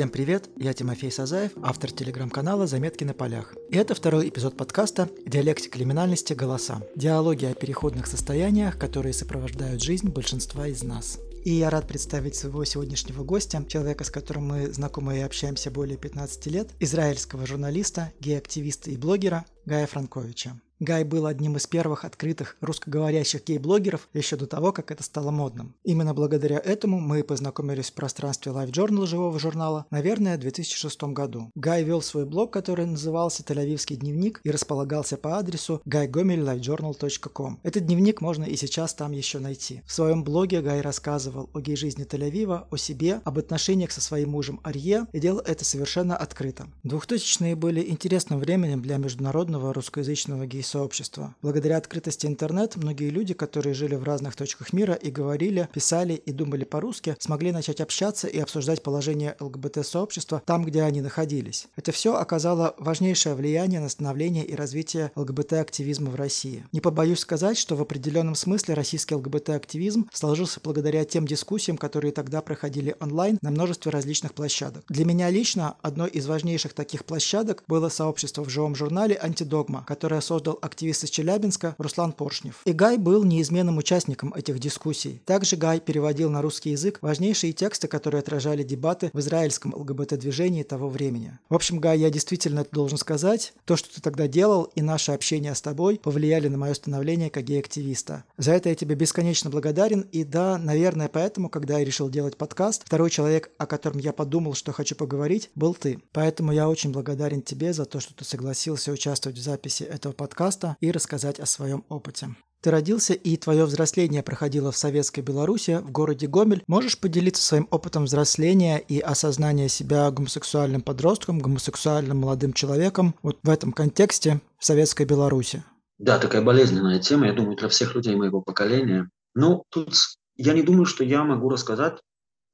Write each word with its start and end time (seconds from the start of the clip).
Всем 0.00 0.08
привет, 0.08 0.48
я 0.56 0.72
Тимофей 0.72 1.10
Сазаев, 1.10 1.52
автор 1.62 1.92
телеграм-канала 1.92 2.66
«Заметки 2.66 3.04
на 3.04 3.12
полях». 3.12 3.54
И 3.68 3.76
это 3.76 3.94
второй 3.94 4.30
эпизод 4.30 4.56
подкаста 4.56 5.10
«Диалектика 5.26 5.76
криминальности. 5.76 6.32
Голоса». 6.32 6.80
Диалоги 6.96 7.44
о 7.44 7.52
переходных 7.52 8.06
состояниях, 8.06 8.78
которые 8.78 9.12
сопровождают 9.12 9.82
жизнь 9.82 10.08
большинства 10.08 10.66
из 10.68 10.82
нас. 10.82 11.18
И 11.44 11.50
я 11.50 11.68
рад 11.68 11.86
представить 11.86 12.34
своего 12.34 12.64
сегодняшнего 12.64 13.24
гостя, 13.24 13.62
человека, 13.68 14.04
с 14.04 14.10
которым 14.10 14.48
мы 14.48 14.72
знакомы 14.72 15.18
и 15.18 15.20
общаемся 15.20 15.70
более 15.70 15.98
15 15.98 16.46
лет, 16.46 16.70
израильского 16.80 17.46
журналиста, 17.46 18.10
гей-активиста 18.20 18.90
и 18.90 18.96
блогера 18.96 19.44
Гая 19.66 19.86
Франковича. 19.86 20.58
Гай 20.80 21.04
был 21.04 21.26
одним 21.26 21.58
из 21.58 21.66
первых 21.66 22.06
открытых 22.06 22.56
русскоговорящих 22.62 23.44
гей-блогеров 23.44 24.08
еще 24.14 24.36
до 24.36 24.46
того, 24.46 24.72
как 24.72 24.90
это 24.90 25.02
стало 25.02 25.30
модным. 25.30 25.74
Именно 25.84 26.14
благодаря 26.14 26.58
этому 26.58 27.00
мы 27.00 27.22
познакомились 27.22 27.90
в 27.90 27.92
пространстве 27.92 28.52
Live 28.52 28.70
Journal 28.70 29.06
живого 29.06 29.38
журнала, 29.38 29.84
наверное, 29.90 30.38
в 30.38 30.40
2006 30.40 31.02
году. 31.12 31.50
Гай 31.54 31.84
вел 31.84 32.00
свой 32.00 32.24
блог, 32.24 32.50
который 32.50 32.86
назывался 32.86 33.42
«Тель-Авивский 33.42 33.96
дневник» 33.96 34.40
и 34.42 34.50
располагался 34.50 35.18
по 35.18 35.36
адресу 35.36 35.82
gaygomel.livejournal.com. 35.84 37.60
Этот 37.62 37.84
дневник 37.84 38.22
можно 38.22 38.44
и 38.44 38.56
сейчас 38.56 38.94
там 38.94 39.12
еще 39.12 39.38
найти. 39.38 39.82
В 39.84 39.92
своем 39.92 40.24
блоге 40.24 40.62
Гай 40.62 40.80
рассказывал 40.80 41.50
о 41.52 41.60
гей-жизни 41.60 42.06
Тель-Авива, 42.06 42.68
о 42.70 42.76
себе, 42.78 43.20
об 43.24 43.38
отношениях 43.38 43.92
со 43.92 44.00
своим 44.00 44.30
мужем 44.30 44.60
Арье 44.64 45.06
и 45.12 45.20
делал 45.20 45.40
это 45.40 45.62
совершенно 45.62 46.16
открыто. 46.16 46.68
2000-е 46.84 47.54
были 47.54 47.86
интересным 47.86 48.38
временем 48.38 48.80
для 48.80 48.96
международного 48.96 49.74
русскоязычного 49.74 50.46
гей 50.46 50.62
сообщества. 50.70 51.34
Благодаря 51.42 51.76
открытости 51.76 52.26
интернет, 52.26 52.76
многие 52.76 53.10
люди, 53.10 53.34
которые 53.34 53.74
жили 53.74 53.96
в 53.96 54.04
разных 54.04 54.36
точках 54.36 54.72
мира 54.72 54.94
и 54.94 55.10
говорили, 55.10 55.68
писали 55.72 56.14
и 56.14 56.32
думали 56.32 56.64
по-русски, 56.64 57.16
смогли 57.18 57.52
начать 57.52 57.80
общаться 57.80 58.28
и 58.28 58.38
обсуждать 58.38 58.82
положение 58.82 59.36
ЛГБТ-сообщества 59.40 60.42
там, 60.46 60.64
где 60.64 60.82
они 60.82 61.00
находились. 61.00 61.66
Это 61.76 61.92
все 61.92 62.14
оказало 62.14 62.74
важнейшее 62.78 63.34
влияние 63.34 63.80
на 63.80 63.88
становление 63.88 64.44
и 64.44 64.54
развитие 64.54 65.10
ЛГБТ-активизма 65.16 66.10
в 66.10 66.14
России. 66.14 66.64
Не 66.72 66.80
побоюсь 66.80 67.18
сказать, 67.18 67.58
что 67.58 67.76
в 67.76 67.82
определенном 67.82 68.34
смысле 68.34 68.74
российский 68.74 69.14
ЛГБТ-активизм 69.14 70.08
сложился 70.12 70.60
благодаря 70.62 71.04
тем 71.04 71.26
дискуссиям, 71.26 71.76
которые 71.76 72.12
тогда 72.12 72.40
проходили 72.42 72.96
онлайн 73.00 73.38
на 73.42 73.50
множестве 73.50 73.90
различных 73.90 74.34
площадок. 74.34 74.84
Для 74.88 75.04
меня 75.04 75.30
лично 75.30 75.76
одной 75.82 76.10
из 76.10 76.26
важнейших 76.26 76.72
таких 76.72 77.04
площадок 77.04 77.64
было 77.66 77.88
сообщество 77.88 78.44
в 78.44 78.48
живом 78.48 78.74
журнале 78.74 79.18
«Антидогма», 79.20 79.84
которое 79.86 80.20
создал 80.20 80.58
активист 80.60 81.04
из 81.04 81.10
Челябинска 81.10 81.74
Руслан 81.78 82.12
Поршнев. 82.12 82.62
И 82.64 82.72
Гай 82.72 82.98
был 82.98 83.24
неизменным 83.24 83.78
участником 83.78 84.32
этих 84.34 84.58
дискуссий. 84.58 85.20
Также 85.24 85.56
Гай 85.56 85.80
переводил 85.80 86.30
на 86.30 86.42
русский 86.42 86.70
язык 86.70 86.98
важнейшие 87.00 87.52
тексты, 87.52 87.88
которые 87.88 88.20
отражали 88.20 88.62
дебаты 88.62 89.10
в 89.12 89.18
израильском 89.20 89.74
ЛГБТ-движении 89.74 90.62
того 90.62 90.88
времени. 90.88 91.38
В 91.48 91.54
общем, 91.54 91.78
Гай, 91.78 91.98
я 91.98 92.10
действительно 92.10 92.66
должен 92.70 92.98
сказать. 92.98 93.52
То, 93.64 93.76
что 93.76 93.94
ты 93.94 94.00
тогда 94.00 94.28
делал, 94.28 94.64
и 94.74 94.82
наше 94.82 95.12
общение 95.12 95.54
с 95.54 95.62
тобой 95.62 95.98
повлияли 96.02 96.48
на 96.48 96.58
мое 96.58 96.74
становление 96.74 97.30
как 97.30 97.44
гей-активиста. 97.44 98.24
За 98.36 98.52
это 98.52 98.68
я 98.68 98.74
тебе 98.74 98.94
бесконечно 98.94 99.50
благодарен. 99.50 100.00
И 100.12 100.24
да, 100.24 100.58
наверное, 100.58 101.08
поэтому, 101.08 101.48
когда 101.48 101.78
я 101.78 101.84
решил 101.84 102.10
делать 102.10 102.36
подкаст, 102.36 102.82
второй 102.84 103.10
человек, 103.10 103.50
о 103.58 103.66
котором 103.66 103.98
я 103.98 104.12
подумал, 104.12 104.54
что 104.54 104.72
хочу 104.72 104.94
поговорить, 104.94 105.50
был 105.54 105.74
ты. 105.74 106.00
Поэтому 106.12 106.52
я 106.52 106.68
очень 106.68 106.92
благодарен 106.92 107.42
тебе 107.42 107.72
за 107.72 107.84
то, 107.84 108.00
что 108.00 108.14
ты 108.14 108.24
согласился 108.24 108.92
участвовать 108.92 109.38
в 109.38 109.42
записи 109.42 109.84
этого 109.84 110.12
подкаста 110.12 110.49
подкаста 110.50 110.76
и 110.80 110.90
рассказать 110.90 111.38
о 111.38 111.46
своем 111.46 111.84
опыте. 111.88 112.28
Ты 112.62 112.70
родился 112.70 113.14
и 113.14 113.36
твое 113.36 113.64
взросление 113.64 114.22
проходило 114.22 114.70
в 114.70 114.76
Советской 114.76 115.20
Беларуси, 115.20 115.78
в 115.78 115.90
городе 115.90 116.26
Гомель. 116.26 116.62
Можешь 116.66 116.98
поделиться 116.98 117.42
своим 117.42 117.68
опытом 117.70 118.04
взросления 118.04 118.78
и 118.78 118.98
осознания 119.00 119.68
себя 119.68 120.10
гомосексуальным 120.10 120.82
подростком, 120.82 121.38
гомосексуальным 121.38 122.18
молодым 122.18 122.52
человеком 122.52 123.14
вот 123.22 123.38
в 123.42 123.48
этом 123.48 123.72
контексте 123.72 124.40
в 124.58 124.64
Советской 124.64 125.06
Беларуси? 125.06 125.62
Да, 125.98 126.18
такая 126.18 126.42
болезненная 126.42 126.98
тема, 126.98 127.26
я 127.26 127.32
думаю, 127.32 127.56
для 127.56 127.68
всех 127.68 127.94
людей 127.94 128.16
моего 128.16 128.42
поколения. 128.42 129.08
Но 129.34 129.62
тут 129.70 129.94
я 130.36 130.52
не 130.52 130.62
думаю, 130.62 130.84
что 130.84 131.04
я 131.04 131.22
могу 131.24 131.48
рассказать, 131.48 132.00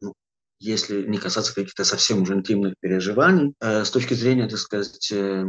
ну, 0.01 0.13
если 0.61 1.07
не 1.09 1.19
касаться 1.19 1.55
каких-то 1.55 1.85
совсем 1.85 2.23
уже 2.23 2.35
интимных 2.35 2.75
переживаний, 2.81 3.55
э, 3.61 3.85
с 3.85 3.91
точки 3.91 4.15
зрения, 4.15 4.49
так 4.49 4.59
сказать, 4.59 5.11
э, 5.11 5.45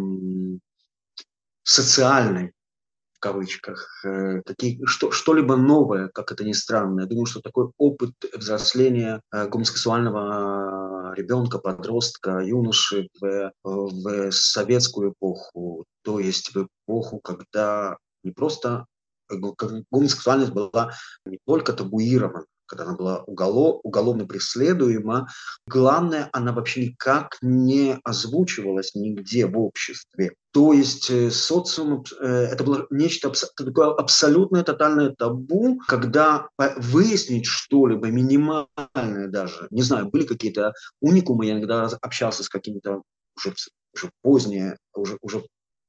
социальной, 1.68 2.54
в 3.14 3.20
кавычках, 3.20 4.06
э, 4.06 4.42
какие, 4.46 4.84
что, 4.86 5.12
что-либо 5.12 5.56
новое, 5.56 6.08
как 6.10 6.32
это 6.32 6.46
ни 6.46 6.54
странно. 6.54 7.02
Я 7.02 7.08
думаю, 7.08 7.26
что 7.26 7.42
такой 7.42 7.72
опыт 7.78 8.14
взросления 8.34 9.22
э, 9.34 9.48
гомосексуального 9.48 11.14
ребенка, 11.16 11.60
подростка, 11.60 12.40
юноши 12.40 13.10
в, 13.20 13.52
в 13.64 14.32
советскую 14.32 15.12
эпоху, 15.12 15.86
то 16.04 16.20
есть 16.20 16.56
в 16.56 16.68
эпоху, 16.68 17.20
когда 17.20 17.98
не 18.24 18.32
просто 18.32 18.86
гомосексуальность 19.30 20.54
была 20.54 20.94
не 21.26 21.40
только 21.46 21.74
табуирована, 21.74 22.46
когда 22.68 22.84
она 22.84 22.96
была 22.96 23.24
уголов, 23.24 23.82
уголовно 23.84 24.26
преследуема. 24.26 25.28
Главное, 25.68 26.30
она 26.34 26.52
вообще 26.52 26.88
никак 26.88 27.38
не 27.42 28.00
озвучивалась 28.04 28.94
нигде 28.96 29.46
в 29.48 29.58
обществе. 29.58 30.34
То 30.52 30.74
есть 30.74 31.10
э, 31.10 31.30
социум, 31.30 32.04
э, 32.20 32.26
это 32.26 32.64
было 32.64 32.88
нечто 32.90 33.32
такое 33.56 33.94
абсолютное, 33.94 34.64
тотальное 34.64 35.12
табу, 35.12 35.80
когда 35.88 36.50
выяснить 36.78 37.46
что-либо 37.46 38.08
минимальное 38.08 39.28
даже, 39.28 39.68
не 39.70 39.82
знаю, 39.82 40.10
были 40.10 40.26
какие-то 40.26 40.74
уникумы, 41.02 41.46
я 41.46 41.54
иногда 41.54 41.86
общался 42.02 42.44
с 42.44 42.50
какими-то 42.50 43.04
уже, 43.36 43.54
уже 43.94 44.12
поздние, 44.22 44.78
уже, 44.94 45.18
уже 45.22 45.44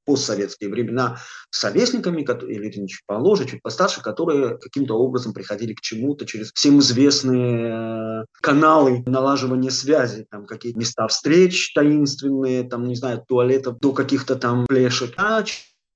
постсоветские 0.08 0.70
времена 0.70 1.18
советниками, 1.50 2.22
или 2.22 2.70
чуть 2.70 3.02
помоложе, 3.06 3.44
чуть 3.44 3.62
постарше, 3.62 4.02
которые 4.02 4.56
каким-то 4.56 4.94
образом 4.94 5.34
приходили 5.34 5.74
к 5.74 5.82
чему-то 5.82 6.24
через 6.24 6.50
всем 6.54 6.78
известные 6.78 8.22
э, 8.22 8.24
каналы 8.40 9.02
налаживания 9.04 9.70
связи, 9.70 10.26
там 10.30 10.46
какие-то 10.46 10.78
места 10.78 11.06
встреч 11.08 11.74
таинственные, 11.74 12.64
там, 12.64 12.84
не 12.84 12.96
знаю, 12.96 13.22
туалетов 13.28 13.78
до 13.80 13.92
каких-то 13.92 14.36
там 14.36 14.66
плешек. 14.66 15.12
А, 15.18 15.44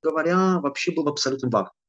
говоря, 0.02 0.60
вообще 0.60 0.92
был 0.92 1.08
абсолютно 1.08 1.48
вакуум. 1.48 1.81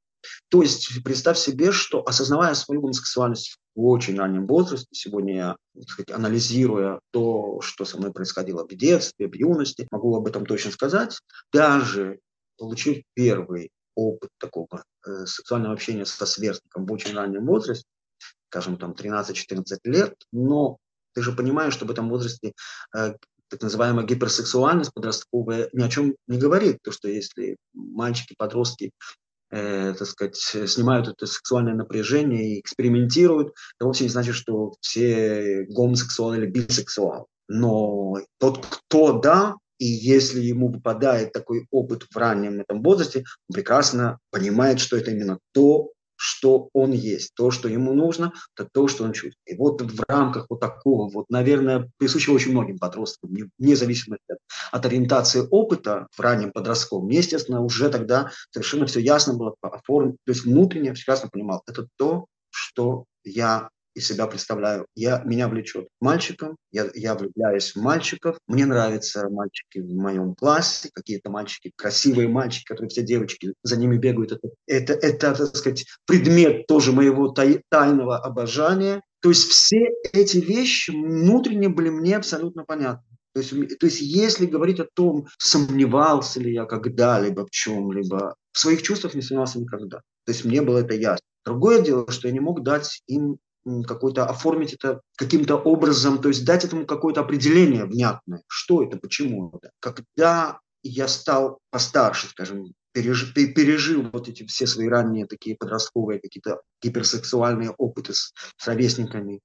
То 0.50 0.62
есть 0.62 1.04
представь 1.04 1.38
себе, 1.38 1.72
что 1.72 2.06
осознавая 2.06 2.54
свою 2.54 2.82
гомосексуальность 2.82 3.58
в 3.76 3.86
очень 3.86 4.18
раннем 4.18 4.48
возрасте, 4.48 4.88
сегодня 4.92 5.36
я, 5.36 5.56
сказать, 5.88 6.12
анализируя 6.12 7.00
то, 7.12 7.60
что 7.62 7.86
со 7.86 7.98
мной 7.98 8.14
происходило 8.14 8.66
в 8.68 8.76
детстве, 8.76 9.28
в 9.28 9.34
юности, 9.34 9.88
могу 9.92 10.16
об 10.16 10.28
этом 10.28 10.46
точно 10.46 10.72
сказать, 10.72 11.20
даже 11.52 12.20
получив 12.58 13.04
первый 13.14 13.72
опыт 13.96 14.30
такого 14.40 14.84
э, 15.06 15.26
сексуального 15.26 15.74
общения 15.74 16.06
со 16.06 16.26
сверстником 16.26 16.86
в 16.86 16.92
очень 16.92 17.16
раннем 17.16 17.46
возрасте, 17.46 17.86
скажем, 18.50 18.78
там 18.78 18.92
13-14 18.92 19.80
лет, 19.86 20.16
но 20.32 20.78
ты 21.14 21.22
же 21.22 21.32
понимаешь, 21.32 21.74
что 21.74 21.86
в 21.86 21.92
этом 21.92 22.10
возрасте 22.10 22.54
э, 22.96 23.14
так 23.50 23.62
называемая 23.62 24.06
гиперсексуальность 24.06 24.94
подростковая 24.94 25.70
ни 25.74 25.84
о 25.84 25.90
чем 25.90 26.16
не 26.28 26.40
говорит. 26.40 26.80
То, 26.82 26.92
что 26.92 27.08
если 27.08 27.58
мальчики, 27.74 28.34
подростки 28.36 28.92
э, 29.54 29.94
так 29.94 30.08
сказать, 30.08 30.36
снимают 30.38 31.08
это 31.08 31.28
сексуальное 31.28 31.76
напряжение 31.76 32.56
и 32.56 32.60
экспериментируют, 32.60 33.54
это 33.78 33.86
вовсе 33.86 34.06
не 34.06 34.10
значит, 34.10 34.36
что 34.36 34.74
все 34.82 35.66
гомосексуалы 35.70 36.38
или 36.38 36.48
бисексуалы. 36.48 37.26
Но 37.48 38.16
тот, 38.40 38.66
кто 38.66 39.20
да, 39.20 39.56
и 39.78 39.86
если 39.86 40.42
ему 40.42 40.70
выпадает 40.70 41.34
такой 41.34 41.68
опыт 41.70 42.08
в 42.10 42.18
раннем 42.18 42.62
этом 42.62 42.82
возрасте, 42.82 43.26
он 43.50 43.54
прекрасно 43.54 44.18
понимает, 44.32 44.80
что 44.80 44.98
это 44.98 45.12
именно 45.12 45.40
то, 45.52 45.92
что 46.24 46.70
он 46.72 46.94
есть, 46.94 47.34
то, 47.36 47.52
что 47.52 47.68
ему 47.68 47.92
нужно, 47.94 48.32
это 48.56 48.70
то, 48.72 48.88
что 48.88 49.04
он 49.04 49.12
чувствует. 49.12 49.36
И 49.46 49.58
вот 49.58 49.82
в 49.82 50.04
рамках 50.08 50.46
вот 50.50 50.62
такого, 50.62 51.10
вот, 51.10 51.26
наверное, 51.30 51.92
присущего 51.98 52.36
очень 52.36 52.52
многим 52.52 52.80
подросткам, 52.80 53.32
вне 53.60 53.76
зависимости 53.76 54.24
от, 54.30 54.38
от 54.72 54.86
ориентации 54.86 55.46
опыта 55.52 56.08
в 56.12 56.20
раннем 56.22 56.54
подростковом, 56.54 57.10
естественно, 57.10 57.60
уже 57.62 57.90
тогда 57.90 58.32
совершенно 58.52 58.86
все 58.86 59.02
ясно 59.02 59.34
было 59.34 59.54
оформлено, 59.62 60.16
то 60.26 60.32
есть 60.32 60.46
внутренне 60.46 60.94
все 60.94 61.12
ясно 61.12 61.28
понимал, 61.30 61.62
это 61.68 61.90
то, 61.98 62.28
что 62.52 63.04
я 63.26 63.68
из 63.96 64.08
себя 64.08 64.28
представляю. 64.28 64.86
Я, 64.96 65.22
меня 65.26 65.48
влечет 65.48 65.88
мальчиком, 66.00 66.58
я, 66.72 66.90
я 66.94 67.16
влюбляюсь 67.16 67.76
в 67.76 67.82
мальчиков, 67.82 68.38
мне 68.48 68.66
нравятся 68.66 69.30
мальчики 69.30 69.80
в 69.80 69.94
моем 69.94 70.36
классе, 70.36 70.90
какие-то 70.94 71.30
мальчики, 71.30 71.72
красивые 71.76 72.28
мальчики, 72.28 72.66
которые 72.66 72.90
все 72.90 73.04
девочки 73.04 73.54
за 73.64 73.78
ними 73.78 73.98
бегают. 73.98 74.32
Это, 74.32 74.50
это, 74.68 74.94
это 74.94 75.36
так 75.36 75.56
сказать, 75.56 75.86
предмет 76.06 76.68
тоже 76.68 76.92
моего 76.92 77.30
тай, 77.30 77.62
тайного 77.70 78.18
обожания. 78.18 79.02
То 79.22 79.30
есть 79.30 79.48
все 79.48 79.90
эти 80.12 80.38
вещи 80.38 80.92
внутренне 80.92 81.70
были 81.70 81.90
мне 81.90 82.18
абсолютно 82.18 82.64
понятны. 82.64 83.06
То 83.34 83.40
есть, 83.40 83.80
то 83.80 83.86
есть 83.88 84.00
если 84.02 84.46
говорить 84.46 84.80
о 84.80 84.88
том, 84.94 85.28
сомневался 85.40 86.40
ли 86.40 86.54
я 86.54 86.66
когда-либо 86.66 87.46
в 87.46 87.50
чем-либо, 87.50 88.36
в 88.52 88.60
своих 88.60 88.84
чувствах 88.84 89.16
не 89.16 89.22
сомневался 89.22 89.60
никогда. 89.60 89.98
То 90.26 90.32
есть 90.32 90.46
мне 90.46 90.62
было 90.62 90.80
это 90.80 90.94
ясно. 90.94 91.26
Другое 91.44 91.82
дело, 91.82 92.10
что 92.12 92.28
я 92.28 92.34
не 92.34 92.40
мог 92.40 92.64
дать 92.64 93.02
им 93.08 93.38
какой-то 93.88 94.26
оформить 94.26 94.74
это 94.74 95.02
каким-то 95.18 95.56
образом, 95.56 96.22
то 96.22 96.28
есть 96.28 96.46
дать 96.46 96.66
этому 96.66 96.86
какое-то 96.86 97.22
определение 97.22 97.86
внятное, 97.86 98.44
что 98.48 98.84
это, 98.84 98.98
почему 98.98 99.52
это. 99.54 99.72
Когда 99.80 100.60
я 100.84 101.08
стал 101.08 101.60
постарше, 101.70 102.28
скажем, 102.28 102.74
пережил, 102.92 103.34
пережил 103.34 104.10
вот 104.12 104.28
эти 104.28 104.46
все 104.46 104.68
свои 104.68 104.88
ранние 104.88 105.26
такие 105.26 105.56
подростковые 105.56 106.20
какие-то 106.20 106.62
гиперсексуальные 106.82 107.72
опыты 107.72 108.14
с, 108.14 108.34
с 108.58 108.68
ровесниками, 108.68 109.40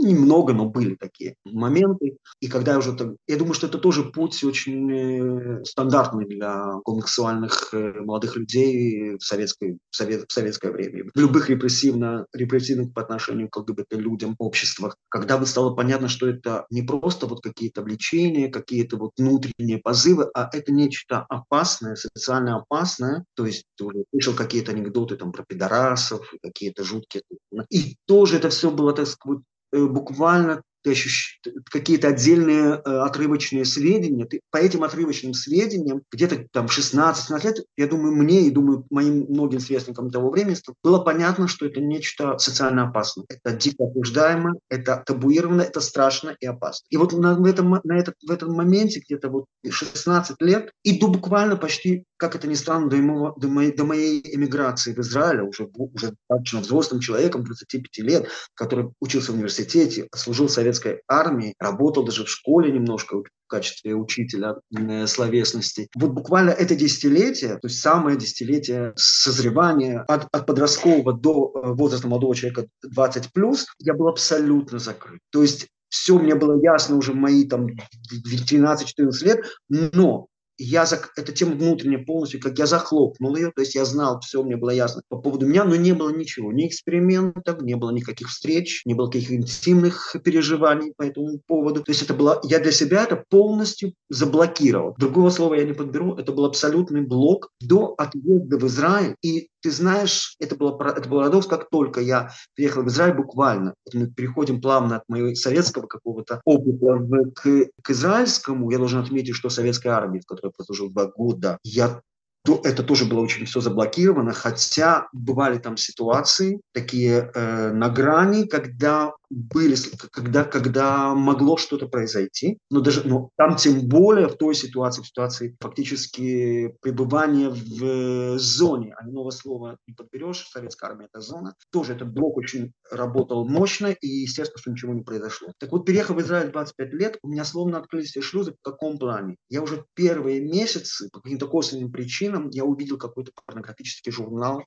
немного, 0.00 0.52
но 0.52 0.66
были 0.66 0.94
такие 0.94 1.34
моменты. 1.44 2.16
И 2.40 2.48
когда 2.48 2.72
я 2.72 2.78
уже 2.78 2.94
так, 2.94 3.08
я 3.26 3.36
думаю, 3.36 3.54
что 3.54 3.66
это 3.66 3.78
тоже 3.78 4.04
путь 4.04 4.42
очень 4.44 4.90
э, 4.92 5.64
стандартный 5.64 6.26
для 6.26 6.74
гомосексуальных 6.84 7.72
э, 7.72 8.00
молодых 8.00 8.36
людей 8.36 9.16
в, 9.16 9.22
советской, 9.22 9.78
в, 9.90 9.96
совет, 9.96 10.24
в 10.28 10.32
советское 10.32 10.72
время. 10.72 11.04
В 11.14 11.18
любых 11.18 11.50
репрессивно, 11.50 12.26
репрессивных 12.32 12.92
по 12.94 13.02
отношению 13.02 13.48
к 13.48 13.56
ЛГБТ-людям 13.56 14.34
обществах. 14.38 14.96
Когда 15.08 15.36
вот 15.36 15.48
стало 15.48 15.74
понятно, 15.74 16.08
что 16.08 16.28
это 16.28 16.66
не 16.70 16.82
просто 16.82 17.26
вот 17.26 17.42
какие-то 17.42 17.82
влечения, 17.82 18.50
какие-то 18.50 18.96
вот 18.96 19.12
внутренние 19.18 19.78
позывы, 19.78 20.30
а 20.34 20.48
это 20.52 20.72
нечто 20.72 21.26
опасное, 21.28 21.96
социально 21.96 22.56
опасное. 22.56 23.24
То 23.34 23.46
есть 23.46 23.64
ты 23.76 23.84
уже 23.84 24.04
слышал 24.10 24.34
какие-то 24.34 24.72
анекдоты 24.72 25.16
там 25.16 25.32
про 25.32 25.44
пидорасов, 25.44 26.32
какие-то 26.42 26.84
жуткие. 26.84 27.22
И 27.70 27.96
тоже 28.06 28.36
это 28.36 28.48
все 28.48 28.70
было, 28.70 28.92
так 28.92 29.06
сказать, 29.06 29.40
буквально 29.72 30.62
ты 30.82 30.92
ощущ... 30.92 31.40
какие-то 31.70 32.08
отдельные 32.08 32.74
э, 32.74 32.98
отрывочные 33.00 33.64
сведения, 33.64 34.24
ты 34.24 34.40
по 34.50 34.56
этим 34.56 34.82
отрывочным 34.82 35.34
сведениям, 35.34 36.02
где-то 36.10 36.46
там 36.52 36.66
16-17 36.66 37.44
лет, 37.44 37.64
я 37.76 37.86
думаю, 37.86 38.14
мне 38.14 38.42
и 38.42 38.50
думаю, 38.50 38.86
моим 38.90 39.26
многим 39.28 39.60
сверстникам 39.60 40.10
того 40.10 40.30
времени 40.30 40.56
было 40.82 40.98
понятно, 40.98 41.48
что 41.48 41.66
это 41.66 41.80
нечто 41.80 42.38
социально 42.38 42.88
опасное. 42.88 43.24
Это 43.28 43.56
дико 43.56 43.84
осуждаемо, 43.84 44.54
это 44.68 45.02
табуировано, 45.04 45.62
это 45.62 45.80
страшно 45.80 46.36
и 46.40 46.46
опасно. 46.46 46.86
И 46.90 46.96
вот 46.96 47.12
на, 47.12 47.34
в, 47.34 47.44
этом, 47.44 47.80
на 47.84 47.98
этот, 47.98 48.14
в 48.26 48.30
этом 48.30 48.52
моменте, 48.52 49.00
где-то 49.00 49.28
вот 49.28 49.46
16 49.68 50.40
лет, 50.40 50.72
и 50.82 50.98
до 50.98 51.08
буквально 51.08 51.56
почти, 51.56 52.04
как 52.20 52.36
это 52.36 52.46
ни 52.46 52.54
странно, 52.54 52.90
до, 52.90 52.96
ему, 52.96 53.32
до, 53.38 53.48
моей, 53.48 53.74
до 53.74 53.84
моей 53.84 54.20
эмиграции 54.36 54.92
в 54.92 54.98
Израиль, 54.98 55.40
уже, 55.40 55.70
уже 55.74 56.14
достаточно 56.28 56.60
взрослым 56.60 57.00
человеком, 57.00 57.44
25 57.44 57.98
лет, 58.04 58.28
который 58.52 58.90
учился 59.00 59.32
в 59.32 59.36
университете, 59.36 60.06
служил 60.14 60.46
в 60.46 60.52
советской 60.52 61.00
армии, 61.08 61.54
работал 61.58 62.04
даже 62.04 62.26
в 62.26 62.28
школе 62.28 62.70
немножко 62.70 63.16
в 63.16 63.24
качестве 63.46 63.94
учителя 63.94 64.56
э, 64.76 65.06
словесности. 65.06 65.88
Вот 65.96 66.10
буквально 66.10 66.50
это 66.50 66.76
десятилетие, 66.76 67.54
то 67.54 67.68
есть 67.68 67.80
самое 67.80 68.18
десятилетие 68.18 68.92
созревания 68.96 70.02
от, 70.02 70.28
от 70.30 70.44
подросткового 70.44 71.14
до 71.14 71.50
э, 71.54 71.72
возраста 71.72 72.06
молодого 72.06 72.36
человека 72.36 72.66
20 72.82 73.32
плюс, 73.32 73.66
я 73.78 73.94
был 73.94 74.08
абсолютно 74.08 74.78
закрыт. 74.78 75.20
То 75.30 75.40
есть 75.40 75.68
все 75.88 76.18
мне 76.18 76.34
было 76.34 76.62
ясно 76.62 76.96
уже 76.96 77.14
мои 77.14 77.48
там 77.48 77.68
13-14 78.12 79.24
лет, 79.24 79.44
но 79.70 80.26
я 80.62 80.84
зак... 80.86 81.12
эта 81.16 81.32
тема 81.32 81.52
внутренняя 81.52 82.04
полностью, 82.04 82.40
как 82.40 82.58
я 82.58 82.66
захлопнул 82.66 83.34
ее, 83.34 83.50
то 83.50 83.62
есть 83.62 83.74
я 83.74 83.84
знал, 83.84 84.20
все 84.20 84.42
мне 84.42 84.56
было 84.56 84.70
ясно 84.70 85.02
по 85.08 85.16
поводу 85.16 85.46
меня, 85.46 85.64
но 85.64 85.76
не 85.76 85.92
было 85.92 86.10
ничего, 86.10 86.52
ни 86.52 86.66
экспериментов, 86.66 87.62
не 87.62 87.74
было 87.74 87.90
никаких 87.90 88.28
встреч, 88.28 88.82
не 88.84 88.94
было 88.94 89.06
каких 89.06 89.32
интимных 89.32 90.14
переживаний 90.22 90.92
по 90.96 91.02
этому 91.02 91.40
поводу. 91.46 91.82
То 91.82 91.92
есть 91.92 92.02
это 92.02 92.14
было, 92.14 92.40
я 92.44 92.58
для 92.60 92.72
себя 92.72 93.04
это 93.04 93.24
полностью 93.28 93.94
заблокировал. 94.10 94.94
Другого 94.98 95.30
слова 95.30 95.54
я 95.54 95.64
не 95.64 95.72
подберу, 95.72 96.14
это 96.14 96.32
был 96.32 96.44
абсолютный 96.44 97.02
блок 97.02 97.48
до 97.60 97.94
отъезда 97.96 98.58
в 98.58 98.66
Израиль. 98.66 99.16
И 99.22 99.48
ты 99.62 99.70
знаешь, 99.70 100.36
это, 100.38 100.56
было, 100.56 100.76
это 100.82 101.08
был 101.08 101.18
парадокс, 101.18 101.46
как 101.46 101.68
только 101.70 102.00
я 102.00 102.32
приехал 102.54 102.82
в 102.82 102.88
Израиль 102.88 103.14
буквально, 103.14 103.74
мы 103.92 104.06
переходим 104.08 104.60
плавно 104.60 104.96
от 104.96 105.08
моего 105.08 105.34
советского 105.34 105.86
какого-то 105.86 106.40
опыта 106.44 106.98
к, 107.34 107.66
к 107.82 107.90
израильскому, 107.90 108.70
я 108.70 108.78
должен 108.78 109.00
отметить, 109.00 109.34
что 109.34 109.48
советская 109.48 109.92
армия, 109.92 110.20
в 110.20 110.26
которой 110.26 110.52
прослужил 110.52 110.90
два 110.90 111.06
года, 111.06 111.58
я 111.62 112.00
то 112.42 112.60
это 112.64 112.82
тоже 112.82 113.04
было 113.04 113.20
очень 113.20 113.44
все 113.44 113.60
заблокировано, 113.60 114.32
хотя 114.32 115.08
бывали 115.12 115.58
там 115.58 115.76
ситуации 115.76 116.60
такие 116.72 117.30
э, 117.34 117.72
на 117.72 117.90
грани, 117.90 118.46
когда 118.46 119.12
были, 119.30 119.76
когда, 120.12 120.44
когда 120.44 121.14
могло 121.14 121.56
что-то 121.56 121.86
произойти, 121.86 122.58
но 122.70 122.80
даже 122.80 123.06
но 123.06 123.30
там 123.36 123.56
тем 123.56 123.88
более 123.88 124.28
в 124.28 124.36
той 124.36 124.54
ситуации, 124.54 125.02
в 125.02 125.06
ситуации 125.06 125.56
фактически 125.60 126.74
пребывания 126.82 127.48
в 127.50 128.38
зоне, 128.38 128.94
а 128.98 129.06
нового 129.06 129.30
слова 129.30 129.78
не 129.86 129.94
подберешь, 129.94 130.48
советская 130.50 130.90
армия 130.90 131.08
это 131.12 131.20
зона, 131.20 131.54
тоже 131.70 131.94
этот 131.94 132.12
блок 132.12 132.36
очень 132.36 132.72
работал 132.90 133.48
мощно 133.48 133.88
и 133.88 134.06
естественно, 134.06 134.58
что 134.58 134.70
ничего 134.72 134.94
не 134.94 135.02
произошло. 135.02 135.52
Так 135.58 135.70
вот, 135.72 135.86
переехав 135.86 136.16
в 136.16 136.20
Израиль 136.20 136.50
25 136.50 136.92
лет, 136.94 137.18
у 137.22 137.28
меня 137.28 137.44
словно 137.44 137.78
открылись 137.78 138.10
все 138.10 138.20
шлюзы 138.20 138.52
в 138.52 138.62
каком 138.62 138.98
плане? 138.98 139.36
Я 139.48 139.62
уже 139.62 139.84
первые 139.94 140.40
месяцы 140.40 141.08
по 141.12 141.20
каким-то 141.20 141.46
косвенным 141.46 141.92
причинам 141.92 142.48
я 142.50 142.64
увидел 142.64 142.98
какой-то 142.98 143.30
порнографический 143.46 144.10
журнал, 144.10 144.64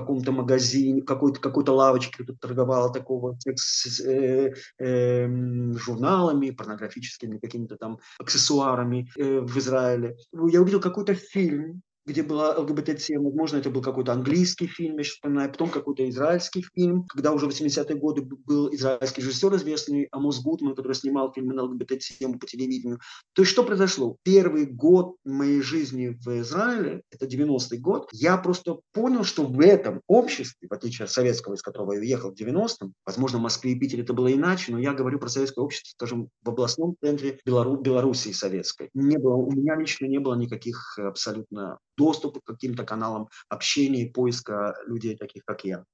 каком-то 0.00 0.32
магазине, 0.32 1.02
какой-то 1.02 1.40
какой-то 1.40 1.72
лавочке 1.72 2.24
тут 2.24 2.40
торговала 2.40 2.92
такого 2.92 3.36
секс, 3.38 4.00
э, 4.00 4.54
э, 4.78 5.28
журналами, 5.74 6.50
порнографическими 6.50 7.38
какими-то 7.38 7.76
там 7.76 7.98
аксессуарами 8.18 9.08
э, 9.16 9.40
в 9.40 9.58
Израиле. 9.58 10.16
Я 10.32 10.60
увидел 10.60 10.80
какой-то 10.80 11.14
фильм, 11.14 11.82
где 12.08 12.22
была 12.22 12.58
ЛГБТ-тема. 12.58 13.24
Возможно, 13.24 13.58
это 13.58 13.70
был 13.70 13.82
какой-то 13.82 14.12
английский 14.12 14.66
фильм, 14.66 14.96
я 14.96 15.04
сейчас 15.04 15.16
вспоминаю, 15.16 15.50
потом 15.50 15.68
какой-то 15.68 16.08
израильский 16.08 16.64
фильм, 16.74 17.04
когда 17.04 17.32
уже 17.32 17.46
в 17.46 17.50
80-е 17.50 17.96
годы 17.96 18.22
был 18.22 18.72
израильский 18.74 19.20
режиссер 19.20 19.54
известный 19.56 20.08
Амос 20.10 20.40
Гутман, 20.42 20.74
который 20.74 20.94
снимал 20.94 21.32
фильмы 21.32 21.54
на 21.54 21.64
ЛГБТ-тему 21.64 22.38
по 22.38 22.46
телевидению. 22.46 22.98
То 23.34 23.42
есть 23.42 23.52
что 23.52 23.62
произошло? 23.62 24.16
Первый 24.22 24.64
год 24.66 25.16
моей 25.24 25.60
жизни 25.60 26.18
в 26.24 26.40
Израиле, 26.40 27.02
это 27.10 27.26
90-й 27.26 27.78
год, 27.78 28.08
я 28.12 28.38
просто 28.38 28.80
понял, 28.92 29.24
что 29.24 29.44
в 29.44 29.60
этом 29.60 30.00
обществе, 30.06 30.68
в 30.68 30.72
отличие 30.72 31.04
от 31.04 31.10
советского, 31.10 31.54
из 31.54 31.62
которого 31.62 31.92
я 31.92 32.00
уехал 32.00 32.30
в 32.34 32.40
90-м, 32.40 32.94
возможно, 33.04 33.38
в 33.38 33.42
Москве 33.42 33.72
и 33.72 33.78
Питере 33.78 34.02
это 34.02 34.14
было 34.14 34.32
иначе, 34.32 34.72
но 34.72 34.78
я 34.78 34.94
говорю 34.94 35.18
про 35.18 35.28
советское 35.28 35.60
общество, 35.60 35.90
скажем, 35.90 36.28
в 36.42 36.48
областном 36.48 36.96
центре 37.02 37.38
Белору- 37.44 37.76
Белоруссии 37.76 38.32
советской. 38.32 38.88
Не 38.94 39.18
было, 39.18 39.34
у 39.34 39.50
меня 39.50 39.76
лично 39.76 40.06
не 40.06 40.18
было 40.18 40.34
никаких 40.34 40.98
абсолютно 40.98 41.78
доступа 41.98 42.40
к 42.40 42.44
каким-то 42.44 42.84
каналам 42.84 43.28
общения 43.50 44.04
и 44.04 44.10
поиска 44.10 44.74
людей 44.86 45.16
таких, 45.16 45.44
как 45.44 45.64
я. 45.64 45.84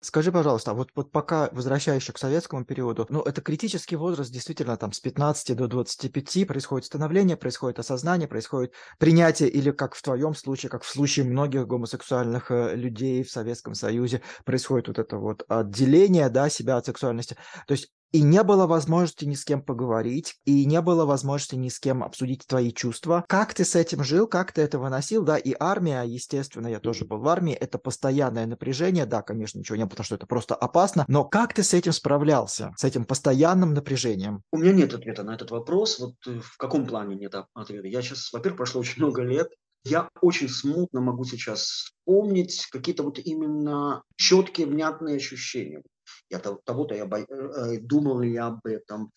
Скажи, 0.00 0.30
пожалуйста, 0.30 0.70
а 0.70 0.74
вот, 0.74 0.90
вот 0.94 1.10
пока 1.10 1.48
возвращаясь 1.50 2.04
к 2.04 2.18
советскому 2.18 2.64
периоду, 2.64 3.04
ну, 3.08 3.20
это 3.20 3.40
критический 3.40 3.96
возраст, 3.96 4.30
действительно, 4.30 4.76
там, 4.76 4.92
с 4.92 5.00
15 5.00 5.56
до 5.56 5.66
25 5.66 6.46
происходит 6.46 6.86
становление, 6.86 7.36
происходит 7.36 7.80
осознание, 7.80 8.28
происходит 8.28 8.74
принятие, 9.00 9.48
или, 9.48 9.72
как 9.72 9.96
в 9.96 10.02
твоем 10.02 10.36
случае, 10.36 10.70
как 10.70 10.84
в 10.84 10.88
случае 10.88 11.26
многих 11.26 11.66
гомосексуальных 11.66 12.52
э, 12.52 12.76
людей 12.76 13.24
в 13.24 13.30
Советском 13.32 13.74
Союзе, 13.74 14.22
происходит 14.44 14.86
вот 14.86 15.00
это 15.00 15.16
вот 15.16 15.42
отделение, 15.48 16.28
да, 16.28 16.48
себя 16.48 16.76
от 16.76 16.86
сексуальности. 16.86 17.36
То 17.66 17.72
есть 17.72 17.90
и 18.12 18.22
не 18.22 18.42
было 18.42 18.66
возможности 18.66 19.24
ни 19.24 19.34
с 19.34 19.44
кем 19.44 19.62
поговорить, 19.62 20.36
и 20.44 20.64
не 20.64 20.80
было 20.80 21.04
возможности 21.04 21.56
ни 21.56 21.68
с 21.68 21.78
кем 21.78 22.02
обсудить 22.02 22.46
твои 22.46 22.72
чувства. 22.72 23.24
Как 23.28 23.54
ты 23.54 23.64
с 23.64 23.76
этим 23.76 24.02
жил, 24.04 24.26
как 24.26 24.52
ты 24.52 24.62
это 24.62 24.78
выносил, 24.78 25.22
да, 25.24 25.36
и 25.36 25.54
армия, 25.58 26.02
естественно, 26.02 26.68
я 26.68 26.80
тоже 26.80 27.04
был 27.04 27.18
в 27.18 27.28
армии, 27.28 27.54
это 27.54 27.78
постоянное 27.78 28.46
напряжение, 28.46 29.06
да, 29.06 29.22
конечно, 29.22 29.58
ничего 29.58 29.76
не 29.76 29.82
было, 29.82 29.90
потому 29.90 30.04
что 30.04 30.14
это 30.14 30.26
просто 30.26 30.54
опасно, 30.54 31.04
но 31.08 31.24
как 31.24 31.54
ты 31.54 31.62
с 31.62 31.74
этим 31.74 31.92
справлялся, 31.92 32.72
с 32.76 32.84
этим 32.84 33.04
постоянным 33.04 33.74
напряжением? 33.74 34.42
У 34.52 34.58
меня 34.58 34.72
нет 34.72 34.94
ответа 34.94 35.22
на 35.22 35.34
этот 35.34 35.50
вопрос, 35.50 35.98
вот 35.98 36.14
э, 36.26 36.40
в 36.40 36.56
каком 36.56 36.86
плане 36.86 37.16
нет 37.16 37.34
ответа. 37.54 37.86
Я 37.86 38.02
сейчас, 38.02 38.32
во-первых, 38.32 38.58
прошло 38.58 38.80
очень 38.80 39.02
много 39.02 39.22
лет, 39.22 39.48
я 39.84 40.08
очень 40.20 40.48
смутно 40.48 41.00
могу 41.00 41.24
сейчас 41.24 41.60
вспомнить 41.60 42.66
какие-то 42.70 43.02
вот 43.02 43.18
именно 43.18 44.02
четкие, 44.16 44.66
внятные 44.66 45.16
ощущения 45.16 45.82
я 46.30 46.38
того-то 46.38 46.94
я 46.94 47.06
бо... 47.06 47.18
Э, 47.18 47.24
э, 47.28 47.80
думал 47.80 48.20
ли 48.20 48.32
я 48.32 48.46
об 48.46 48.66
этом, 48.66 49.12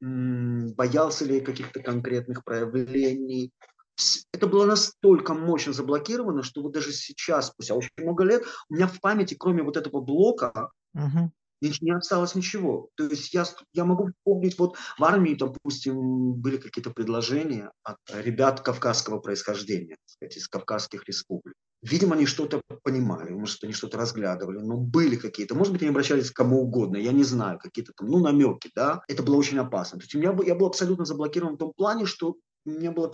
боялся 0.00 1.24
ли 1.24 1.40
каких-то 1.40 1.80
конкретных 1.80 2.44
проявлений. 2.44 3.52
Это 4.32 4.46
было 4.46 4.64
настолько 4.64 5.34
мощно 5.34 5.72
заблокировано, 5.72 6.44
что 6.44 6.62
вот 6.62 6.72
даже 6.72 6.92
сейчас, 6.92 7.48
спустя 7.48 7.74
очень 7.74 7.90
много 7.96 8.22
лет, 8.22 8.44
у 8.68 8.74
меня 8.74 8.86
в 8.86 9.00
памяти, 9.00 9.34
кроме 9.34 9.62
вот 9.64 9.76
этого 9.76 10.00
блока, 10.00 10.70
угу. 10.94 11.32
Не 11.60 11.90
осталось 11.90 12.34
ничего. 12.34 12.88
То 12.96 13.04
есть 13.04 13.34
я, 13.34 13.44
я 13.72 13.84
могу 13.84 14.08
вспомнить, 14.08 14.58
вот 14.58 14.76
в 14.98 15.04
армии, 15.04 15.34
допустим, 15.34 16.34
были 16.34 16.56
какие-то 16.56 16.90
предложения 16.90 17.70
от 17.82 17.96
ребят 18.12 18.60
кавказского 18.60 19.18
происхождения, 19.18 19.96
сказать, 20.06 20.36
из 20.36 20.48
кавказских 20.48 21.04
республик. 21.06 21.54
Видимо, 21.82 22.16
они 22.16 22.26
что-то 22.26 22.60
понимали, 22.82 23.30
может, 23.30 23.62
они 23.62 23.72
что-то 23.72 23.98
разглядывали, 23.98 24.58
но 24.58 24.76
были 24.76 25.14
какие-то, 25.14 25.54
может 25.54 25.72
быть, 25.72 25.82
они 25.82 25.90
обращались 25.90 26.30
к 26.30 26.36
кому 26.36 26.62
угодно, 26.62 26.96
я 26.96 27.12
не 27.12 27.22
знаю, 27.22 27.58
какие-то 27.58 27.92
там, 27.96 28.08
ну, 28.08 28.18
намеки, 28.18 28.70
да, 28.74 29.02
это 29.06 29.22
было 29.22 29.36
очень 29.36 29.58
опасно. 29.58 29.98
То 29.98 30.04
есть 30.04 30.14
у 30.14 30.18
меня, 30.18 30.36
я 30.44 30.56
был 30.56 30.66
абсолютно 30.66 31.04
заблокирован 31.04 31.54
в 31.54 31.58
том 31.58 31.72
плане, 31.76 32.04
что 32.04 32.36
у 32.66 32.70
меня 32.70 32.90
было, 32.90 33.12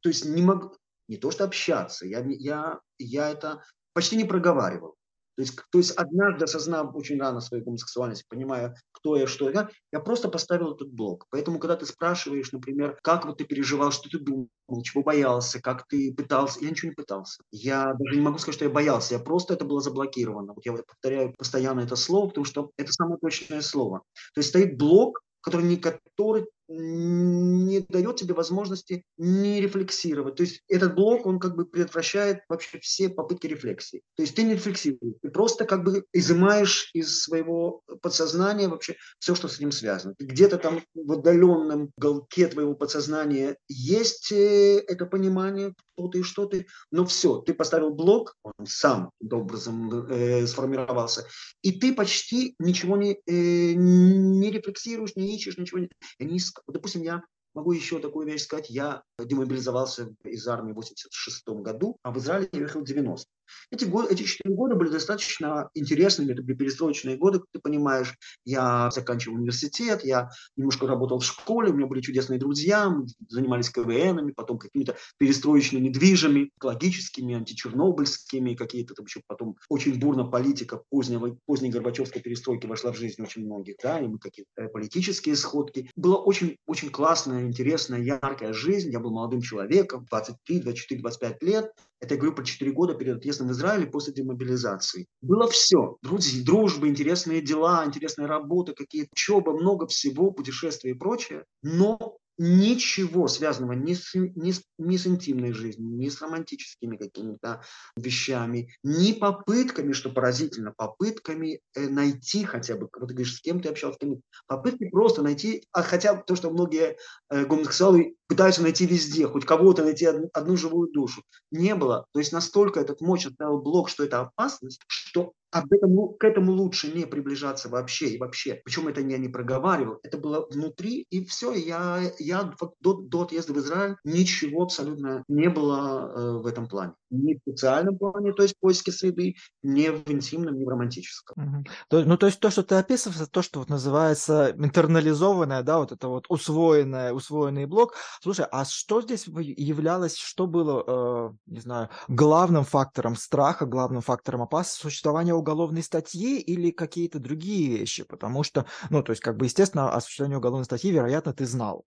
то 0.00 0.08
есть 0.08 0.24
не 0.24 0.40
мог, 0.40 0.78
не 1.08 1.18
то 1.18 1.30
что 1.30 1.44
общаться, 1.44 2.06
я, 2.06 2.24
я, 2.26 2.80
я 2.98 3.30
это 3.30 3.62
почти 3.92 4.16
не 4.16 4.24
проговаривал. 4.24 4.96
То 5.36 5.42
есть, 5.42 5.54
то 5.70 5.78
есть 5.78 5.90
однажды, 5.92 6.44
осознав 6.44 6.94
очень 6.94 7.20
рано 7.20 7.40
свою 7.40 7.62
гомосексуальность, 7.62 8.26
понимая, 8.28 8.74
кто 8.92 9.16
я, 9.16 9.26
что 9.26 9.50
я, 9.50 9.68
я 9.92 10.00
просто 10.00 10.28
поставил 10.28 10.74
этот 10.74 10.90
блок. 10.90 11.26
Поэтому, 11.30 11.58
когда 11.58 11.76
ты 11.76 11.84
спрашиваешь, 11.84 12.52
например, 12.52 12.98
как 13.02 13.26
вот 13.26 13.38
ты 13.38 13.44
переживал, 13.44 13.92
что 13.92 14.08
ты 14.08 14.18
думал, 14.18 14.48
чего 14.82 15.02
боялся, 15.02 15.60
как 15.60 15.86
ты 15.86 16.12
пытался, 16.14 16.60
я 16.64 16.70
ничего 16.70 16.90
не 16.90 16.94
пытался. 16.94 17.42
Я 17.52 17.92
даже 17.98 18.16
не 18.16 18.22
могу 18.22 18.38
сказать, 18.38 18.54
что 18.54 18.64
я 18.64 18.70
боялся, 18.70 19.14
я 19.14 19.20
просто 19.20 19.54
это 19.54 19.66
было 19.66 19.80
заблокировано. 19.80 20.54
Вот 20.54 20.64
я 20.64 20.72
повторяю 20.72 21.34
постоянно 21.36 21.80
это 21.80 21.96
слово, 21.96 22.28
потому 22.28 22.46
что 22.46 22.70
это 22.78 22.92
самое 22.92 23.18
точное 23.20 23.60
слово. 23.60 24.02
То 24.34 24.38
есть 24.40 24.48
стоит 24.48 24.78
блок, 24.78 25.20
который, 25.42 25.66
не, 25.66 25.76
который 25.76 26.46
не 26.68 27.80
дает 27.80 28.16
тебе 28.16 28.34
возможности 28.34 29.04
не 29.16 29.60
рефлексировать. 29.60 30.36
То 30.36 30.42
есть 30.42 30.62
этот 30.68 30.94
блок, 30.94 31.26
он 31.26 31.38
как 31.38 31.56
бы 31.56 31.64
предотвращает 31.64 32.40
вообще 32.48 32.78
все 32.80 33.08
попытки 33.08 33.46
рефлексии. 33.46 34.02
То 34.16 34.22
есть 34.22 34.34
ты 34.34 34.42
не 34.42 34.54
рефлексируешь, 34.54 35.16
ты 35.22 35.30
просто 35.30 35.64
как 35.64 35.84
бы 35.84 36.04
изымаешь 36.12 36.90
из 36.92 37.22
своего 37.22 37.82
подсознания 38.02 38.68
вообще 38.68 38.96
все, 39.18 39.34
что 39.34 39.48
с 39.48 39.60
ним 39.60 39.72
связано. 39.72 40.14
Где-то 40.18 40.58
там 40.58 40.82
в 40.94 41.12
отдаленном 41.12 41.90
голке 41.96 42.48
твоего 42.48 42.74
подсознания 42.74 43.56
есть 43.68 44.32
э, 44.32 44.78
это 44.86 45.06
понимание, 45.06 45.74
кто 45.96 46.08
ты 46.08 46.20
и 46.20 46.22
что 46.22 46.46
ты, 46.46 46.66
но 46.90 47.04
все, 47.06 47.40
ты 47.40 47.54
поставил 47.54 47.90
блок, 47.90 48.34
он 48.42 48.66
сам 48.66 49.10
образом 49.30 50.08
э, 50.10 50.46
сформировался, 50.46 51.26
и 51.62 51.72
ты 51.72 51.94
почти 51.94 52.54
ничего 52.58 52.96
не, 52.96 53.18
э, 53.26 53.72
не 53.74 54.50
рефлексируешь, 54.50 55.16
не 55.16 55.34
ищешь, 55.34 55.56
ничего 55.56 55.80
не... 55.80 55.88
не 56.18 56.38
допустим, 56.66 57.02
я 57.02 57.22
могу 57.54 57.72
еще 57.72 57.98
такую 57.98 58.26
вещь 58.26 58.42
сказать. 58.42 58.70
Я 58.70 59.02
демобилизовался 59.18 60.14
из 60.24 60.46
армии 60.46 60.72
в 60.72 60.76
86 60.76 61.48
году, 61.48 61.96
а 62.02 62.10
в 62.10 62.18
Израиле 62.18 62.48
я 62.52 62.60
ехал 62.60 62.80
в 62.80 62.84
90 62.84 63.28
эти, 63.70 63.84
годы, 63.84 64.12
эти 64.12 64.22
четыре 64.22 64.54
года 64.54 64.74
были 64.74 64.90
достаточно 64.90 65.70
интересными, 65.74 66.32
это 66.32 66.42
были 66.42 66.56
перестроечные 66.56 67.16
годы, 67.16 67.40
как 67.40 67.48
ты 67.52 67.58
понимаешь. 67.60 68.14
Я 68.44 68.90
заканчивал 68.90 69.36
университет, 69.36 70.04
я 70.04 70.30
немножко 70.56 70.86
работал 70.86 71.18
в 71.18 71.24
школе, 71.24 71.70
у 71.70 71.74
меня 71.74 71.86
были 71.86 72.00
чудесные 72.00 72.38
друзья, 72.38 72.88
мы 72.88 73.06
занимались 73.28 73.70
КВНами, 73.70 74.32
потом 74.32 74.58
какими-то 74.58 74.96
перестроечными 75.18 75.88
движами, 75.88 76.50
экологическими, 76.58 77.34
античернобыльскими, 77.34 78.54
какие-то 78.54 78.94
там 78.94 79.06
еще 79.06 79.20
потом 79.26 79.56
очень 79.68 79.98
бурно 79.98 80.24
политика 80.24 80.82
позднего, 80.90 81.36
поздней 81.46 81.70
Горбачевской 81.70 82.22
перестройки 82.22 82.66
вошла 82.66 82.92
в 82.92 82.96
жизнь 82.96 83.22
очень 83.22 83.44
многих, 83.44 83.76
да, 83.82 84.00
и 84.00 84.06
мы 84.06 84.18
какие-то 84.18 84.50
э, 84.56 84.68
политические 84.68 85.36
сходки. 85.36 85.90
Была 85.96 86.16
очень, 86.16 86.56
очень 86.66 86.90
классная, 86.90 87.46
интересная, 87.46 88.00
яркая 88.00 88.52
жизнь, 88.52 88.90
я 88.90 89.00
был 89.00 89.10
молодым 89.10 89.40
человеком, 89.40 90.06
23, 90.10 90.60
24, 90.60 91.00
25 91.00 91.42
лет, 91.42 91.72
это 92.00 92.14
я 92.14 92.20
говорю 92.20 92.34
про 92.34 92.44
4 92.44 92.70
года 92.72 92.94
перед 92.94 93.16
отъездом 93.16 93.48
в 93.48 93.52
Израиль 93.52 93.86
после 93.86 94.12
демобилизации. 94.12 95.06
Было 95.22 95.48
все. 95.48 95.96
Друзья, 96.02 96.44
дружбы, 96.44 96.88
интересные 96.88 97.40
дела, 97.40 97.84
интересная 97.84 98.26
работа, 98.26 98.74
какие-то 98.74 99.10
учеба, 99.12 99.52
много 99.52 99.86
всего, 99.86 100.30
путешествия 100.30 100.90
и 100.90 100.94
прочее. 100.94 101.44
Но 101.62 102.18
ничего 102.38 103.28
связанного 103.28 103.72
ни 103.72 103.94
с, 103.94 104.12
ни, 104.14 104.52
с, 104.52 104.62
ни 104.78 104.96
с 104.96 105.06
интимной 105.06 105.52
жизнью, 105.52 105.96
ни 105.96 106.08
с 106.08 106.20
романтическими 106.20 106.96
какими-то 106.96 107.62
вещами, 107.96 108.74
ни 108.82 109.12
попытками, 109.12 109.92
что 109.92 110.10
поразительно, 110.10 110.72
попытками 110.76 111.60
э, 111.74 111.88
найти 111.88 112.44
хотя 112.44 112.76
бы, 112.76 112.88
вот 112.98 113.08
ты 113.08 113.14
говоришь, 113.14 113.36
с 113.36 113.40
кем 113.40 113.60
ты 113.60 113.68
общался, 113.68 113.98
попытки 114.46 114.88
просто 114.88 115.22
найти, 115.22 115.64
а 115.72 115.82
хотя 115.82 116.14
то, 116.14 116.36
что 116.36 116.50
многие 116.50 116.96
э, 117.30 117.44
гомосексуалы 117.44 118.16
пытаются 118.28 118.62
найти 118.62 118.86
везде, 118.86 119.26
хоть 119.26 119.44
кого-то 119.44 119.84
найти 119.84 120.06
одну, 120.06 120.56
живую 120.56 120.90
душу, 120.92 121.22
не 121.50 121.74
было. 121.74 122.06
То 122.12 122.18
есть 122.18 122.32
настолько 122.32 122.80
этот 122.80 123.00
мощь 123.00 123.26
оставил 123.26 123.58
блок, 123.58 123.88
что 123.88 124.04
это 124.04 124.20
опасность, 124.20 124.80
что 124.86 125.32
об 125.58 125.72
этом, 125.72 125.94
ну, 125.94 126.08
к 126.08 126.24
этому 126.24 126.52
лучше 126.52 126.92
не 126.92 127.06
приближаться 127.06 127.68
вообще 127.68 128.10
и 128.10 128.18
вообще. 128.18 128.60
Причем 128.64 128.88
это 128.88 129.00
я 129.00 129.18
не 129.18 129.28
проговаривал, 129.28 129.98
это 130.02 130.18
было 130.18 130.46
внутри, 130.50 131.06
и 131.10 131.24
все, 131.24 131.52
я, 131.52 132.12
я 132.18 132.52
до, 132.80 132.94
до 132.94 133.22
отъезда 133.22 133.52
в 133.52 133.58
Израиль 133.58 133.96
ничего 134.04 134.62
абсолютно 134.62 135.24
не 135.28 135.48
было 135.48 136.12
э, 136.14 136.42
в 136.42 136.46
этом 136.46 136.68
плане 136.68 136.92
ни 137.10 137.34
в 137.34 137.40
социальном 137.48 137.98
плане, 137.98 138.32
то 138.32 138.42
есть 138.42 138.58
поиски 138.60 138.90
среды, 138.90 139.36
ни 139.62 139.88
в 139.88 140.08
интимном, 140.10 140.58
ни 140.58 140.64
в 140.64 140.68
романтическом. 140.68 141.36
Угу. 141.36 141.64
То, 141.88 142.04
ну, 142.04 142.16
то 142.16 142.26
есть 142.26 142.40
то, 142.40 142.50
что 142.50 142.62
ты 142.62 142.74
описываешь, 142.74 143.20
это 143.20 143.30
то, 143.30 143.42
что 143.42 143.60
вот 143.60 143.68
называется 143.68 144.54
интернализованное, 144.56 145.62
да, 145.62 145.78
вот 145.78 145.92
это 145.92 146.08
вот 146.08 146.26
усвоенное, 146.28 147.12
усвоенный 147.12 147.66
блок. 147.66 147.94
Слушай, 148.20 148.46
а 148.50 148.64
что 148.64 149.00
здесь 149.02 149.26
являлось, 149.26 150.16
что 150.16 150.46
было, 150.46 150.84
э, 150.86 151.32
не 151.46 151.60
знаю, 151.60 151.90
главным 152.08 152.64
фактором 152.64 153.16
страха, 153.16 153.66
главным 153.66 154.02
фактором 154.02 154.42
опасности 154.42 154.82
существования 154.82 155.34
уголовной 155.46 155.82
статьи 155.82 156.40
или 156.40 156.70
какие-то 156.72 157.18
другие 157.20 157.78
вещи? 157.78 158.02
Потому 158.04 158.42
что, 158.42 158.66
ну, 158.90 159.02
то 159.02 159.12
есть, 159.12 159.22
как 159.22 159.36
бы, 159.36 159.46
естественно, 159.46 159.92
о 159.94 160.00
существовании 160.00 160.36
уголовной 160.36 160.64
статьи, 160.64 160.90
вероятно, 160.90 161.32
ты 161.32 161.46
знал. 161.46 161.86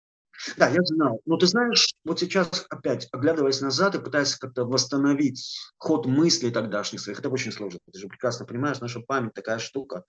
Да, 0.58 0.70
я 0.70 0.82
знал. 0.84 1.22
Но 1.26 1.38
ты 1.38 1.48
знаешь, 1.48 1.94
вот 2.06 2.20
сейчас 2.20 2.66
опять, 2.70 3.08
оглядываясь 3.12 3.62
назад 3.62 3.96
и 3.96 4.00
пытаясь 4.00 4.36
как-то 4.36 4.66
восстановить 4.66 5.58
ход 5.78 6.06
мыслей 6.06 6.52
тогдашних 6.52 7.02
своих, 7.02 7.20
это 7.20 7.30
очень 7.30 7.52
сложно. 7.52 7.80
Ты 7.92 8.00
же 8.00 8.08
прекрасно 8.08 8.46
понимаешь, 8.46 8.80
наша 8.80 9.02
память 9.02 9.34
такая 9.34 9.60
штука. 9.60 10.04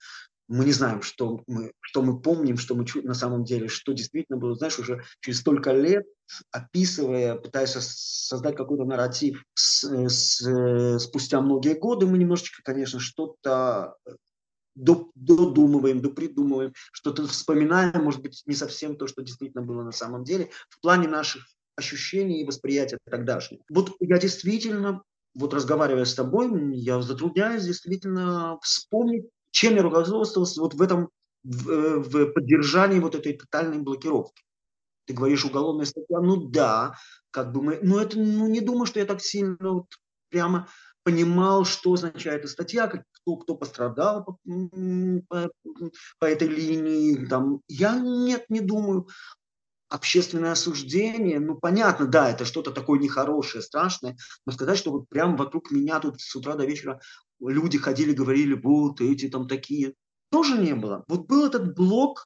Мы 0.47 0.65
не 0.65 0.71
знаем, 0.73 1.01
что 1.01 1.41
мы, 1.47 1.71
что 1.79 2.01
мы 2.01 2.19
помним, 2.19 2.57
что 2.57 2.75
мы 2.75 2.85
на 3.03 3.13
самом 3.13 3.45
деле, 3.45 3.67
что 3.67 3.93
действительно 3.93 4.37
было. 4.37 4.55
Знаешь, 4.55 4.79
уже 4.79 5.03
через 5.21 5.39
столько 5.39 5.71
лет, 5.71 6.05
описывая, 6.51 7.35
пытаясь 7.35 7.71
создать 7.71 8.57
какой-то 8.57 8.83
нарратив 8.83 9.43
с, 9.53 9.83
с, 9.83 10.99
спустя 10.99 11.41
многие 11.41 11.75
годы, 11.75 12.05
мы 12.05 12.17
немножечко, 12.17 12.61
конечно, 12.63 12.99
что-то 12.99 13.95
додумываем, 14.75 16.01
допридумываем, 16.01 16.73
что-то 16.91 17.27
вспоминаем, 17.27 18.03
может 18.03 18.21
быть, 18.21 18.41
не 18.45 18.55
совсем 18.55 18.95
то, 18.95 19.07
что 19.07 19.21
действительно 19.21 19.63
было 19.63 19.83
на 19.83 19.91
самом 19.91 20.23
деле, 20.23 20.49
в 20.69 20.79
плане 20.81 21.07
наших 21.07 21.45
ощущений 21.75 22.41
и 22.41 22.45
восприятия 22.45 22.97
тогдашнего. 23.09 23.63
Вот 23.69 23.95
я 23.99 24.17
действительно, 24.17 25.03
вот 25.33 25.53
разговаривая 25.53 26.05
с 26.05 26.15
тобой, 26.15 26.75
я 26.75 27.01
затрудняюсь 27.01 27.63
действительно 27.63 28.59
вспомнить, 28.61 29.25
чем 29.51 29.75
я 29.75 29.83
руководствовался 29.83 30.61
вот 30.61 30.73
в 30.73 30.81
этом, 30.81 31.09
в, 31.43 31.69
э, 31.69 31.99
в 31.99 32.31
поддержании 32.33 32.99
вот 32.99 33.15
этой 33.15 33.33
тотальной 33.33 33.79
блокировки. 33.79 34.43
Ты 35.05 35.13
говоришь 35.13 35.45
уголовная 35.45 35.85
статья, 35.85 36.19
ну 36.19 36.37
да, 36.49 36.95
как 37.31 37.51
бы 37.51 37.61
мы, 37.61 37.79
ну 37.81 37.97
это, 37.97 38.17
ну 38.17 38.47
не 38.47 38.61
думаю, 38.61 38.85
что 38.85 38.99
я 38.99 39.05
так 39.05 39.21
сильно 39.21 39.57
вот 39.59 39.87
прямо 40.29 40.67
понимал, 41.03 41.65
что 41.65 41.93
означает 41.93 42.41
эта 42.41 42.47
статья, 42.47 42.87
кто, 42.87 43.35
кто 43.35 43.55
пострадал 43.55 44.25
по, 44.25 44.37
по, 45.27 45.51
по 46.19 46.25
этой 46.25 46.47
линии. 46.47 47.25
Там. 47.25 47.61
Я 47.67 47.95
нет, 47.99 48.45
не 48.49 48.61
думаю. 48.61 49.07
Общественное 49.89 50.53
осуждение, 50.53 51.41
ну 51.41 51.55
понятно, 51.55 52.07
да, 52.07 52.29
это 52.29 52.45
что-то 52.45 52.71
такое 52.71 52.97
нехорошее, 52.97 53.61
страшное, 53.61 54.15
но 54.45 54.53
сказать, 54.53 54.77
что 54.77 54.91
вот 54.91 55.09
прямо 55.09 55.35
вокруг 55.35 55.69
меня 55.69 55.99
тут 55.99 56.21
с 56.21 56.33
утра 56.33 56.55
до 56.55 56.65
вечера 56.65 57.01
люди 57.41 57.77
ходили, 57.77 58.13
говорили, 58.13 58.53
вот 58.53 59.01
эти 59.01 59.27
там 59.27 59.49
такие, 59.49 59.95
тоже 60.31 60.57
не 60.57 60.75
было. 60.75 61.03
Вот 61.09 61.27
был 61.27 61.45
этот 61.45 61.75
блок 61.75 62.25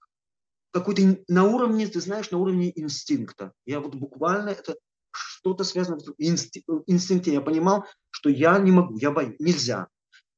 какой-то 0.72 1.18
на 1.28 1.46
уровне, 1.46 1.88
ты 1.88 2.02
знаешь, 2.02 2.32
на 2.32 2.38
уровне 2.38 2.72
инстинкта. 2.76 3.54
Я 3.66 3.80
вот 3.80 3.96
буквально 3.96 4.50
это 4.50 4.76
что-то 5.16 5.64
связано 5.64 6.00
с 6.00 6.14
инстинктом. 6.18 7.34
Я 7.34 7.42
понимал, 7.42 7.86
что 8.10 8.30
я 8.30 8.58
не 8.60 8.72
могу, 8.72 8.98
я 8.98 9.12
боюсь, 9.12 9.40
нельзя. 9.40 9.88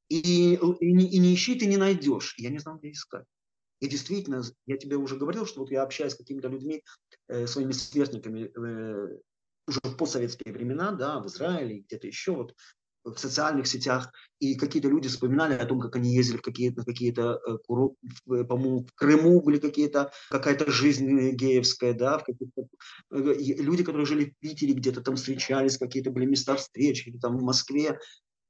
И, 0.09 0.53
и, 0.53 0.57
и 0.57 1.19
не 1.19 1.33
ищи, 1.33 1.55
ты 1.55 1.65
не 1.65 1.77
найдешь. 1.77 2.35
Я 2.37 2.49
не 2.49 2.59
знал, 2.59 2.77
где 2.77 2.91
искать. 2.91 3.25
И 3.79 3.87
действительно, 3.87 4.41
я 4.65 4.77
тебе 4.77 4.95
уже 4.95 5.17
говорил, 5.17 5.45
что 5.45 5.59
вот 5.59 5.71
я 5.71 5.83
общаюсь 5.83 6.13
с 6.13 6.17
какими-то 6.17 6.47
людьми, 6.47 6.83
э, 7.27 7.45
своими 7.45 7.73
сверстниками 7.73 8.51
э, 8.55 9.19
уже 9.67 9.79
в 9.83 9.97
постсоветские 9.97 10.53
времена, 10.53 10.91
да, 10.91 11.19
в 11.19 11.27
Израиле, 11.27 11.79
где-то 11.79 12.07
еще, 12.07 12.31
вот 12.31 12.55
в 13.15 13.19
социальных 13.19 13.67
сетях, 13.67 14.11
и 14.39 14.55
какие-то 14.55 14.89
люди 14.89 15.07
вспоминали 15.07 15.53
о 15.53 15.65
том, 15.65 15.79
как 15.79 15.95
они 15.95 16.13
ездили 16.13 16.37
в 16.37 16.41
какие-то, 16.41 16.83
какие-то 16.83 17.39
э, 17.47 17.57
по-моему, 17.65 18.85
в 18.85 18.93
Крыму 18.95 19.41
были 19.41 19.59
какие-то, 19.59 20.11
какая-то 20.29 20.71
жизнь 20.71 21.31
геевская, 21.31 21.93
да, 21.93 22.19
в 22.19 22.23
э, 22.23 23.33
люди, 23.59 23.83
которые 23.83 24.05
жили 24.05 24.25
в 24.25 24.37
Питере, 24.39 24.73
где-то 24.73 25.01
там 25.01 25.15
встречались, 25.15 25.77
какие-то 25.77 26.11
были 26.11 26.25
места 26.25 26.55
встречи, 26.55 27.09
или 27.09 27.17
там 27.17 27.37
в 27.37 27.43
Москве, 27.43 27.99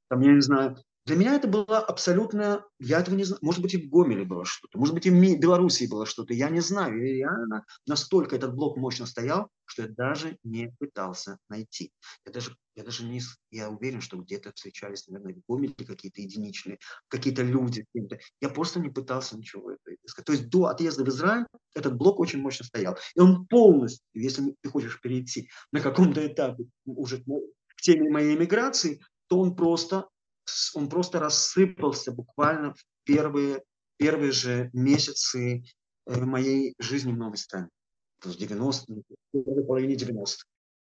там, 0.10 0.22
я 0.22 0.34
не 0.34 0.42
знаю, 0.42 0.78
для 1.08 1.16
меня 1.16 1.36
это 1.36 1.48
было 1.48 1.80
абсолютно, 1.80 2.66
я 2.80 3.00
этого 3.00 3.16
не 3.16 3.24
знаю, 3.24 3.40
может 3.42 3.62
быть 3.62 3.74
и 3.74 3.78
в 3.78 3.90
Гомеле 3.90 4.26
было 4.26 4.44
что-то, 4.44 4.78
может 4.78 4.94
быть 4.94 5.06
и 5.06 5.10
в 5.10 5.40
Белоруссии 5.40 5.88
было 5.88 6.06
что-то, 6.06 6.34
я 6.34 6.50
не 6.50 6.60
знаю, 6.60 7.02
и 7.02 7.20
я 7.20 7.32
настолько 7.86 8.36
этот 8.36 8.54
блок 8.54 8.76
мощно 8.76 9.06
стоял, 9.06 9.50
что 9.64 9.84
я 9.84 9.88
даже 9.88 10.38
не 10.44 10.76
пытался 10.80 11.38
найти. 11.48 11.94
Я 12.26 12.34
даже, 12.34 12.58
я 12.76 12.84
даже 12.84 13.06
не, 13.06 13.22
я 13.52 13.70
уверен, 13.70 14.02
что 14.02 14.18
где-то 14.18 14.52
встречались, 14.54 15.08
наверное, 15.08 15.36
в 15.36 15.50
Гомеле 15.50 15.74
какие-то 15.76 16.22
единичные, 16.22 16.78
какие-то 17.08 17.42
люди, 17.42 17.86
я 18.42 18.50
просто 18.50 18.82
не 18.82 18.90
пытался 18.90 19.38
ничего 19.38 19.72
это 19.72 19.96
искать. 20.04 20.26
То 20.26 20.34
есть 20.34 20.50
до 20.50 20.66
отъезда 20.66 21.06
в 21.06 21.10
Израиль 21.10 21.46
этот 21.74 21.96
блок 21.96 22.20
очень 22.20 22.42
мощно 22.42 22.66
стоял. 22.66 22.98
И 23.16 23.22
он 23.22 23.48
полностью, 23.48 24.04
если 24.14 24.54
ты 24.62 24.70
хочешь 24.70 25.00
перейти 25.00 25.50
на 25.72 25.80
каком-то 25.80 26.28
этапе 26.28 26.66
уже 26.86 27.24
к 27.24 27.82
теме 27.82 28.10
моей 28.10 28.36
эмиграции, 28.36 29.00
то 29.28 29.40
он 29.40 29.56
просто 29.56 30.08
он 30.74 30.90
просто 30.90 31.20
рассыпался 31.20 32.12
буквально 32.12 32.74
в 32.74 32.84
первые, 33.04 33.64
первые 33.98 34.32
же 34.32 34.70
месяцы 34.74 35.64
э, 36.06 36.20
моей 36.22 36.76
жизни 36.80 37.12
в 37.12 37.18
новой 37.18 37.38
стране. 37.38 37.70
В 38.20 38.28
90-х, 38.30 39.02
в 39.34 39.64
половине 39.66 39.96
90-х. 39.96 40.46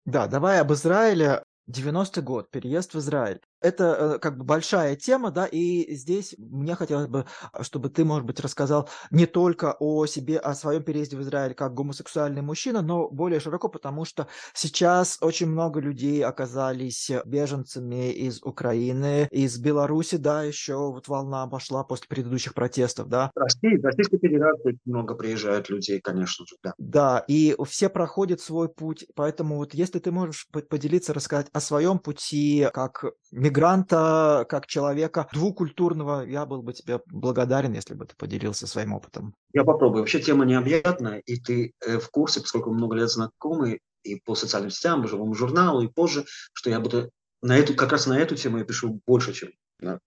Да, 0.07 0.26
давай 0.26 0.61
об 0.61 0.73
Израиле. 0.73 1.45
90-й 1.71 2.23
год, 2.23 2.50
переезд 2.50 2.95
в 2.95 2.99
Израиль. 2.99 3.40
Это 3.61 4.14
э, 4.14 4.19
как 4.19 4.38
бы 4.38 4.45
большая 4.45 4.97
тема, 4.97 5.31
да, 5.31 5.47
и 5.47 5.95
здесь 5.95 6.35
мне 6.38 6.75
хотелось 6.75 7.09
бы, 7.09 7.26
чтобы 7.61 7.90
ты, 7.90 8.05
может 8.05 8.26
быть, 8.26 8.40
рассказал 8.40 8.88
не 9.11 9.26
только 9.26 9.76
о 9.79 10.07
себе, 10.07 10.38
о 10.38 10.55
своем 10.55 10.83
переезде 10.83 11.17
в 11.17 11.23
Израиль 11.23 11.55
как 11.55 11.75
гомосексуальный 11.75 12.43
мужчина, 12.43 12.83
но 12.83 13.09
более 13.11 13.40
широко, 13.40 13.69
потому 13.69 14.05
что 14.05 14.29
сейчас 14.55 15.19
очень 15.21 15.47
много 15.47 15.81
людей 15.81 16.25
оказались 16.25 17.11
беженцами 17.25 18.11
из 18.12 18.43
Украины, 18.43 19.29
из 19.31 19.59
Беларуси, 19.59 20.17
да, 20.17 20.43
еще 20.43 20.76
вот 20.76 21.09
волна 21.09 21.47
пошла 21.47 21.85
после 21.85 22.09
предыдущих 22.09 22.55
протестов, 22.55 23.09
да. 23.09 23.31
России, 23.35 23.76
в 23.76 23.85
Российской 23.85 24.19
Федерации 24.19 24.79
много 24.85 25.14
приезжают 25.14 25.69
людей, 25.69 26.00
конечно 26.00 26.47
же, 26.47 26.57
да. 26.62 26.73
Да, 26.79 27.25
и 27.29 27.55
все 27.67 27.88
проходят 27.88 28.40
свой 28.40 28.69
путь, 28.69 29.07
поэтому 29.14 29.57
вот 29.57 29.75
если 29.75 29.99
ты 29.99 30.11
можешь 30.11 30.49
поделиться, 30.50 31.12
рассказать 31.12 31.49
о 31.52 31.61
своем 31.61 31.99
пути 31.99 32.67
как 32.73 33.05
мигранта, 33.50 34.47
как 34.49 34.66
человека 34.66 35.28
двукультурного, 35.33 36.25
я 36.26 36.47
был 36.47 36.62
бы 36.62 36.73
тебе 36.73 37.00
благодарен, 37.07 37.73
если 37.75 37.95
бы 37.95 38.07
ты 38.07 38.14
поделился 38.16 38.66
своим 38.66 38.92
опытом. 38.92 39.35
Я 39.52 39.64
попробую. 39.64 40.02
Вообще 40.02 40.21
тема 40.21 40.45
необъятная, 40.45 41.19
и 41.19 41.37
ты 41.37 41.73
э, 41.85 41.99
в 41.99 42.09
курсе, 42.11 42.40
поскольку 42.40 42.73
много 42.73 42.97
лет 42.97 43.11
знакомы, 43.11 43.80
и 44.02 44.16
по 44.16 44.35
социальным 44.35 44.71
сетям, 44.71 45.02
по 45.02 45.09
живому 45.09 45.35
журналу, 45.35 45.83
и 45.83 45.88
позже, 45.88 46.25
что 46.54 46.71
я 46.71 46.80
буду 46.80 47.11
на 47.42 47.57
эту, 47.59 47.75
как 47.75 47.92
раз 47.92 48.07
на 48.07 48.19
эту 48.19 48.35
тему 48.35 48.59
я 48.59 48.64
пишу 48.64 49.00
больше, 49.07 49.33
чем 49.33 49.50
Э, 49.83 49.99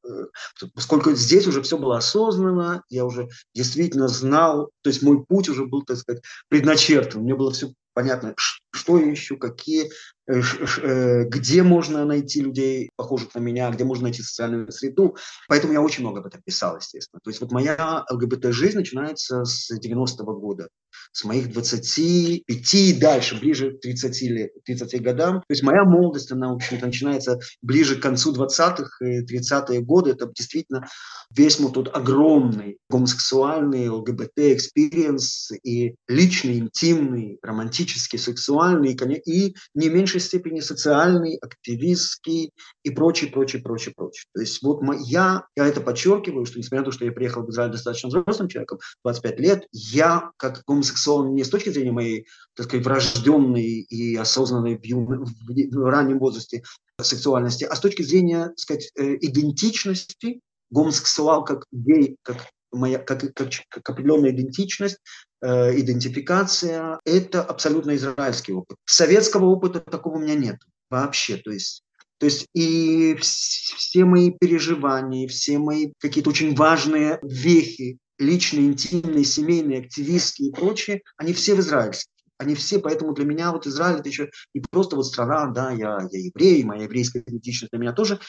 поскольку 0.75 1.11
здесь 1.11 1.47
уже 1.47 1.61
все 1.61 1.77
было 1.77 1.97
осознанно, 1.97 2.83
я 2.89 3.05
уже 3.05 3.29
действительно 3.53 4.07
знал, 4.07 4.71
то 4.81 4.89
есть 4.89 5.01
мой 5.01 5.23
путь 5.25 5.49
уже 5.49 5.65
был, 5.65 5.83
так 5.83 5.97
сказать, 5.97 6.23
предначертан. 6.49 7.21
Мне 7.21 7.35
было 7.35 7.51
все 7.51 7.73
понятно, 7.93 8.35
что 8.73 8.99
я 8.99 9.13
ищу, 9.13 9.37
какие, 9.37 9.91
э, 10.27 10.41
э, 10.81 11.23
где 11.25 11.63
можно 11.63 12.05
найти 12.05 12.41
людей, 12.41 12.89
похожих 12.95 13.35
на 13.35 13.39
меня, 13.39 13.69
где 13.69 13.83
можно 13.83 14.03
найти 14.03 14.23
социальную 14.23 14.71
среду. 14.71 15.15
Поэтому 15.47 15.73
я 15.73 15.81
очень 15.81 16.01
много 16.01 16.19
об 16.19 16.25
этом 16.25 16.41
писал, 16.41 16.77
естественно. 16.77 17.19
То 17.23 17.29
есть 17.29 17.39
вот 17.39 17.51
моя 17.51 18.03
ЛГБТ-жизнь 18.09 18.77
начинается 18.77 19.45
с 19.45 19.71
90-го 19.71 20.33
года 20.33 20.67
с 21.11 21.23
моих 21.23 21.51
25 21.51 22.73
и 22.73 22.93
дальше, 22.93 23.39
ближе 23.39 23.71
к 23.71 23.81
30, 23.81 24.21
лет, 24.23 24.51
30 24.65 25.01
годам. 25.01 25.39
То 25.39 25.45
есть 25.49 25.63
моя 25.63 25.83
молодость, 25.83 26.31
она, 26.31 26.49
в 26.51 26.55
общем-то, 26.55 26.87
начинается 26.87 27.39
ближе 27.61 27.97
к 27.97 28.01
концу 28.01 28.33
20-х 28.33 29.05
и 29.05 29.23
30-е 29.23 29.81
годы. 29.81 30.11
Это 30.11 30.31
действительно 30.33 30.87
весь 31.29 31.59
мой 31.59 31.71
тот 31.71 31.95
огромный 31.95 32.77
гомосексуальный 32.89 33.89
ЛГБТ- 33.89 34.43
experience 34.43 35.51
и 35.63 35.95
личный, 36.07 36.59
интимный, 36.59 37.37
романтический, 37.41 38.17
сексуальный 38.19 38.62
и 38.71 39.55
не 39.73 39.89
меньшей 39.89 40.21
степени 40.21 40.59
социальный, 40.59 41.37
активистский 41.37 42.51
и 42.83 42.89
прочее, 42.89 43.31
прочее, 43.31 43.61
прочее, 43.61 43.93
прочее. 43.95 44.25
То 44.33 44.41
есть 44.41 44.61
вот 44.61 44.81
я, 45.05 45.45
я 45.55 45.67
это 45.67 45.81
подчеркиваю, 45.81 46.45
что 46.45 46.59
несмотря 46.59 46.79
на 46.79 46.85
то, 46.85 46.91
что 46.91 47.05
я 47.05 47.11
приехал 47.11 47.43
в 47.43 47.49
Израиль 47.49 47.71
достаточно 47.71 48.09
взрослым 48.09 48.47
человеком, 48.49 48.79
25 49.03 49.39
лет, 49.39 49.67
я 49.71 50.31
как 50.37 50.63
гомосексуал 50.65 51.25
не 51.33 51.43
с 51.43 51.49
точки 51.49 51.69
зрения 51.69 51.91
моей, 51.91 52.27
так 52.55 52.67
сказать, 52.67 52.85
врожденной 52.85 53.81
и 53.81 54.15
осознанной 54.15 54.77
в, 54.77 54.83
юн... 54.85 55.25
в 55.25 55.89
раннем 55.89 56.19
возрасте 56.19 56.63
сексуальности, 57.01 57.63
а 57.63 57.75
с 57.75 57.79
точки 57.79 58.01
зрения, 58.01 58.47
так 58.47 58.59
сказать, 58.59 58.91
э, 58.95 59.15
идентичности, 59.15 60.39
гомосексуал 60.69 61.43
как 61.43 61.65
гей, 61.71 62.17
как 62.23 62.47
моя, 62.73 62.99
как, 62.99 63.33
как, 63.33 63.49
как 63.69 63.89
определенная 63.89 64.31
идентичность, 64.31 64.97
э, 65.43 65.79
идентификация, 65.79 66.99
это 67.05 67.43
абсолютно 67.43 67.95
израильский 67.95 68.53
опыт. 68.53 68.77
Советского 68.85 69.45
опыта 69.45 69.79
такого 69.79 70.15
у 70.15 70.19
меня 70.19 70.35
нет 70.35 70.57
вообще. 70.89 71.37
То 71.37 71.51
есть 71.51 71.83
то 72.19 72.27
есть 72.27 72.47
и 72.53 73.17
все 73.19 74.05
мои 74.05 74.31
переживания, 74.31 75.27
все 75.27 75.57
мои 75.57 75.91
какие-то 75.99 76.29
очень 76.29 76.55
важные 76.55 77.19
вехи 77.21 77.97
личные, 78.17 78.67
интимные, 78.67 79.25
семейные, 79.25 79.79
активистские 79.79 80.49
и 80.49 80.51
прочие, 80.53 81.01
они 81.17 81.33
все 81.33 81.55
в 81.55 81.59
израильских. 81.59 82.07
Они 82.37 82.55
все, 82.55 82.79
поэтому 82.79 83.13
для 83.13 83.25
меня 83.25 83.51
вот 83.51 83.67
Израиль 83.67 83.99
это 83.99 84.09
еще 84.09 84.29
не 84.53 84.61
просто 84.71 84.95
вот 84.95 85.05
страна, 85.05 85.47
да, 85.47 85.71
я, 85.71 85.99
я 86.11 86.19
еврей, 86.19 86.63
моя 86.63 86.83
еврейская 86.83 87.19
идентичность 87.19 87.71
для 87.71 87.79
меня 87.79 87.93
тоже 87.93 88.19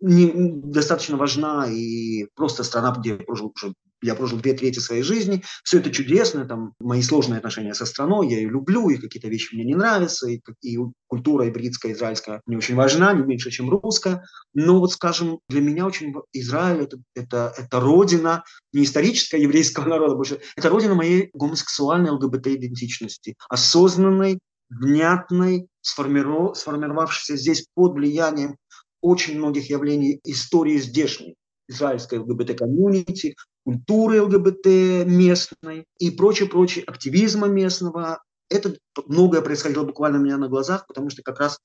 не, 0.00 0.32
достаточно 0.34 1.16
важна, 1.16 1.66
и 1.70 2.26
просто 2.34 2.64
страна, 2.64 2.94
где 2.98 3.10
я 3.10 3.16
прожил 3.16 3.52
уже 3.54 3.74
я 4.04 4.14
прожил 4.14 4.38
две 4.38 4.52
трети 4.52 4.78
своей 4.78 5.02
жизни, 5.02 5.42
все 5.62 5.78
это 5.78 5.90
чудесно, 5.90 6.44
там 6.44 6.74
мои 6.78 7.02
сложные 7.02 7.38
отношения 7.38 7.74
со 7.74 7.86
страной, 7.86 8.28
я 8.28 8.36
ее 8.36 8.50
люблю, 8.50 8.90
и 8.90 8.96
какие-то 8.96 9.28
вещи 9.28 9.54
мне 9.54 9.64
не 9.64 9.74
нравятся, 9.74 10.28
и, 10.28 10.40
и 10.62 10.78
культура 11.06 11.48
ибридская, 11.48 11.92
израильская 11.92 12.42
мне 12.46 12.58
очень 12.58 12.74
важна, 12.74 13.12
не 13.14 13.22
меньше, 13.22 13.50
чем 13.50 13.70
русская, 13.70 14.24
но 14.52 14.78
вот, 14.78 14.92
скажем, 14.92 15.40
для 15.48 15.60
меня 15.60 15.86
очень 15.86 16.14
Израиль 16.32 16.82
это, 16.82 16.98
это, 17.14 17.54
это 17.56 17.80
родина 17.80 18.44
не 18.72 18.84
историческая 18.84 19.40
еврейского 19.40 19.88
народа 19.88 20.16
больше, 20.16 20.40
это 20.56 20.68
родина 20.68 20.94
моей 20.94 21.30
гомосексуальной 21.32 22.10
ЛГБТ-идентичности, 22.10 23.36
осознанной, 23.48 24.38
внятной, 24.68 25.66
сформиров, 25.80 26.58
сформировавшейся 26.58 27.36
здесь 27.36 27.66
под 27.74 27.94
влиянием 27.94 28.56
очень 29.00 29.36
многих 29.36 29.70
явлений 29.70 30.20
истории 30.24 30.78
здешней 30.78 31.36
израильской 31.68 32.18
ЛГБТ-комьюнити, 32.18 33.36
культуры 33.64 34.22
ЛГБТ 34.22 34.66
местной 35.06 35.86
и 35.98 36.10
прочее-прочее, 36.10 36.84
активизма 36.86 37.48
местного. 37.48 38.22
Это 38.50 38.76
многое 39.06 39.40
происходило 39.40 39.84
буквально 39.84 40.18
у 40.18 40.22
меня 40.22 40.36
на 40.36 40.48
глазах, 40.48 40.86
потому 40.86 41.10
что 41.10 41.22
как 41.22 41.40
раз 41.40 41.58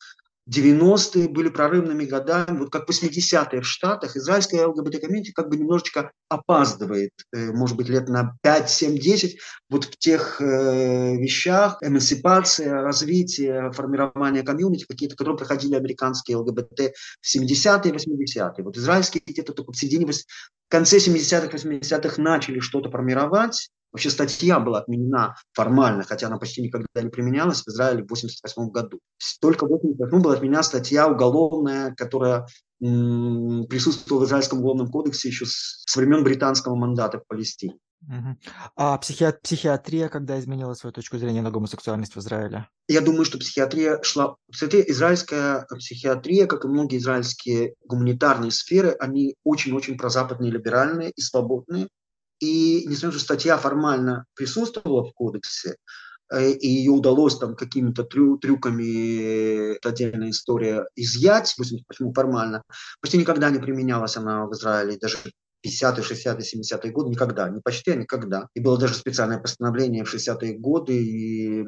90-е 0.49 1.29
были 1.29 1.49
прорывными 1.49 2.05
годами, 2.05 2.57
вот 2.57 2.71
как 2.71 2.89
80-е 2.89 3.61
в 3.61 3.67
Штатах, 3.67 4.15
израильская 4.15 4.65
ЛГБТ-комьюнити 4.65 5.31
как 5.31 5.49
бы 5.49 5.57
немножечко 5.57 6.11
опаздывает, 6.27 7.11
э, 7.33 7.51
может 7.51 7.77
быть, 7.77 7.89
лет 7.89 8.09
на 8.09 8.35
5, 8.41 8.69
7, 8.69 8.97
10, 8.97 9.39
вот 9.69 9.85
в 9.85 9.97
тех 9.97 10.41
э, 10.41 11.15
вещах, 11.17 11.77
эмансипация, 11.81 12.81
развитие, 12.81 13.71
формирование 13.73 14.43
комьюнити, 14.43 14.85
какие-то, 14.87 15.15
которые 15.15 15.37
проходили 15.37 15.75
американские 15.75 16.37
ЛГБТ 16.37 16.93
в 17.21 17.35
70-е, 17.35 17.91
80-е. 17.91 18.63
Вот 18.63 18.77
израильские 18.77 19.21
где-то 19.25 19.53
только 19.53 19.71
в 19.71 19.77
середине, 19.77 20.07
в 20.69 20.71
конце 20.71 20.97
70-х, 20.97 21.57
80-х 21.57 22.21
начали 22.21 22.59
что-то 22.59 22.91
формировать, 22.91 23.71
Вообще 23.91 24.11
статья 24.11 24.59
была 24.59 24.81
отменена 24.81 25.35
формально, 25.53 26.03
хотя 26.03 26.27
она 26.27 26.37
почти 26.37 26.61
никогда 26.61 27.01
не 27.01 27.09
применялась 27.09 27.63
в 27.63 27.67
Израиле 27.69 28.03
в 28.03 28.05
1988 28.05 28.71
году. 28.71 28.99
Только 29.41 29.63
в 29.63 29.65
1988 29.65 30.21
была 30.21 30.35
отменена 30.35 30.61
статья 30.61 31.07
уголовная, 31.07 31.95
которая 31.95 32.45
присутствовала 32.79 34.23
в 34.23 34.27
Израильском 34.27 34.59
уголовном 34.59 34.91
кодексе 34.91 35.29
еще 35.29 35.47
с, 35.47 35.83
с 35.87 35.95
времен 35.95 36.23
британского 36.23 36.75
мандата 36.75 37.19
в 37.19 37.25
Палестине. 37.27 37.77
А 38.75 38.97
психи... 38.97 39.31
психиатрия 39.43 40.09
когда 40.09 40.39
изменила 40.39 40.73
свою 40.73 40.93
точку 40.93 41.17
зрения 41.17 41.41
на 41.41 41.51
гомосексуальность 41.51 42.15
в 42.15 42.19
Израиле? 42.19 42.67
Я 42.87 43.01
думаю, 43.01 43.25
что 43.25 43.37
психиатрия 43.37 44.01
шла... 44.03 44.35
Кстати, 44.51 44.83
израильская 44.87 45.67
психиатрия, 45.77 46.47
как 46.47 46.65
и 46.65 46.67
многие 46.67 46.97
израильские 46.97 47.75
гуманитарные 47.85 48.51
сферы, 48.51 48.95
они 48.99 49.35
очень-очень 49.43 49.97
прозападные, 49.97 50.51
либеральные 50.51 51.11
и 51.11 51.21
свободные. 51.21 51.87
И 52.39 52.85
несмотря 52.87 53.07
на 53.07 53.11
то, 53.11 53.17
что 53.17 53.25
статья 53.25 53.57
формально 53.57 54.25
присутствовала 54.33 55.03
в 55.03 55.13
кодексе, 55.13 55.75
э, 56.31 56.51
и 56.51 56.67
ее 56.67 56.91
удалось 56.91 57.37
там 57.37 57.55
какими-то 57.55 58.03
трю 58.03 58.37
трюками, 58.37 59.75
это 59.75 59.89
отдельная 59.89 60.29
история, 60.29 60.85
изъять, 60.95 61.53
почему 61.87 62.13
формально, 62.13 62.63
почти 63.01 63.17
никогда 63.17 63.49
не 63.49 63.59
применялась 63.59 64.15
она 64.15 64.45
в 64.45 64.53
Израиле, 64.53 64.97
даже 64.97 65.17
50-е, 65.65 66.03
60-е, 66.03 66.61
70-е 66.61 66.91
годы, 66.91 67.09
никогда, 67.09 67.49
не 67.49 67.61
почти, 67.61 67.91
а 67.91 67.95
никогда. 67.95 68.47
И 68.53 68.59
было 68.59 68.77
даже 68.77 68.93
специальное 68.93 69.39
постановление 69.39 70.03
в 70.03 70.13
60-е 70.13 70.57
годы, 70.57 70.93
и 70.93 71.65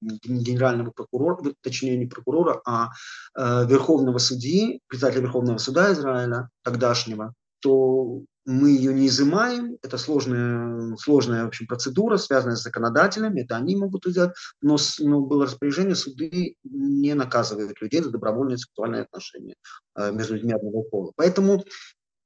генерального 0.00 0.90
прокурора, 0.90 1.38
точнее 1.60 1.96
не 1.96 2.06
прокурора, 2.06 2.60
а 2.64 2.90
э, 3.36 3.66
верховного 3.66 4.18
судьи, 4.18 4.80
председателя 4.86 5.22
Верховного 5.22 5.58
суда 5.58 5.92
Израиля, 5.92 6.48
тогдашнего, 6.62 7.34
то 7.60 8.22
мы 8.44 8.70
ее 8.70 8.94
не 8.94 9.08
изымаем, 9.08 9.76
это 9.82 9.98
сложная, 9.98 10.96
сложная 10.96 11.44
в 11.44 11.48
общем, 11.48 11.66
процедура, 11.66 12.16
связанная 12.16 12.56
с 12.56 12.62
законодателями, 12.62 13.42
это 13.42 13.56
они 13.56 13.76
могут 13.76 14.06
сделать, 14.06 14.32
но, 14.62 14.78
но 15.00 15.20
было 15.20 15.44
распоряжение, 15.44 15.94
суды 15.94 16.54
не 16.64 17.14
наказывают 17.14 17.80
людей 17.82 18.02
за 18.02 18.10
добровольные 18.10 18.56
сексуальные 18.56 19.02
отношения 19.02 19.54
э, 19.96 20.12
между 20.12 20.34
людьми 20.36 20.54
одного 20.54 20.82
пола. 20.82 21.12
Поэтому 21.16 21.62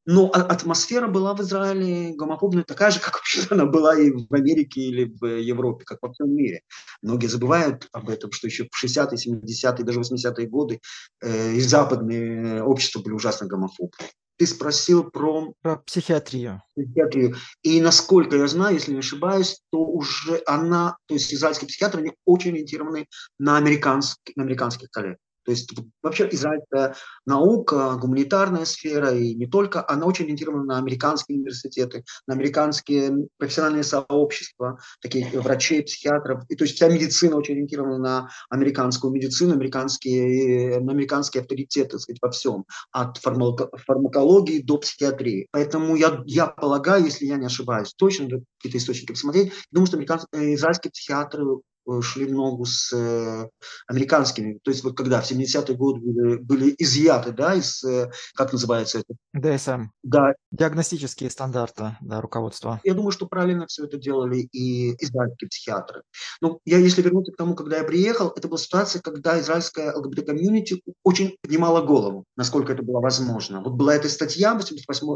Но 0.04 0.28
атмосфера 0.30 1.06
была 1.06 1.34
в 1.34 1.40
Израиле 1.42 2.14
гомофобная 2.14 2.64
такая 2.64 2.90
же, 2.90 3.00
как 3.00 3.14
вообще 3.14 3.42
она 3.50 3.66
была 3.66 3.96
и 3.96 4.10
в 4.10 4.32
Америке 4.34 4.80
или 4.80 5.04
в 5.20 5.26
Европе, 5.26 5.84
как 5.84 5.98
во 6.02 6.12
всем 6.12 6.34
мире. 6.34 6.62
Многие 7.02 7.28
забывают 7.28 7.88
об 7.92 8.10
этом, 8.10 8.32
что 8.32 8.46
еще 8.46 8.68
в 8.70 8.84
60-е, 8.84 9.16
70-е, 9.16 9.84
даже 9.84 10.00
80-е 10.00 10.46
годы 10.48 10.80
э, 11.22 11.52
и 11.54 11.60
западные 11.60 12.62
общества 12.62 13.00
были 13.00 13.14
ужасно 13.14 13.46
гомофобны. 13.46 14.08
Ты 14.38 14.46
спросил 14.46 15.04
про... 15.04 15.52
Про 15.62 15.76
психиатрию. 15.76 16.62
Психиатрию. 16.74 17.36
И 17.62 17.80
насколько 17.80 18.36
я 18.36 18.48
знаю, 18.48 18.74
если 18.74 18.92
не 18.92 18.98
ошибаюсь, 18.98 19.60
то 19.70 19.78
уже 19.78 20.42
она, 20.46 20.96
то 21.06 21.14
есть 21.14 21.32
израильские 21.32 21.68
психиатры, 21.68 22.00
они 22.00 22.12
очень 22.24 22.52
ориентированы 22.52 23.06
на, 23.38 23.56
американских, 23.56 24.34
на 24.34 24.42
американских 24.42 24.90
коллег. 24.90 25.18
То 25.44 25.52
есть 25.52 25.74
вообще 26.02 26.28
израильская 26.30 26.94
наука, 27.26 27.96
гуманитарная 28.00 28.64
сфера 28.64 29.12
и 29.12 29.34
не 29.34 29.46
только, 29.46 29.84
она 29.88 30.06
очень 30.06 30.24
ориентирована 30.24 30.64
на 30.64 30.78
американские 30.78 31.38
университеты, 31.38 32.04
на 32.26 32.34
американские 32.34 33.28
профессиональные 33.38 33.84
сообщества, 33.84 34.78
такие 35.00 35.28
врачей, 35.40 35.82
психиатров. 35.82 36.44
И 36.48 36.56
то 36.56 36.64
есть 36.64 36.76
вся 36.76 36.88
медицина 36.88 37.36
очень 37.36 37.54
ориентирована 37.54 37.98
на 37.98 38.30
американскую 38.50 39.12
медицину, 39.12 39.54
американские, 39.54 40.80
на 40.80 40.92
американские 40.92 41.42
авторитеты, 41.42 41.90
так 41.90 42.00
сказать, 42.00 42.18
во 42.22 42.30
всем, 42.30 42.64
от 42.90 43.18
фармакологии 43.18 44.62
до 44.62 44.78
психиатрии. 44.78 45.48
Поэтому 45.50 45.96
я, 45.96 46.22
я 46.26 46.46
полагаю, 46.46 47.04
если 47.04 47.26
я 47.26 47.36
не 47.36 47.46
ошибаюсь, 47.46 47.94
точно 47.94 48.28
какие-то 48.58 48.78
источники 48.78 49.12
посмотреть, 49.12 49.52
думаю, 49.70 49.86
что 49.86 49.96
американские, 49.96 50.54
израильские 50.54 50.90
психиатры 50.90 51.42
Э, 51.42 51.71
шли 52.02 52.26
в 52.26 52.32
ногу 52.32 52.64
с 52.64 52.92
э, 52.92 53.48
американскими. 53.86 54.58
То 54.62 54.70
есть 54.70 54.84
вот 54.84 54.96
когда 54.96 55.20
в 55.20 55.30
70-е 55.30 55.76
годы 55.76 56.00
были, 56.00 56.36
были 56.36 56.74
изъяты, 56.78 57.32
да, 57.32 57.54
из, 57.54 57.82
э, 57.84 58.10
как 58.34 58.52
называется 58.52 59.00
это? 59.00 59.14
ДСМ. 59.34 59.88
Да. 60.02 60.34
Диагностические 60.50 61.30
стандарты, 61.30 61.96
да, 62.00 62.20
руководства. 62.20 62.80
Я 62.84 62.94
думаю, 62.94 63.10
что 63.10 63.26
правильно 63.26 63.66
все 63.66 63.84
это 63.84 63.96
делали 63.98 64.48
и 64.52 64.94
израильские 65.02 65.48
психиатры. 65.48 66.02
Ну, 66.40 66.60
я, 66.64 66.78
если 66.78 67.02
вернуться 67.02 67.32
к 67.32 67.36
тому, 67.36 67.54
когда 67.54 67.78
я 67.78 67.84
приехал, 67.84 68.28
это 68.28 68.48
была 68.48 68.58
ситуация, 68.58 69.02
когда 69.02 69.40
израильская 69.40 69.92
ЛГБТ-комьюнити 69.92 70.82
очень 71.02 71.36
поднимала 71.42 71.82
голову, 71.82 72.24
насколько 72.36 72.72
это 72.72 72.82
было 72.82 73.00
возможно. 73.00 73.62
Вот 73.62 73.74
была 73.74 73.94
эта 73.94 74.08
статья, 74.08 74.54
88 74.54 75.06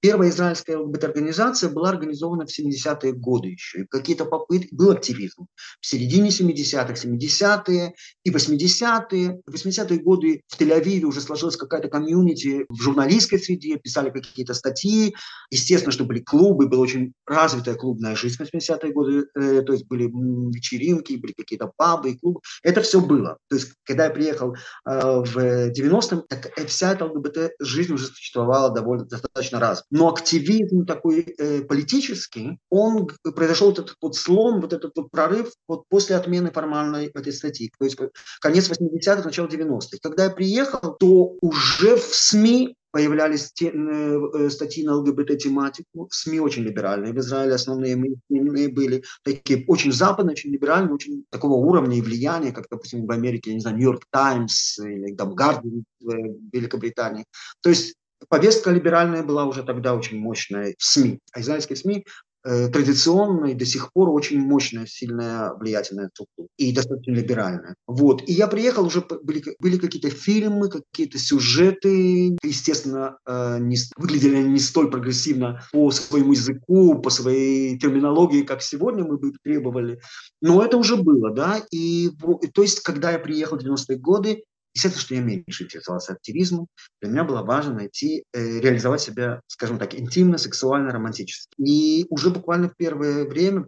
первая 0.00 0.30
израильская 0.30 0.76
ЛГБТ-организация 0.76 1.70
была 1.70 1.90
организована 1.90 2.46
в 2.46 2.58
70-е 2.58 3.12
годы 3.12 3.48
еще. 3.48 3.82
И 3.82 3.86
какие-то 3.86 4.24
попытки, 4.24 4.74
был 4.74 4.90
активизм 4.90 5.46
в 5.80 5.86
середине 5.86 6.13
середине 6.14 6.30
70-х, 6.30 6.94
70-е 6.94 7.94
и 8.24 8.30
80-е. 8.30 9.40
В 9.46 9.54
80-е 9.54 9.98
годы 9.98 10.42
в 10.48 10.60
Тель-Авиве 10.60 11.04
уже 11.04 11.20
сложилась 11.20 11.56
какая-то 11.56 11.88
комьюнити 11.88 12.66
в 12.68 12.80
журналистской 12.80 13.38
среде, 13.38 13.78
писали 13.78 14.10
какие-то 14.10 14.54
статьи. 14.54 15.14
Естественно, 15.50 15.92
что 15.92 16.04
были 16.04 16.20
клубы, 16.20 16.68
была 16.68 16.82
очень 16.82 17.12
развитая 17.26 17.74
клубная 17.74 18.14
жизнь 18.14 18.36
в 18.36 18.40
80-е 18.40 18.92
годы, 18.92 19.24
э, 19.34 19.62
то 19.62 19.72
есть 19.72 19.86
были 19.86 20.04
вечеринки, 20.04 21.16
были 21.16 21.32
какие-то 21.32 21.70
пабы 21.76 22.10
и 22.10 22.18
клубы. 22.18 22.40
Это 22.62 22.80
все 22.80 23.00
было. 23.00 23.38
То 23.48 23.56
есть, 23.56 23.72
когда 23.84 24.04
я 24.04 24.10
приехал 24.10 24.54
э, 24.54 24.56
в 24.86 25.36
90-м, 25.70 26.24
так 26.28 26.52
вся 26.66 26.92
эта 26.92 27.06
ЛГБТ-жизнь 27.06 27.92
уже 27.92 28.06
существовала 28.06 28.72
довольно 28.72 29.04
достаточно 29.04 29.58
раз. 29.58 29.84
Но 29.90 30.08
активизм 30.08 30.86
такой 30.86 31.34
э, 31.38 31.62
политический, 31.62 32.58
он 32.70 33.08
произошел 33.34 33.72
этот 33.72 33.94
вот 34.00 34.16
слом, 34.16 34.60
вот 34.60 34.72
этот 34.72 34.92
вот 34.96 35.10
прорыв 35.10 35.52
вот 35.68 35.84
после 35.88 36.03
после 36.04 36.16
отмены 36.16 36.50
формальной 36.50 37.06
этой 37.06 37.32
статьи, 37.32 37.72
то 37.78 37.84
есть 37.86 37.96
конец 38.40 38.70
80-х, 38.70 39.24
начало 39.24 39.46
90-х. 39.46 39.98
Когда 40.02 40.24
я 40.24 40.30
приехал, 40.30 40.94
то 40.94 41.36
уже 41.40 41.96
в 41.96 42.02
СМИ 42.02 42.76
появлялись 42.90 43.50
те, 43.52 43.70
э, 43.70 44.20
э 44.34 44.50
статьи 44.50 44.84
на 44.84 44.96
ЛГБТ-тематику. 44.96 46.08
СМИ 46.10 46.40
очень 46.40 46.62
либеральные. 46.62 47.12
В 47.12 47.18
Израиле 47.18 47.54
основные 47.54 47.96
были 47.96 49.02
такие 49.24 49.64
очень 49.66 49.92
западные, 49.92 50.34
очень 50.34 50.52
либеральные, 50.52 50.94
очень 50.94 51.24
такого 51.30 51.54
уровня 51.54 51.96
и 51.96 52.02
влияния, 52.02 52.52
как, 52.52 52.66
допустим, 52.70 53.06
в 53.06 53.10
Америке, 53.10 53.50
я 53.50 53.54
не 53.54 53.60
знаю, 53.60 53.76
Нью-Йорк 53.76 54.04
Таймс 54.10 54.78
или 54.78 55.10
Гарден 55.12 55.84
в 56.00 56.12
Великобритании. 56.52 57.24
То 57.62 57.70
есть 57.70 57.94
повестка 58.28 58.70
либеральная 58.70 59.22
была 59.22 59.46
уже 59.46 59.62
тогда 59.62 59.94
очень 59.94 60.18
мощная 60.20 60.74
в 60.78 60.84
СМИ. 60.84 61.18
А 61.32 61.40
израильские 61.40 61.76
СМИ 61.76 62.04
Э, 62.46 62.68
традиционная 62.68 63.54
до 63.54 63.64
сих 63.64 63.90
пор 63.94 64.10
очень 64.10 64.38
мощная, 64.38 64.84
сильная, 64.84 65.54
влиятельная 65.54 66.10
структура 66.12 66.48
и 66.58 66.74
достаточно 66.74 67.12
либеральная. 67.12 67.74
Вот. 67.86 68.22
И 68.28 68.34
я 68.34 68.48
приехал, 68.48 68.84
уже 68.84 69.00
были, 69.00 69.42
были 69.60 69.78
какие-то 69.78 70.10
фильмы, 70.10 70.68
какие-то 70.68 71.18
сюжеты, 71.18 72.36
естественно, 72.42 73.16
э, 73.26 73.58
не, 73.60 73.78
выглядели 73.96 74.36
они 74.36 74.50
не 74.50 74.58
столь 74.58 74.90
прогрессивно 74.90 75.62
по 75.72 75.90
своему 75.90 76.32
языку, 76.32 77.00
по 77.00 77.08
своей 77.08 77.78
терминологии, 77.78 78.42
как 78.42 78.60
сегодня 78.60 79.04
мы 79.04 79.16
бы 79.16 79.32
требовали, 79.42 80.00
но 80.42 80.62
это 80.62 80.76
уже 80.76 80.96
было, 80.96 81.32
да, 81.32 81.62
и 81.70 82.10
то 82.52 82.60
есть, 82.60 82.80
когда 82.80 83.12
я 83.12 83.18
приехал 83.18 83.58
в 83.58 83.64
90-е 83.64 83.98
годы, 83.98 84.44
Естественно, 84.74 85.02
что 85.02 85.14
я 85.14 85.20
меньше 85.20 85.64
интересовался 85.64 86.12
активизмом. 86.12 86.66
Для 87.00 87.10
меня 87.10 87.24
было 87.24 87.42
важно 87.42 87.74
найти, 87.74 88.24
э, 88.32 88.58
реализовать 88.60 89.00
себя, 89.00 89.40
скажем 89.46 89.78
так, 89.78 89.94
интимно, 89.94 90.36
сексуально, 90.36 90.90
романтически. 90.90 91.54
И 91.58 92.06
уже 92.10 92.30
буквально 92.30 92.68
в 92.68 92.76
первое 92.76 93.24
время, 93.24 93.66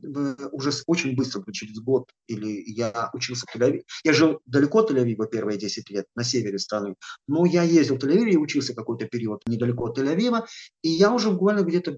уже 0.51 0.73
очень 0.87 1.15
быстро, 1.15 1.45
через 1.53 1.79
год, 1.79 2.11
или 2.27 2.63
я 2.67 3.11
учился 3.13 3.47
в 3.47 3.55
Тель-Авиве. 3.55 3.83
Я 4.05 4.13
жил 4.13 4.41
далеко 4.47 4.81
от 4.81 4.91
Тель-Авива 4.91 5.29
первые 5.31 5.59
10 5.59 5.91
лет, 5.91 6.07
на 6.17 6.25
севере 6.25 6.59
страны. 6.59 6.97
Но 7.29 7.47
я 7.47 7.63
ездил 7.63 7.97
в 7.97 7.99
Тель-Авиве 7.99 8.33
и 8.33 8.37
учился 8.37 8.75
какой-то 8.75 9.07
период 9.07 9.43
недалеко 9.47 9.85
от 9.85 9.99
Тель-Авива. 9.99 10.47
И 10.83 10.89
я 10.89 11.13
уже 11.13 11.31
буквально 11.31 11.63
где-то 11.63 11.93
в 11.93 11.97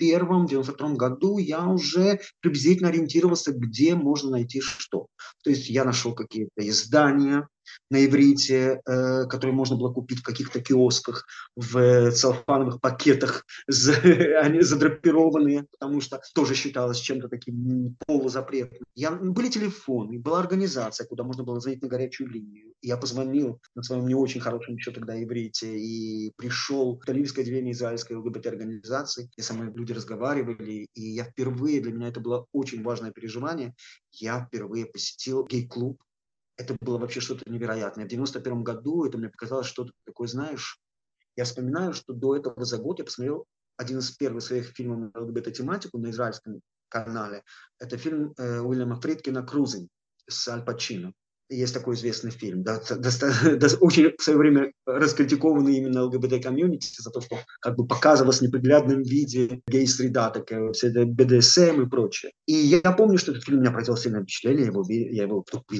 91-92 0.00 0.94
году 0.96 1.38
я 1.38 1.64
уже 1.66 2.20
приблизительно 2.40 2.88
ориентировался, 2.88 3.52
где 3.52 3.94
можно 3.94 4.30
найти 4.30 4.60
что. 4.60 5.06
То 5.44 5.50
есть 5.50 5.68
я 5.68 5.84
нашел 5.84 6.14
какие-то 6.14 6.68
издания, 6.68 7.46
на 7.90 8.04
иврите, 8.04 8.80
э, 8.86 9.24
которые 9.26 9.54
можно 9.54 9.76
было 9.76 9.92
купить 9.92 10.20
в 10.20 10.22
каких-то 10.22 10.60
киосках, 10.60 11.26
в 11.56 12.10
целлофановых 12.10 12.80
пакетах, 12.80 13.44
они 14.42 14.60
задрапированные, 14.60 15.66
потому 15.72 16.00
что 16.00 16.20
тоже 16.34 16.54
считалось 16.54 16.98
чем-то 16.98 17.28
таким 17.28 17.96
полузапретным. 18.06 18.82
Я, 18.94 19.10
были 19.10 19.48
телефоны, 19.48 20.18
была 20.18 20.40
организация, 20.40 21.06
куда 21.06 21.24
можно 21.24 21.44
было 21.44 21.60
звонить 21.60 21.82
на 21.82 21.88
горячую 21.88 22.30
линию. 22.30 22.72
Я 22.82 22.96
позвонил 22.96 23.60
на 23.74 23.82
своем 23.82 24.06
не 24.06 24.14
очень 24.14 24.40
хорошем 24.40 24.74
еще 24.76 24.90
тогда 24.90 25.20
иврите 25.22 25.78
и 25.78 26.32
пришел 26.36 26.98
в 26.98 27.04
Таливское 27.04 27.44
отделение 27.44 27.72
израильской 27.72 28.16
ЛГБТ-организации, 28.16 29.30
где 29.32 29.42
со 29.42 29.54
мной 29.54 29.72
люди 29.74 29.92
разговаривали, 29.92 30.86
и 30.94 31.02
я 31.02 31.24
впервые, 31.24 31.80
для 31.80 31.92
меня 31.92 32.08
это 32.08 32.20
было 32.20 32.46
очень 32.52 32.82
важное 32.82 33.10
переживание, 33.10 33.74
я 34.12 34.44
впервые 34.44 34.86
посетил 34.86 35.46
гей-клуб 35.46 36.02
это 36.56 36.76
было 36.80 36.98
вообще 36.98 37.20
что-то 37.20 37.50
невероятное. 37.50 38.04
В 38.04 38.08
91 38.08 38.62
году 38.62 39.04
это 39.04 39.18
мне 39.18 39.28
показалось 39.28 39.66
что-то 39.66 39.92
такое, 40.04 40.28
знаешь, 40.28 40.78
я 41.36 41.44
вспоминаю, 41.44 41.92
что 41.92 42.12
до 42.12 42.36
этого 42.36 42.64
за 42.64 42.78
год 42.78 42.98
я 42.98 43.04
посмотрел 43.04 43.46
один 43.76 43.98
из 43.98 44.10
первых 44.10 44.42
своих 44.42 44.68
фильмов 44.68 45.12
на 45.14 45.20
ЛГБТ-тематику 45.20 45.98
на 45.98 46.10
израильском 46.10 46.60
канале. 46.88 47.42
Это 47.78 47.98
фильм 47.98 48.32
э, 48.38 48.60
Уильяма 48.60 48.98
Фридкина 49.00 49.42
«Крузинг» 49.42 49.88
с 50.28 50.48
Аль 50.48 50.64
Пачино. 50.64 51.12
Есть 51.48 51.74
такой 51.74 51.94
известный 51.94 52.32
фильм, 52.32 52.64
да, 52.64 52.80
до, 52.80 52.96
до, 52.96 53.76
очень 53.80 54.12
в 54.18 54.22
свое 54.22 54.36
время 54.36 54.72
раскритикованный 54.84 55.76
именно 55.76 56.02
ЛГБТ-комьюнити 56.04 57.00
за 57.00 57.10
то, 57.10 57.20
что 57.20 57.38
как 57.60 57.76
бы 57.76 57.86
показывалось 57.86 58.38
в 58.38 58.42
неприглядном 58.42 59.02
виде 59.02 59.60
гей-среда, 59.68 60.30
такая, 60.30 60.72
все 60.72 60.88
это 60.88 61.06
БДСМ 61.06 61.82
и 61.82 61.88
прочее. 61.88 62.32
И 62.46 62.52
я 62.52 62.80
помню, 62.80 63.18
что 63.18 63.30
этот 63.30 63.44
фильм 63.44 63.60
меня 63.60 63.70
произвел 63.70 63.96
сильное 63.96 64.22
впечатление, 64.22 64.62
я 64.62 64.66
его, 64.72 64.84
я 64.88 65.22
его 65.22 65.42
по, 65.42 65.60
по, 65.60 65.76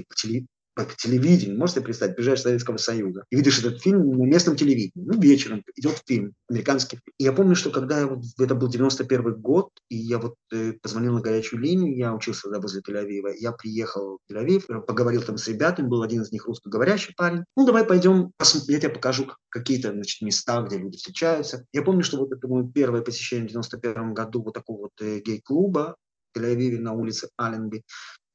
по 0.76 0.84
телевидению, 0.84 1.58
можете 1.58 1.80
представить, 1.80 2.16
приезжаешь 2.16 2.42
Советского 2.42 2.76
Союза 2.76 3.24
и 3.30 3.36
видишь 3.36 3.58
этот 3.58 3.80
фильм 3.80 4.10
на 4.18 4.24
местном 4.24 4.56
телевидении. 4.56 5.06
Ну, 5.06 5.18
вечером 5.18 5.64
идет 5.74 6.02
фильм, 6.06 6.34
американский 6.50 6.98
фильм. 6.98 7.14
И 7.16 7.24
я 7.24 7.32
помню, 7.32 7.56
что 7.56 7.70
когда 7.70 8.00
я 8.00 8.06
вот, 8.06 8.22
это 8.38 8.54
был 8.54 8.68
91 8.68 9.40
год, 9.40 9.70
и 9.88 9.96
я 9.96 10.18
вот 10.18 10.34
э, 10.52 10.74
позвонил 10.74 11.14
на 11.14 11.22
горячую 11.22 11.62
линию, 11.62 11.96
я 11.96 12.14
учился 12.14 12.42
тогда 12.42 12.60
возле 12.60 12.82
Тель-Авива, 12.82 13.32
я 13.38 13.52
приехал 13.52 14.18
в 14.18 14.30
Тель-Авив, 14.30 14.82
поговорил 14.82 15.22
там 15.22 15.38
с 15.38 15.48
ребятами, 15.48 15.88
был 15.88 16.02
один 16.02 16.20
из 16.20 16.30
них 16.30 16.44
русскоговорящий 16.44 17.14
парень. 17.16 17.44
Ну, 17.56 17.64
давай 17.64 17.84
пойдем, 17.84 18.32
я 18.68 18.78
тебе 18.78 18.90
покажу 18.90 19.32
какие-то 19.48 19.92
значит, 19.92 20.20
места, 20.20 20.60
где 20.60 20.76
люди 20.76 20.98
встречаются. 20.98 21.64
Я 21.72 21.80
помню, 21.80 22.02
что 22.02 22.18
вот 22.18 22.32
это 22.32 22.46
мое 22.48 22.70
первое 22.70 23.00
посещение 23.00 23.46
в 23.46 23.50
91 23.52 24.12
году 24.12 24.42
вот 24.42 24.52
такого 24.52 24.82
вот 24.82 24.92
э, 25.00 25.20
гей-клуба, 25.20 25.96
в 26.34 26.38
Тель-Авиве 26.38 26.78
на 26.80 26.92
улице 26.92 27.30
Алленби. 27.38 27.82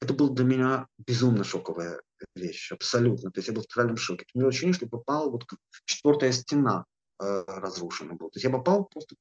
Это 0.01 0.15
было 0.15 0.33
для 0.33 0.45
меня 0.45 0.87
безумно 0.97 1.43
шоковая 1.43 1.99
вещь, 2.35 2.71
абсолютно. 2.71 3.31
То 3.31 3.39
есть 3.39 3.47
я 3.47 3.53
был 3.53 3.61
в 3.61 3.67
тотальном 3.67 3.97
шоке. 3.97 4.25
У 4.33 4.39
меня 4.39 4.49
ощущение, 4.49 4.73
что 4.73 4.87
попал 4.87 5.31
вот 5.31 5.45
четвертая 5.85 6.31
стена 6.31 6.85
э, 7.19 7.43
разрушена 7.47 8.13
была. 8.13 8.29
То 8.29 8.37
есть 8.37 8.45
я 8.45 8.49
попал 8.49 8.85
просто 8.85 9.15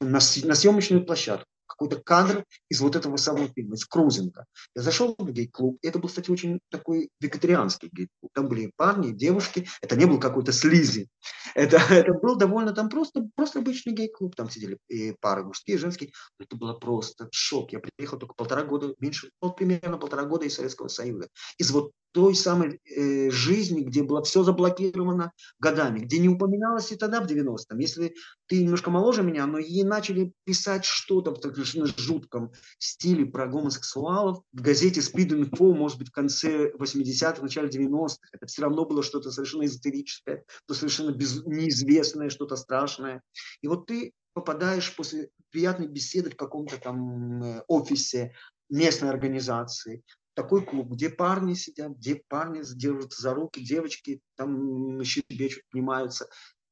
на, 0.00 0.18
на 0.44 0.54
съемочную 0.54 1.04
площадку 1.04 1.48
какой-то 1.66 2.00
кадр 2.00 2.44
из 2.68 2.80
вот 2.80 2.96
этого 2.96 3.16
самого 3.16 3.48
фильма, 3.48 3.74
из 3.74 3.84
Крузинга. 3.84 4.46
Я 4.74 4.82
зашел 4.82 5.14
в 5.18 5.30
гей-клуб, 5.30 5.78
это 5.82 5.98
был, 5.98 6.08
кстати, 6.08 6.30
очень 6.30 6.60
такой 6.70 7.10
вегетарианский 7.20 7.88
гей-клуб. 7.92 8.30
Там 8.32 8.48
были 8.48 8.70
парни, 8.76 9.12
девушки, 9.12 9.66
это 9.80 9.96
не 9.96 10.06
был 10.06 10.20
какой-то 10.20 10.52
слизи. 10.52 11.08
Это, 11.54 11.76
это 11.90 12.12
был 12.12 12.36
довольно 12.36 12.72
там 12.72 12.88
просто, 12.88 13.28
просто 13.34 13.60
обычный 13.60 13.92
гей-клуб. 13.92 14.34
Там 14.36 14.50
сидели 14.50 14.78
и 14.88 15.14
пары 15.20 15.44
мужские, 15.44 15.76
и 15.76 15.80
женские. 15.80 16.10
Это 16.38 16.56
было 16.56 16.74
просто 16.74 17.28
шок. 17.32 17.72
Я 17.72 17.80
приехал 17.80 18.18
только 18.18 18.34
полтора 18.34 18.64
года, 18.64 18.94
меньше, 18.98 19.30
вот 19.40 19.56
примерно 19.56 19.98
полтора 19.98 20.24
года 20.24 20.44
из 20.44 20.54
Советского 20.54 20.88
Союза. 20.88 21.28
Из 21.58 21.70
вот 21.70 21.92
той 22.14 22.36
самой 22.36 22.80
э, 22.84 23.28
жизни, 23.30 23.82
где 23.82 24.04
было 24.04 24.22
все 24.22 24.44
заблокировано 24.44 25.32
годами, 25.58 25.98
где 25.98 26.20
не 26.20 26.28
упоминалось 26.28 26.92
и 26.92 26.96
тогда 26.96 27.20
в 27.20 27.26
90-м. 27.26 27.76
Если 27.78 28.14
ты 28.46 28.62
немножко 28.62 28.92
моложе 28.92 29.24
меня, 29.24 29.46
но 29.46 29.58
и 29.58 29.82
начали 29.82 30.32
писать 30.44 30.84
что-то 30.84 31.32
в 31.32 31.40
таком 31.40 31.64
жутком 31.64 32.52
стиле 32.78 33.26
про 33.26 33.48
гомосексуалов 33.48 34.42
в 34.52 34.62
газете 34.62 35.00
Info, 35.00 35.74
может 35.74 35.98
быть, 35.98 36.10
в 36.10 36.12
конце 36.12 36.70
80-х, 36.70 37.42
начале 37.42 37.68
90-х. 37.68 38.16
Это 38.32 38.46
все 38.46 38.62
равно 38.62 38.84
было 38.84 39.02
что-то 39.02 39.32
совершенно 39.32 39.64
эзотерическое, 39.64 40.44
что 40.64 40.74
совершенно 40.74 41.10
без, 41.10 41.44
неизвестное, 41.44 42.30
что-то 42.30 42.54
страшное. 42.54 43.22
И 43.60 43.66
вот 43.66 43.86
ты 43.86 44.12
попадаешь 44.34 44.94
после 44.94 45.30
приятной 45.50 45.88
беседы 45.88 46.30
в 46.30 46.36
каком-то 46.36 46.78
там 46.78 47.42
э, 47.42 47.62
офисе 47.66 48.34
местной 48.70 49.10
организации, 49.10 50.04
такой 50.34 50.64
клуб, 50.64 50.92
где 50.92 51.10
парни 51.10 51.54
сидят, 51.54 51.92
где 51.92 52.22
парни 52.28 52.62
держатся 52.74 53.22
за 53.22 53.34
руки, 53.34 53.64
девочки 53.64 54.20
там 54.36 55.02
щебечут, 55.02 55.62
поднимаются. 55.70 56.28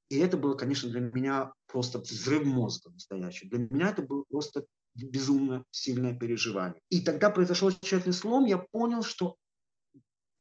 И 0.09 0.19
это 0.19 0.37
было, 0.37 0.55
конечно, 0.55 0.91
для 0.91 1.01
меня 1.01 1.53
просто 1.67 1.99
взрыв 1.99 2.45
мозга 2.45 2.91
настоящий. 2.91 3.49
Для 3.49 3.61
меня 3.61 3.91
это 3.91 4.03
было 4.03 4.25
просто 4.29 4.67
безумно 4.95 5.65
сильное 5.71 6.15
переживание. 6.15 6.81
И 6.91 7.01
тогда 7.01 7.31
произошел 7.31 7.73
тщательный 7.73 8.13
слом, 8.13 8.45
я 8.45 8.59
понял, 8.59 9.03
что 9.03 9.37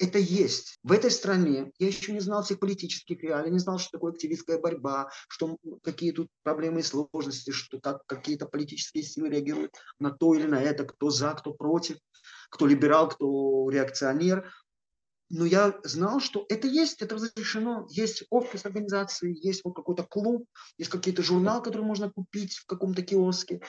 это 0.02 0.18
есть. 0.18 0.80
В 0.84 0.92
этой 0.92 1.12
стране 1.12 1.72
я 1.78 1.88
еще 1.88 2.12
не 2.12 2.20
знал 2.20 2.44
всех 2.44 2.60
политических 2.60 3.22
реалий, 3.22 3.52
не 3.52 3.60
знал, 3.60 3.78
что 3.78 3.92
такое 3.92 4.14
активистская 4.14 4.58
борьба, 4.58 5.12
что, 5.30 5.58
какие 5.84 6.12
тут 6.12 6.28
проблемы 6.44 6.80
и 6.80 6.84
сложности, 6.84 7.52
что 7.52 7.80
как 7.80 8.04
какие-то 8.08 8.48
политические 8.48 9.04
силы 9.04 9.30
реагируют 9.30 9.76
на 10.00 10.10
то 10.10 10.34
или 10.34 10.48
на 10.48 10.62
это, 10.62 10.86
кто 10.86 11.12
за, 11.12 11.34
кто 11.36 11.54
против 11.54 11.98
кто 12.52 12.68
либерал, 12.68 13.10
кто 13.10 13.70
реакционер. 13.70 14.54
Но 15.30 15.46
я 15.46 15.80
знал, 15.84 16.20
что 16.20 16.46
это 16.50 16.68
есть, 16.68 17.02
это 17.02 17.16
разрешено. 17.16 17.88
Есть 17.90 18.26
офис 18.30 18.66
организации, 18.66 19.36
есть 19.42 19.64
вот 19.64 19.74
какой-то 19.76 20.04
клуб, 20.04 20.46
есть 20.78 20.92
какие-то 20.92 21.24
журнал, 21.24 21.64
который 21.64 21.86
можно 21.86 22.12
купить 22.12 22.58
в 22.58 22.66
каком-то 22.66 23.02
киоске. 23.02 23.62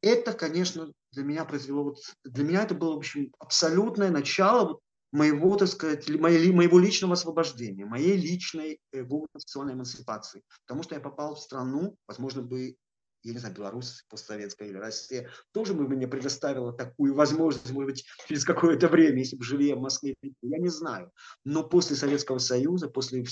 Это, 0.00 0.32
конечно, 0.32 0.90
для 1.12 1.22
меня 1.22 1.44
произвело, 1.44 1.84
вот, 1.84 1.98
для 2.24 2.44
меня 2.44 2.62
это 2.62 2.74
было, 2.74 2.94
в 2.94 2.98
общем, 2.98 3.30
абсолютное 3.38 4.10
начало 4.10 4.80
моего, 5.12 5.56
так 5.56 5.68
сказать, 5.68 6.08
моей, 6.08 6.50
моего 6.50 6.78
личного 6.78 7.12
освобождения, 7.12 7.84
моей 7.84 8.16
личной 8.16 8.80
э, 8.92 9.02
гомосексуальной 9.02 9.74
эмансипации. 9.74 10.42
Потому 10.66 10.82
что 10.82 10.94
я 10.94 11.00
попал 11.00 11.34
в 11.34 11.40
страну, 11.40 11.94
возможно, 12.08 12.40
бы 12.40 12.76
я 13.22 13.32
не 13.32 13.38
знаю, 13.38 13.54
Беларусь 13.54 14.04
постсоветская 14.08 14.68
или 14.68 14.76
Россия, 14.76 15.28
тоже 15.52 15.74
бы 15.74 15.88
мне 15.88 16.08
предоставила 16.08 16.72
такую 16.72 17.14
возможность, 17.14 17.70
может 17.70 17.90
быть, 17.90 18.06
через 18.28 18.44
какое-то 18.44 18.88
время, 18.88 19.18
если 19.18 19.36
бы 19.36 19.44
жили 19.44 19.72
в 19.72 19.80
Москве, 19.80 20.14
я 20.42 20.58
не 20.58 20.68
знаю. 20.68 21.10
Но 21.44 21.62
после 21.62 21.96
Советского 21.96 22.38
Союза, 22.38 22.88
после 22.88 23.24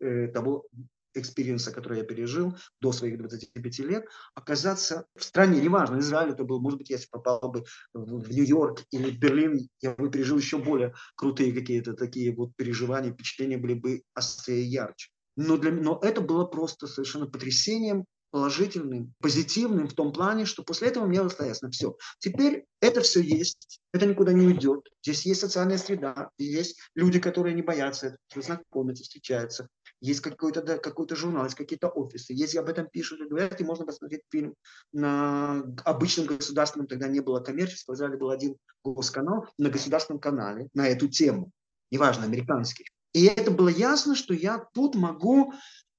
э, 0.00 0.28
того 0.28 0.66
experience 1.14 1.62
а, 1.62 1.72
который 1.72 1.98
я 1.98 2.04
пережил 2.04 2.56
до 2.80 2.92
своих 2.92 3.18
25 3.18 3.78
лет, 3.80 4.04
оказаться 4.34 5.06
в 5.16 5.24
стране, 5.24 5.60
неважно, 5.60 5.98
Израиль 5.98 6.32
это 6.32 6.44
был, 6.44 6.60
может 6.60 6.78
быть, 6.78 6.90
если 6.90 7.08
попал 7.08 7.40
бы 7.40 7.64
в 7.92 8.30
Нью-Йорк 8.30 8.84
или 8.90 9.10
в 9.10 9.18
Берлин, 9.18 9.68
я 9.80 9.94
бы 9.94 10.10
пережил 10.10 10.38
еще 10.38 10.58
более 10.58 10.94
крутые 11.16 11.52
какие-то 11.52 11.94
такие 11.94 12.34
вот 12.34 12.54
переживания, 12.56 13.12
впечатления 13.12 13.58
были 13.58 13.74
бы 13.74 14.02
острее 14.14 14.64
ярче. 14.64 15.10
Но, 15.36 15.56
для, 15.56 15.70
но 15.70 15.98
это 16.02 16.20
было 16.20 16.44
просто 16.44 16.86
совершенно 16.86 17.26
потрясением, 17.26 18.04
положительным, 18.30 19.14
позитивным 19.20 19.88
в 19.88 19.94
том 19.94 20.12
плане, 20.12 20.44
что 20.44 20.62
после 20.62 20.88
этого 20.88 21.06
мне 21.06 21.28
стало 21.30 21.48
ясно, 21.48 21.70
все, 21.70 21.96
теперь 22.18 22.64
это 22.80 23.00
все 23.00 23.20
есть, 23.20 23.80
это 23.92 24.06
никуда 24.06 24.32
не 24.32 24.46
уйдет, 24.46 24.88
здесь 25.02 25.26
есть 25.26 25.40
социальная 25.40 25.78
среда, 25.78 26.30
есть 26.38 26.78
люди, 26.94 27.18
которые 27.20 27.54
не 27.54 27.62
боятся 27.62 28.16
знакомятся, 28.34 29.04
встречаются, 29.04 29.68
есть 30.00 30.20
какой-то 30.20 30.62
да, 30.62 30.78
какой 30.78 31.08
журнал, 31.16 31.44
есть 31.44 31.56
какие-то 31.56 31.88
офисы, 31.88 32.32
если 32.32 32.58
об 32.58 32.68
этом 32.68 32.88
пишут 32.88 33.20
и 33.20 33.28
говорят, 33.28 33.60
и 33.60 33.64
можно 33.64 33.86
посмотреть 33.86 34.22
фильм 34.30 34.54
на 34.92 35.64
обычном 35.84 36.26
государственном, 36.26 36.86
тогда 36.86 37.08
не 37.08 37.20
было 37.20 37.40
коммерческого, 37.40 37.94
в 37.94 37.96
Израиле 37.96 38.18
был 38.18 38.30
один 38.30 38.56
госканал, 38.84 39.46
на 39.58 39.70
государственном 39.70 40.20
канале 40.20 40.68
на 40.74 40.88
эту 40.88 41.08
тему, 41.08 41.50
неважно, 41.90 42.24
американский. 42.24 42.86
И 43.12 43.24
это 43.24 43.50
было 43.50 43.68
ясно, 43.68 44.14
что 44.14 44.34
я 44.34 44.58
тут 44.74 44.94
могу 44.94 45.54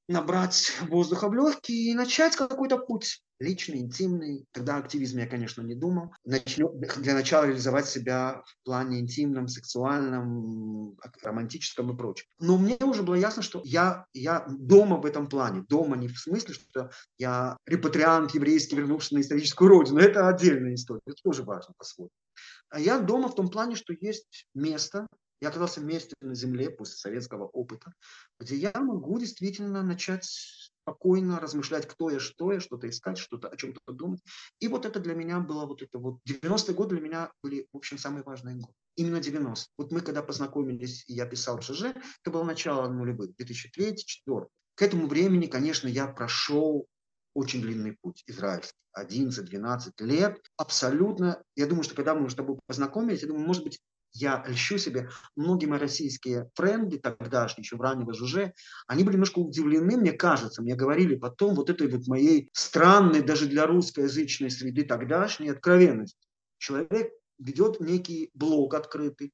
набрать 0.09 0.73
воздуха 0.89 1.29
в 1.29 1.33
легкие 1.33 1.91
и 1.91 1.95
начать 1.95 2.35
какой-то 2.35 2.77
путь 2.77 3.21
личный, 3.39 3.79
интимный. 3.79 4.45
Тогда 4.51 4.77
активизм 4.77 5.19
я, 5.19 5.27
конечно, 5.27 5.61
не 5.61 5.75
думал. 5.75 6.13
Начну 6.25 6.69
для 6.97 7.13
начала 7.13 7.45
реализовать 7.45 7.87
себя 7.87 8.43
в 8.45 8.65
плане 8.65 8.99
интимном, 8.99 9.47
сексуальном, 9.47 10.97
романтическом 11.23 11.93
и 11.93 11.97
прочем. 11.97 12.25
Но 12.39 12.57
мне 12.57 12.77
уже 12.81 13.03
было 13.03 13.15
ясно, 13.15 13.41
что 13.41 13.61
я, 13.63 14.05
я 14.13 14.45
дома 14.49 14.97
в 14.97 15.05
этом 15.05 15.27
плане. 15.27 15.63
Дома 15.69 15.95
не 15.95 16.07
в 16.07 16.19
смысле, 16.19 16.53
что 16.53 16.91
я 17.17 17.55
репатриант 17.65 18.33
еврейский, 18.33 18.75
вернувшийся 18.75 19.15
на 19.15 19.21
историческую 19.21 19.69
родину. 19.69 19.99
Это 19.99 20.27
отдельная 20.27 20.73
история. 20.73 21.01
Это 21.05 21.15
тоже 21.23 21.43
важно 21.43 21.73
по-своему. 21.77 22.11
А 22.69 22.79
я 22.79 22.99
дома 22.99 23.29
в 23.29 23.35
том 23.35 23.49
плане, 23.49 23.75
что 23.75 23.93
есть 23.99 24.45
место, 24.53 25.07
я 25.41 25.49
оказался 25.49 25.79
вместе 25.79 26.15
на 26.21 26.35
земле 26.35 26.69
после 26.69 26.95
советского 26.95 27.45
опыта, 27.45 27.93
где 28.39 28.55
я 28.55 28.73
могу 28.75 29.19
действительно 29.19 29.83
начать 29.83 30.25
спокойно 30.89 31.39
размышлять, 31.39 31.87
кто 31.87 32.09
я, 32.09 32.19
что 32.19 32.51
я, 32.51 32.59
что-то 32.59 32.89
искать, 32.89 33.17
что-то 33.17 33.47
о 33.47 33.55
чем-то 33.55 33.79
думать. 33.93 34.21
И 34.59 34.67
вот 34.67 34.85
это 34.85 34.99
для 34.99 35.13
меня 35.13 35.39
было 35.39 35.65
вот 35.65 35.81
это 35.81 35.99
вот... 35.99 36.19
90-е 36.27 36.73
годы 36.73 36.95
для 36.95 37.03
меня 37.03 37.31
были, 37.43 37.67
в 37.71 37.77
общем, 37.77 37.97
самые 37.97 38.23
важные 38.23 38.55
годы. 38.55 38.73
Именно 38.95 39.17
90-е. 39.17 39.65
Вот 39.77 39.91
мы 39.91 40.01
когда 40.01 40.23
познакомились, 40.23 41.03
и 41.07 41.13
я 41.13 41.25
писал 41.25 41.61
ШЖ, 41.61 41.83
это 41.83 42.31
было 42.31 42.43
начало 42.43 42.89
нулевых, 42.89 43.31
2003-2004. 43.39 44.47
К 44.75 44.81
этому 44.81 45.07
времени, 45.07 45.45
конечно, 45.45 45.87
я 45.87 46.07
прошел 46.07 46.87
очень 47.33 47.61
длинный 47.61 47.97
путь 48.01 48.23
израильский. 48.27 48.73
11-12 48.97 49.91
лет. 49.99 50.39
Абсолютно. 50.57 51.41
Я 51.55 51.67
думаю, 51.67 51.83
что 51.83 51.95
когда 51.95 52.15
мы 52.15 52.29
с 52.29 52.35
тобой 52.35 52.59
познакомились, 52.65 53.21
я 53.21 53.27
думаю, 53.27 53.45
может 53.45 53.63
быть, 53.63 53.79
я 54.13 54.43
льщу 54.47 54.77
себе, 54.77 55.09
многие 55.35 55.67
мои 55.67 55.79
российские 55.79 56.49
френды, 56.55 56.99
тогдашние, 56.99 57.63
еще 57.63 57.75
в 57.75 57.81
раннего 57.81 58.13
ЖЖ, 58.13 58.53
они 58.87 59.03
были 59.03 59.13
немножко 59.13 59.39
удивлены, 59.39 59.97
мне 59.97 60.11
кажется, 60.11 60.61
мне 60.61 60.75
говорили 60.75 61.15
потом 61.15 61.55
вот 61.55 61.69
этой 61.69 61.87
вот 61.87 62.07
моей 62.07 62.49
странной, 62.53 63.21
даже 63.21 63.47
для 63.47 63.65
русскоязычной 63.67 64.51
среды 64.51 64.83
тогдашней 64.83 65.49
откровенности. 65.49 66.27
Человек 66.57 67.11
ведет 67.37 67.79
некий 67.79 68.31
блог 68.33 68.73
открытый, 68.73 69.31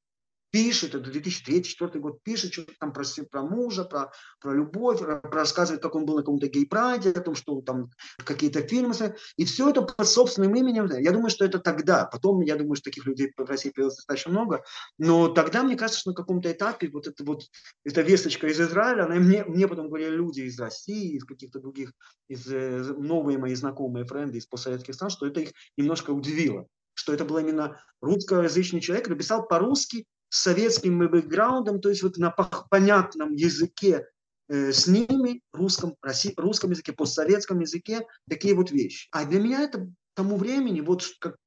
пишет, 0.56 0.96
это 0.96 1.10
2003-2004 1.10 2.00
год, 2.00 2.24
пишет 2.24 2.54
что-то 2.54 2.72
там 2.80 2.94
про, 2.94 3.04
про 3.30 3.42
мужа, 3.42 3.84
про, 3.84 4.10
про 4.40 4.54
любовь, 4.54 5.02
рассказывает, 5.02 5.84
как 5.84 5.96
он 5.96 6.06
был 6.06 6.16
на 6.16 6.22
каком-то 6.22 6.48
гей-прайде, 6.48 7.10
о 7.10 7.20
том, 7.20 7.36
что 7.36 7.60
там 7.60 7.90
какие-то 8.24 8.66
фильмы, 8.66 8.94
и 9.36 9.44
все 9.44 9.70
это 9.70 9.82
под 9.82 10.08
собственным 10.08 10.56
именем. 10.56 10.90
Я 10.98 11.12
думаю, 11.12 11.30
что 11.30 11.44
это 11.44 11.60
тогда. 11.60 12.06
Потом, 12.06 12.40
я 12.40 12.56
думаю, 12.56 12.76
что 12.76 12.86
таких 12.86 13.06
людей 13.06 13.34
в 13.36 13.44
России 13.44 13.70
появилось 13.70 13.98
достаточно 13.98 14.32
много, 14.32 14.64
но 14.98 15.28
тогда, 15.28 15.62
мне 15.62 15.76
кажется, 15.76 16.00
что 16.00 16.12
на 16.12 16.16
каком-то 16.16 16.50
этапе 16.50 16.88
вот 16.88 17.06
эта 17.08 17.26
вот 17.26 17.44
эта 17.84 18.02
весточка 18.02 18.48
из 18.48 18.62
Израиля, 18.62 19.08
она 19.08 19.16
мне, 19.16 19.44
мне 19.44 19.68
потом 19.68 19.90
говорили 19.90 20.12
люди 20.12 20.40
из 20.40 20.58
России, 20.58 21.18
из 21.18 21.26
каких-то 21.26 21.60
других, 21.60 21.92
из 22.30 22.48
э, 22.48 22.94
новые 22.98 23.38
мои 23.38 23.56
знакомые 23.56 24.06
френды 24.06 24.38
из 24.38 24.46
постсоветских 24.46 24.96
стран, 24.96 25.10
что 25.10 25.28
это 25.28 25.42
их 25.42 25.52
немножко 25.76 26.12
удивило 26.12 26.66
что 26.98 27.14
это 27.14 27.26
был 27.26 27.38
именно 27.38 27.78
русскоязычный 28.00 28.80
человек, 28.80 29.10
написал 29.10 29.46
по-русски, 29.46 30.06
советским 30.36 31.00
бэкграундом, 31.00 31.80
то 31.80 31.90
есть 31.90 32.04
вот 32.04 32.18
на 32.18 32.32
понятном 32.32 33.34
языке 33.34 34.08
э, 34.50 34.72
с 34.72 34.88
ними, 34.88 35.42
русском, 35.54 35.96
русском 36.38 36.72
языке, 36.72 36.94
постсоветском 36.94 37.60
языке, 37.62 38.06
такие 38.30 38.54
вот 38.54 38.72
вещи. 38.72 39.08
А 39.12 39.26
для 39.26 39.40
меня 39.40 39.62
это 39.62 39.90
тому 40.14 40.38
времени, 40.38 40.82
вот 40.82 41.04
как, 41.20 41.38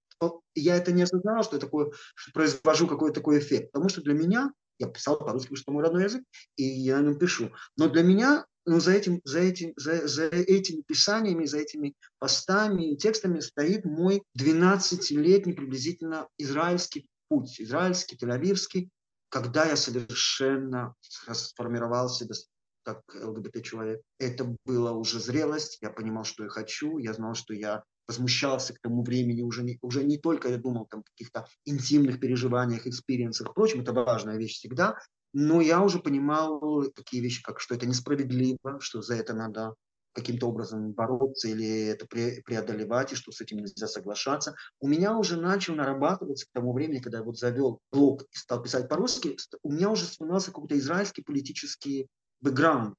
я 0.55 0.77
это 0.77 0.92
не 0.92 1.03
осознавал, 1.03 1.44
что 1.44 1.57
я 1.57 1.61
такое, 1.61 1.92
что 2.14 2.33
произвожу 2.33 2.87
какой-то 2.87 3.20
такой 3.20 3.38
эффект, 3.38 3.72
потому 3.72 3.88
что 3.88 4.03
для 4.03 4.14
меня, 4.14 4.53
я 4.79 4.88
писал 4.88 5.18
по-русски, 5.18 5.55
что 5.55 5.72
мой 5.72 5.83
родной 5.83 6.05
язык, 6.05 6.22
и 6.57 6.64
я 6.64 6.98
на 6.98 7.09
нем 7.09 7.18
пишу, 7.18 7.53
но 7.77 7.88
для 7.88 8.03
меня 8.03 8.46
ну, 8.64 8.81
за, 8.81 8.92
этим, 8.92 9.20
за, 9.24 9.40
этим, 9.40 9.72
за, 9.77 10.07
за 10.07 10.27
этими 10.27 10.83
писаниями, 10.83 11.46
за 11.46 11.59
этими 11.59 11.94
постами 12.18 12.92
и 12.92 12.96
текстами 12.96 13.40
стоит 13.40 13.85
мой 13.85 14.22
12-летний 14.38 15.55
приблизительно 15.55 16.29
израильский 16.37 17.07
путь 17.28 17.60
израильский, 17.60 18.16
тель 18.16 18.88
когда 19.30 19.66
я 19.66 19.76
совершенно 19.76 20.94
сформировал 21.02 22.08
себя 22.08 22.34
как 22.82 23.02
ЛГБТ-человек. 23.14 24.00
Это 24.18 24.56
была 24.64 24.92
уже 24.92 25.20
зрелость, 25.20 25.78
я 25.82 25.90
понимал, 25.90 26.24
что 26.24 26.44
я 26.44 26.48
хочу, 26.48 26.96
я 26.96 27.12
знал, 27.12 27.34
что 27.34 27.52
я 27.52 27.84
возмущался 28.06 28.72
к 28.72 28.80
тому 28.80 29.02
времени, 29.02 29.42
уже 29.42 29.62
не, 29.62 29.78
уже 29.82 30.02
не 30.02 30.16
только 30.16 30.48
я 30.48 30.56
думал 30.56 30.86
там 30.86 31.02
каких-то 31.02 31.46
интимных 31.66 32.18
переживаниях, 32.20 32.86
экспириенсах, 32.86 33.50
впрочем, 33.50 33.82
это 33.82 33.92
важная 33.92 34.38
вещь 34.38 34.56
всегда, 34.56 34.98
но 35.34 35.60
я 35.60 35.82
уже 35.82 35.98
понимал 35.98 36.84
такие 36.94 37.22
вещи, 37.22 37.42
как 37.42 37.60
что 37.60 37.74
это 37.74 37.86
несправедливо, 37.86 38.80
что 38.80 39.02
за 39.02 39.16
это 39.16 39.34
надо 39.34 39.74
каким-то 40.12 40.49
образом 40.49 40.92
бороться 40.92 41.49
или 41.49 41.87
это 41.87 42.07
преодолевать, 42.07 43.12
и 43.12 43.16
что 43.16 43.33
с 43.33 43.40
этим 43.40 43.59
нельзя 43.59 43.87
соглашаться. 43.87 44.55
У 44.81 44.88
меня 44.88 45.16
уже 45.16 45.40
начал 45.40 45.75
нарабатываться 45.75 46.47
к 46.47 46.53
тому 46.53 46.73
времени, 46.73 47.01
когда 47.01 47.18
я 47.18 47.25
вот 47.25 47.38
завел 47.38 47.81
блог 47.92 48.23
и 48.23 48.37
стал 48.37 48.62
писать 48.62 48.88
по-русски, 48.88 49.37
у 49.62 49.73
меня 49.73 49.90
уже 49.90 50.05
становился 50.05 50.51
какой-то 50.51 50.79
израильский 50.79 51.23
политический 51.23 52.09
бэкграунд. 52.40 52.97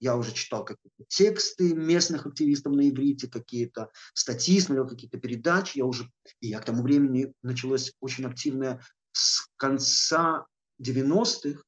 Я 0.00 0.16
уже 0.16 0.32
читал 0.32 0.64
какие-то 0.64 1.04
тексты 1.06 1.74
местных 1.74 2.26
активистов 2.26 2.72
на 2.72 2.88
иврите, 2.88 3.28
какие-то 3.28 3.90
статьи, 4.14 4.58
смотрел 4.58 4.88
какие-то 4.88 5.18
передачи. 5.18 5.78
Я 5.78 5.84
уже, 5.84 6.10
и 6.40 6.48
я 6.48 6.58
к 6.58 6.64
тому 6.64 6.82
времени 6.82 7.32
началось 7.42 7.92
очень 8.00 8.24
активное 8.24 8.82
с 9.12 9.46
конца 9.56 10.46
90-х 10.82 11.62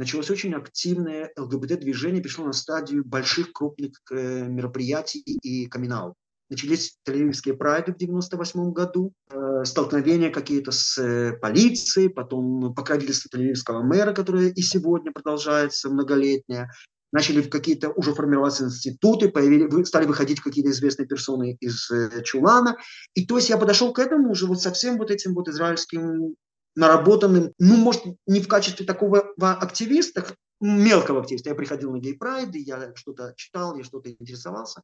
началось 0.00 0.30
очень 0.30 0.54
активное 0.54 1.30
ЛГБТ-движение, 1.36 2.22
перешло 2.22 2.46
на 2.46 2.54
стадию 2.54 3.04
больших 3.04 3.52
крупных 3.52 3.92
э, 4.10 4.48
мероприятий 4.48 5.20
и 5.20 5.66
камин 5.66 5.92
-аут. 5.92 6.14
Начались 6.48 6.96
тель 7.04 7.56
прайды 7.56 7.92
в 7.92 7.98
98 7.98 8.72
году, 8.72 9.12
э, 9.30 9.64
столкновения 9.64 10.30
какие-то 10.30 10.72
с 10.72 10.96
э, 10.98 11.34
полицией, 11.34 12.08
потом 12.08 12.74
покровительство 12.74 13.28
тель 13.30 13.54
мэра, 13.68 14.14
которое 14.14 14.48
и 14.48 14.62
сегодня 14.62 15.12
продолжается 15.12 15.90
многолетнее. 15.90 16.70
Начали 17.12 17.42
какие-то 17.42 17.90
уже 17.90 18.14
формироваться 18.14 18.64
институты, 18.64 19.28
появили, 19.28 19.84
стали 19.84 20.06
выходить 20.06 20.40
какие-то 20.40 20.70
известные 20.70 21.06
персоны 21.06 21.58
из 21.60 21.90
Чулана. 22.24 22.76
И 23.14 23.26
то 23.26 23.36
есть 23.36 23.50
я 23.50 23.58
подошел 23.58 23.92
к 23.92 23.98
этому 23.98 24.30
уже 24.30 24.46
вот 24.46 24.62
совсем 24.62 24.96
вот 24.96 25.10
этим 25.10 25.34
вот 25.34 25.48
израильским 25.48 26.36
наработанным, 26.76 27.52
ну, 27.58 27.76
может, 27.76 28.02
не 28.26 28.40
в 28.40 28.48
качестве 28.48 28.86
такого 28.86 29.32
активиста, 29.38 30.24
мелкого 30.60 31.20
активиста. 31.20 31.50
Я 31.50 31.54
приходил 31.54 31.92
на 31.92 31.98
гей-прайды, 31.98 32.58
я 32.58 32.92
что-то 32.94 33.34
читал, 33.36 33.76
я 33.76 33.84
что-то 33.84 34.10
интересовался. 34.10 34.82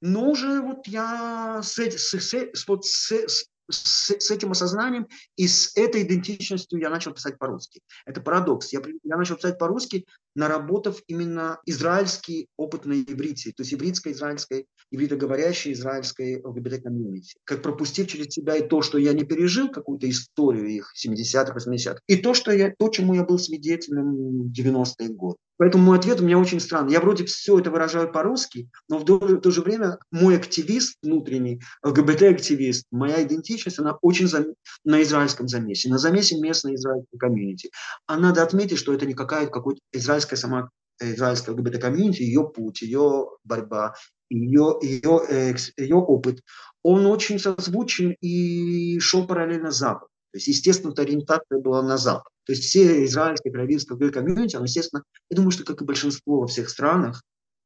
Но 0.00 0.30
уже 0.30 0.60
вот 0.60 0.86
я 0.88 1.60
с, 1.62 1.78
с, 1.78 2.14
с, 2.14 2.66
вот 2.66 2.84
с, 2.84 3.12
с, 3.12 3.46
с 3.74 4.30
этим 4.30 4.52
осознанием 4.52 5.08
и 5.36 5.46
с 5.46 5.76
этой 5.76 6.02
идентичностью 6.02 6.80
я 6.80 6.90
начал 6.90 7.12
писать 7.12 7.38
по-русски. 7.38 7.80
Это 8.06 8.20
парадокс. 8.20 8.72
Я, 8.72 8.80
я 9.02 9.16
начал 9.16 9.36
писать 9.36 9.58
по-русски, 9.58 10.06
наработав 10.34 11.02
именно 11.06 11.60
израильский 11.66 12.48
опыт 12.56 12.86
на 12.86 12.94
иврите, 12.94 13.52
то 13.52 13.62
есть 13.62 13.74
ивритско-израильской, 13.74 14.66
ивритоговорящей 14.90 15.72
израильской 15.72 16.40
ЛГБТ-комьюнити. 16.42 17.36
Как 17.44 17.62
пропустив 17.62 18.08
через 18.08 18.28
себя 18.28 18.56
и 18.56 18.66
то, 18.66 18.82
что 18.82 18.98
я 18.98 19.12
не 19.12 19.24
пережил 19.24 19.70
какую-то 19.70 20.08
историю 20.08 20.68
их 20.68 20.92
70-х, 20.96 21.54
80-х, 21.54 22.00
и 22.06 22.16
то, 22.16 22.34
что 22.34 22.52
я, 22.52 22.72
то, 22.78 22.88
чему 22.88 23.14
я 23.14 23.24
был 23.24 23.38
свидетелем 23.38 24.48
в 24.48 24.52
90-е 24.52 25.08
годы. 25.08 25.38
Поэтому 25.62 25.84
мой 25.84 25.98
ответ 25.98 26.20
у 26.20 26.24
меня 26.24 26.40
очень 26.40 26.58
странный. 26.58 26.92
Я 26.92 27.00
вроде 27.00 27.24
все 27.24 27.56
это 27.56 27.70
выражаю 27.70 28.10
по-русски, 28.10 28.68
но 28.88 28.98
в 28.98 29.04
то, 29.04 29.20
в 29.20 29.40
то 29.40 29.52
же 29.52 29.60
время 29.60 29.96
мой 30.10 30.36
активист 30.36 30.96
внутренний, 31.04 31.62
ЛГБТ-активист, 31.84 32.86
моя 32.90 33.22
идентичность, 33.22 33.78
она 33.78 33.96
очень 34.02 34.26
зам... 34.26 34.46
на 34.84 35.00
израильском 35.02 35.46
замесе, 35.46 35.88
на 35.88 35.98
замесе 35.98 36.36
местной 36.40 36.74
израильской 36.74 37.16
комьюнити. 37.16 37.70
А 38.08 38.16
надо 38.16 38.42
отметить, 38.42 38.76
что 38.76 38.92
это 38.92 39.06
не 39.06 39.14
какая-то 39.14 39.52
какой-то 39.52 39.78
израильская 39.92 40.34
сама 40.34 40.68
израильская 41.00 41.52
ЛГБТ-комьюнити, 41.52 42.22
ее 42.22 42.42
путь, 42.42 42.82
ее 42.82 43.28
борьба, 43.44 43.94
ее, 44.30 44.80
ее, 44.82 45.20
э, 45.28 45.54
ее 45.76 45.94
опыт, 45.94 46.40
он 46.82 47.06
очень 47.06 47.38
созвучен 47.38 48.16
и 48.20 48.98
шел 48.98 49.28
параллельно 49.28 49.70
Западу. 49.70 50.08
То 50.32 50.38
есть, 50.38 50.48
естественно, 50.48 50.94
ориентация 50.96 51.60
была 51.60 51.82
на 51.82 51.98
Запад. 51.98 52.32
То 52.44 52.52
есть 52.52 52.64
все 52.64 53.04
израильские 53.04 53.52
правительства 53.52 53.96
комьюнити, 53.96 54.56
оно, 54.56 54.64
естественно, 54.64 55.02
я 55.30 55.36
думаю, 55.36 55.50
что, 55.50 55.64
как 55.64 55.82
и 55.82 55.84
большинство 55.84 56.40
во 56.40 56.46
всех 56.46 56.70
странах, 56.70 57.22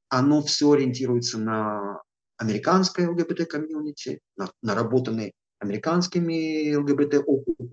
оно 0.08 0.42
все 0.42 0.70
ориентируется 0.72 1.38
на 1.38 2.02
американское 2.36 3.08
ЛГБТ-комьюнити, 3.08 4.20
на 4.36 4.50
наработанный 4.62 5.32
американскими 5.58 6.74
ЛГБТ 6.74 7.24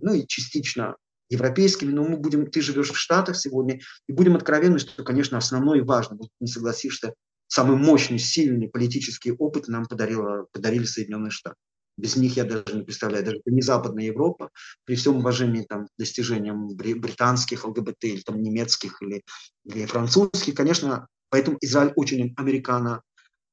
ну 0.01 0.13
и 0.13 0.25
частично 0.27 0.95
европейскими, 1.29 1.91
но 1.91 2.03
мы 2.03 2.17
будем, 2.17 2.49
ты 2.49 2.61
живешь 2.61 2.91
в 2.91 2.97
Штатах 2.97 3.35
сегодня, 3.35 3.79
и 4.07 4.13
будем 4.13 4.35
откровенны, 4.35 4.79
что, 4.79 5.03
конечно, 5.03 5.37
основной 5.37 5.79
и 5.79 5.81
важно, 5.81 6.19
не 6.39 6.47
согласишься, 6.47 7.13
самый 7.47 7.77
мощный, 7.77 8.19
сильный 8.19 8.69
политический 8.69 9.31
опыт 9.31 9.67
нам 9.67 9.85
подарила, 9.85 10.45
подарили 10.51 10.85
Соединенные 10.85 11.31
Штаты. 11.31 11.55
Без 11.97 12.15
них 12.15 12.37
я 12.37 12.43
даже 12.43 12.75
не 12.75 12.83
представляю, 12.83 13.25
даже 13.25 13.39
не 13.45 13.61
Западная 13.61 14.05
Европа, 14.05 14.49
при 14.85 14.95
всем 14.95 15.17
уважении 15.17 15.63
там, 15.63 15.87
достижениям 15.97 16.67
британских 16.75 17.65
ЛГБТ, 17.65 18.03
или 18.05 18.21
там, 18.21 18.41
немецких, 18.41 19.01
или, 19.01 19.23
или 19.65 19.85
французских, 19.85 20.55
конечно, 20.55 21.07
поэтому 21.29 21.57
Израиль 21.61 21.93
очень 21.95 22.33
американо 22.35 23.01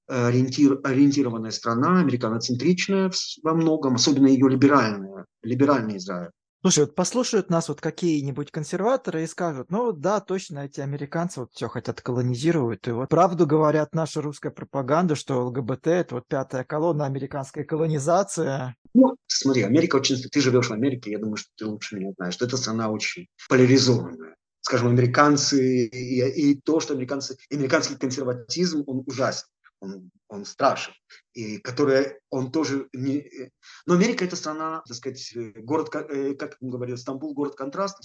ориентир, 0.07 0.81
ориентированная 0.83 1.50
страна, 1.50 2.00
американоцентричная 2.00 3.12
во 3.42 3.55
многом, 3.55 3.94
особенно 3.94 4.26
ее 4.26 4.48
либеральная, 4.48 5.26
либеральный 5.42 5.98
Израиль. 5.98 6.31
Слушай, 6.62 6.81
вот 6.81 6.94
послушают 6.94 7.49
нас 7.49 7.68
вот 7.70 7.81
какие-нибудь 7.81 8.51
консерваторы 8.51 9.25
и 9.25 9.27
скажут, 9.27 9.70
ну 9.70 9.92
да, 9.92 10.20
точно, 10.20 10.66
эти 10.66 10.81
американцы 10.81 11.40
вот 11.40 11.53
все 11.55 11.68
хотят 11.68 12.03
колонизировать. 12.03 12.87
И 12.87 12.90
вот 12.90 13.09
правду 13.09 13.46
говорят 13.46 13.94
наша 13.94 14.20
русская 14.20 14.51
пропаганда, 14.51 15.14
что 15.14 15.42
ЛГБТ– 15.46 15.87
это 15.88 16.16
вот 16.16 16.25
пятая 16.29 16.64
колонна 16.64 17.07
американской 17.07 17.64
колонизации. 17.64 18.75
Ну, 18.92 19.16
смотри, 19.27 19.62
Америка 19.62 19.96
очень... 19.96 20.16
Ты 20.16 20.40
живешь 20.42 20.68
в 20.68 20.73
Америке, 20.73 21.12
я 21.12 21.18
думаю, 21.18 21.37
что 21.37 21.49
ты 21.57 21.64
лучше 21.64 21.96
меня 21.96 22.12
знаешь, 22.18 22.35
что 22.35 22.44
эта 22.44 22.59
страна 22.59 22.90
очень 22.90 23.29
поляризованная. 23.49 24.37
Скажем, 24.61 24.88
американцы 24.88 25.87
и, 25.87 26.51
и 26.51 26.61
то, 26.61 26.81
что 26.81 26.92
американцы, 26.92 27.38
американский 27.51 27.96
консерватизм, 27.96 28.85
он 28.87 29.03
ужасен 29.07 29.46
он, 29.81 30.11
он 30.29 30.45
страшен, 30.45 30.95
и 31.33 31.59
которая 31.59 32.21
он 32.31 32.53
тоже 32.53 32.88
не... 32.93 33.19
Э, 33.19 33.51
но 33.87 33.95
Америка 33.95 34.25
это 34.25 34.37
страна, 34.37 34.83
так 34.87 34.97
сказать, 34.97 35.33
э, 35.35 35.53
город, 35.61 35.95
э, 35.95 36.35
как 36.35 36.57
он 36.61 36.71
говорил, 36.71 36.97
Стамбул, 36.97 37.35
город 37.35 37.57
контраста, 37.57 38.03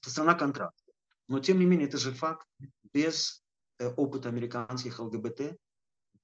это 0.00 0.10
страна 0.10 0.34
контраста. 0.34 0.92
Но 1.28 1.40
тем 1.40 1.58
не 1.58 1.66
менее, 1.66 1.88
это 1.88 1.98
же 1.98 2.12
факт, 2.12 2.46
без 2.94 3.42
опыта 3.78 4.28
американских 4.28 5.00
ЛГБТ, 5.00 5.56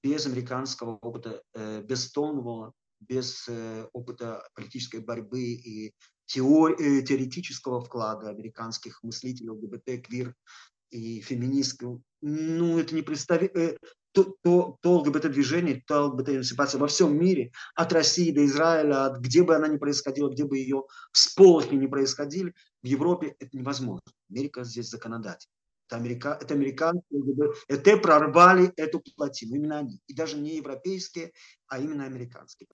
без 0.01 0.25
американского 0.25 0.97
опыта, 1.01 1.43
без 1.53 2.05
Стоунволла, 2.05 2.73
без 2.99 3.47
опыта 3.91 4.47
политической 4.55 5.01
борьбы 5.01 5.41
и 5.41 5.93
теори, 6.25 7.03
теоретического 7.03 7.81
вклада 7.81 8.29
американских 8.29 9.03
мыслителей 9.03 9.49
ЛГБТ, 9.49 10.07
квир 10.07 10.33
и 10.89 11.19
феминистов, 11.19 11.99
ну, 12.21 12.79
это 12.79 12.95
не 12.95 13.01
представить, 13.01 13.51
то, 14.13 14.35
то, 14.43 14.77
то 14.81 14.97
ЛГБТ-движение, 14.99 15.83
то 15.85 16.05
ЛГБТ-эмансипация 16.05 16.79
во 16.79 16.87
всем 16.87 17.17
мире, 17.17 17.51
от 17.75 17.91
России 17.91 18.31
до 18.31 18.45
Израиля, 18.45 19.05
от 19.05 19.19
где 19.19 19.43
бы 19.43 19.55
она 19.55 19.67
ни 19.67 19.77
происходила, 19.77 20.29
где 20.29 20.45
бы 20.45 20.57
ее 20.57 20.83
всполохи 21.11 21.75
не 21.75 21.87
происходили, 21.87 22.53
в 22.81 22.87
Европе 22.87 23.35
это 23.39 23.57
невозможно. 23.57 24.01
Америка 24.29 24.63
здесь 24.63 24.89
законодатель. 24.89 25.49
Это, 25.87 25.97
Америка, 25.97 26.37
это 26.39 26.53
американцы, 26.53 27.03
это 27.67 27.97
прорвали 27.97 28.71
эту 28.77 29.01
плотину, 29.15 29.55
именно 29.55 29.79
они. 29.79 29.99
И 30.07 30.13
даже 30.13 30.37
не 30.37 30.55
европейские, 30.57 31.31
а 31.67 31.79
именно 31.79 32.05
американские. 32.05 32.67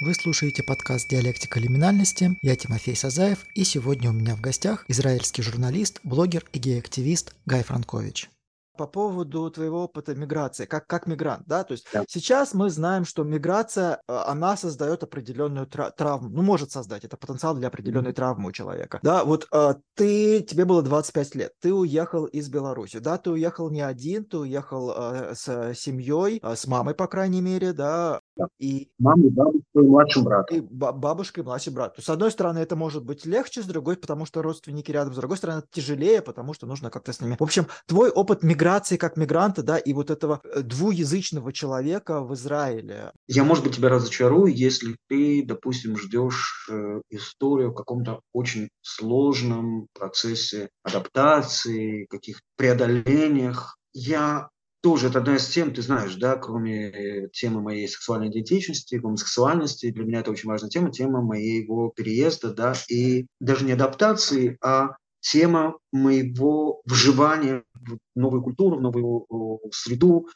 Вы 0.00 0.14
слушаете 0.14 0.62
подкаст 0.62 1.10
«Диалектика 1.10 1.60
лиминальности». 1.60 2.38
Я 2.40 2.56
Тимофей 2.56 2.96
Сазаев, 2.96 3.44
и 3.54 3.64
сегодня 3.64 4.08
у 4.08 4.14
меня 4.14 4.34
в 4.34 4.40
гостях 4.40 4.86
израильский 4.88 5.42
журналист, 5.42 6.00
блогер 6.04 6.48
и 6.54 6.58
гей-активист 6.58 7.34
Гай 7.44 7.62
Франкович 7.62 8.30
по 8.76 8.86
поводу 8.86 9.50
твоего 9.50 9.84
опыта 9.84 10.14
миграции, 10.14 10.64
как, 10.64 10.86
как 10.86 11.06
мигрант, 11.06 11.44
да, 11.46 11.64
то 11.64 11.72
есть 11.72 11.86
да. 11.92 12.04
сейчас 12.08 12.54
мы 12.54 12.70
знаем, 12.70 13.04
что 13.04 13.24
миграция, 13.24 14.00
а, 14.06 14.30
она 14.30 14.56
создает 14.56 15.02
определенную 15.02 15.66
тра- 15.66 15.90
травму, 15.90 16.28
ну, 16.28 16.42
может 16.42 16.70
создать, 16.70 17.04
это 17.04 17.16
потенциал 17.16 17.54
для 17.54 17.68
определенной 17.68 18.10
mm-hmm. 18.10 18.14
травмы 18.14 18.48
у 18.48 18.52
человека, 18.52 19.00
да, 19.02 19.24
вот 19.24 19.46
а, 19.52 19.76
ты, 19.94 20.40
тебе 20.40 20.64
было 20.64 20.82
25 20.82 21.34
лет, 21.34 21.52
ты 21.60 21.72
уехал 21.72 22.24
из 22.26 22.48
Беларуси, 22.48 22.98
да, 22.98 23.18
ты 23.18 23.30
уехал 23.30 23.70
не 23.70 23.80
один, 23.80 24.24
ты 24.24 24.38
уехал 24.38 24.92
а, 24.94 25.34
с 25.34 25.74
семьей, 25.74 26.40
с 26.42 26.66
мамой, 26.66 26.94
по 26.94 27.06
крайней 27.06 27.40
мере, 27.40 27.72
да, 27.72 28.19
и 28.58 28.90
мамой, 28.98 29.30
бабушкой 29.30 29.84
и 29.84 29.86
младшим 29.86 30.24
братом. 30.24 30.56
И 30.56 30.60
бабушкой 30.60 31.42
и 31.42 31.46
младшим 31.46 31.74
братом. 31.74 32.02
С 32.02 32.08
одной 32.08 32.30
стороны, 32.30 32.58
это 32.58 32.76
может 32.76 33.04
быть 33.04 33.26
легче, 33.26 33.62
с 33.62 33.66
другой, 33.66 33.96
потому 33.96 34.26
что 34.26 34.42
родственники 34.42 34.90
рядом, 34.90 35.14
с 35.14 35.16
другой 35.16 35.36
стороны, 35.36 35.58
это 35.58 35.68
тяжелее, 35.70 36.22
потому 36.22 36.54
что 36.54 36.66
нужно 36.66 36.90
как-то 36.90 37.12
с 37.12 37.20
ними. 37.20 37.36
В 37.38 37.42
общем, 37.42 37.66
твой 37.86 38.10
опыт 38.10 38.42
миграции 38.42 38.96
как 38.96 39.16
мигранта, 39.16 39.62
да, 39.62 39.78
и 39.78 39.92
вот 39.92 40.10
этого 40.10 40.40
э, 40.44 40.62
двуязычного 40.62 41.52
человека 41.52 42.22
в 42.22 42.34
Израиле. 42.34 43.12
Я, 43.28 43.44
может 43.44 43.64
быть, 43.64 43.76
тебя 43.76 43.88
разочарую, 43.88 44.54
если 44.54 44.96
ты, 45.08 45.44
допустим, 45.44 45.96
ждешь 45.96 46.68
э, 46.70 47.00
историю 47.10 47.70
в 47.70 47.74
каком-то 47.74 48.20
очень 48.32 48.68
сложном 48.82 49.86
процессе 49.92 50.68
адаптации, 50.82 52.06
каких 52.06 52.40
преодолениях. 52.56 53.76
Я 53.92 54.48
тоже 54.82 55.08
это 55.08 55.18
одна 55.18 55.36
из 55.36 55.46
тем, 55.48 55.74
ты 55.74 55.82
знаешь, 55.82 56.14
да, 56.14 56.36
кроме 56.36 57.28
темы 57.32 57.60
моей 57.60 57.86
сексуальной 57.88 58.28
идентичности, 58.28 58.96
гомосексуальности, 58.96 59.90
для 59.90 60.04
меня 60.04 60.20
это 60.20 60.30
очень 60.30 60.48
важная 60.48 60.70
тема, 60.70 60.90
тема 60.90 61.20
моего 61.20 61.90
переезда, 61.90 62.52
да, 62.52 62.74
и 62.88 63.26
даже 63.40 63.64
не 63.64 63.72
адаптации, 63.72 64.56
а 64.62 64.96
тема 65.20 65.78
моего 65.92 66.80
вживания 66.84 67.62
в 67.74 67.98
новую 68.14 68.42
культуру, 68.42 68.78
в 68.78 68.80
новую 68.80 69.60
среду, 69.72 70.26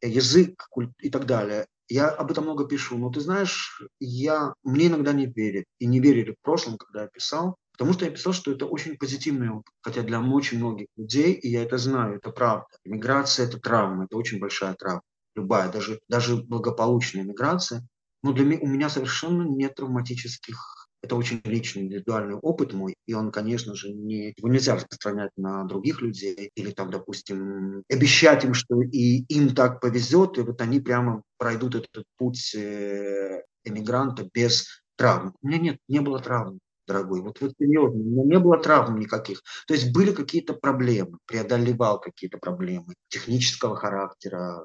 язык 0.00 0.68
и 1.00 1.10
так 1.10 1.26
далее. 1.26 1.66
Я 1.88 2.08
об 2.08 2.30
этом 2.30 2.44
много 2.44 2.66
пишу, 2.66 2.98
но 2.98 3.10
ты 3.10 3.20
знаешь, 3.20 3.82
я, 3.98 4.52
мне 4.62 4.88
иногда 4.88 5.12
не 5.12 5.26
верят, 5.26 5.64
и 5.78 5.86
не 5.86 6.00
верили 6.00 6.32
в 6.32 6.42
прошлом, 6.42 6.76
когда 6.76 7.02
я 7.02 7.08
писал, 7.08 7.56
потому 7.78 7.94
что 7.94 8.04
я 8.04 8.10
писал, 8.10 8.32
что 8.32 8.50
это 8.50 8.66
очень 8.66 8.96
позитивный 8.98 9.50
опыт, 9.50 9.72
хотя 9.82 10.02
для 10.02 10.20
очень 10.20 10.58
многих 10.58 10.88
людей, 10.96 11.32
и 11.32 11.48
я 11.48 11.62
это 11.62 11.78
знаю, 11.78 12.16
это 12.16 12.30
правда. 12.30 12.66
Миграция– 12.84 13.46
это 13.48 13.58
травма, 13.60 14.04
это 14.04 14.16
очень 14.16 14.40
большая 14.40 14.74
травма, 14.74 15.02
любая, 15.36 15.70
даже, 15.70 16.00
даже 16.08 16.36
благополучная 16.36 17.22
миграция. 17.22 17.86
Но 18.24 18.32
для 18.32 18.44
меня, 18.44 18.60
у 18.62 18.66
меня 18.66 18.88
совершенно 18.88 19.44
нет 19.44 19.76
травматических 19.76 20.88
это 21.00 21.14
очень 21.14 21.40
личный, 21.44 21.82
индивидуальный 21.82 22.34
опыт 22.34 22.72
мой, 22.72 22.96
и 23.06 23.14
он, 23.14 23.30
конечно 23.30 23.74
же, 23.76 23.92
не, 23.92 24.34
его 24.36 24.48
нельзя 24.48 24.74
распространять 24.74 25.30
на 25.36 25.62
других 25.62 26.00
людей 26.00 26.50
или 26.56 26.72
там, 26.72 26.90
допустим, 26.90 27.84
обещать 27.88 28.44
им, 28.44 28.54
что 28.54 28.82
и 28.82 29.22
им 29.28 29.54
так 29.54 29.80
повезет, 29.80 30.38
и 30.38 30.40
вот 30.40 30.60
они 30.60 30.80
прямо 30.80 31.22
пройдут 31.36 31.76
этот 31.76 32.04
путь 32.16 32.52
э, 32.56 33.42
эмигранта 33.62 34.28
без 34.34 34.66
травм. 34.96 35.36
У 35.40 35.46
меня 35.46 35.58
нет, 35.58 35.78
не 35.86 36.00
было 36.00 36.18
травм 36.18 36.58
дорогой. 36.88 37.20
Вот, 37.20 37.40
вот 37.40 37.52
серьезно, 37.58 38.00
у 38.00 38.04
меня 38.04 38.24
не 38.24 38.38
было 38.40 38.58
травм 38.58 38.98
никаких. 38.98 39.42
То 39.66 39.74
есть 39.74 39.92
были 39.92 40.12
какие-то 40.12 40.54
проблемы, 40.54 41.18
преодолевал 41.26 42.00
какие-то 42.00 42.38
проблемы 42.38 42.94
технического 43.08 43.76
характера. 43.76 44.60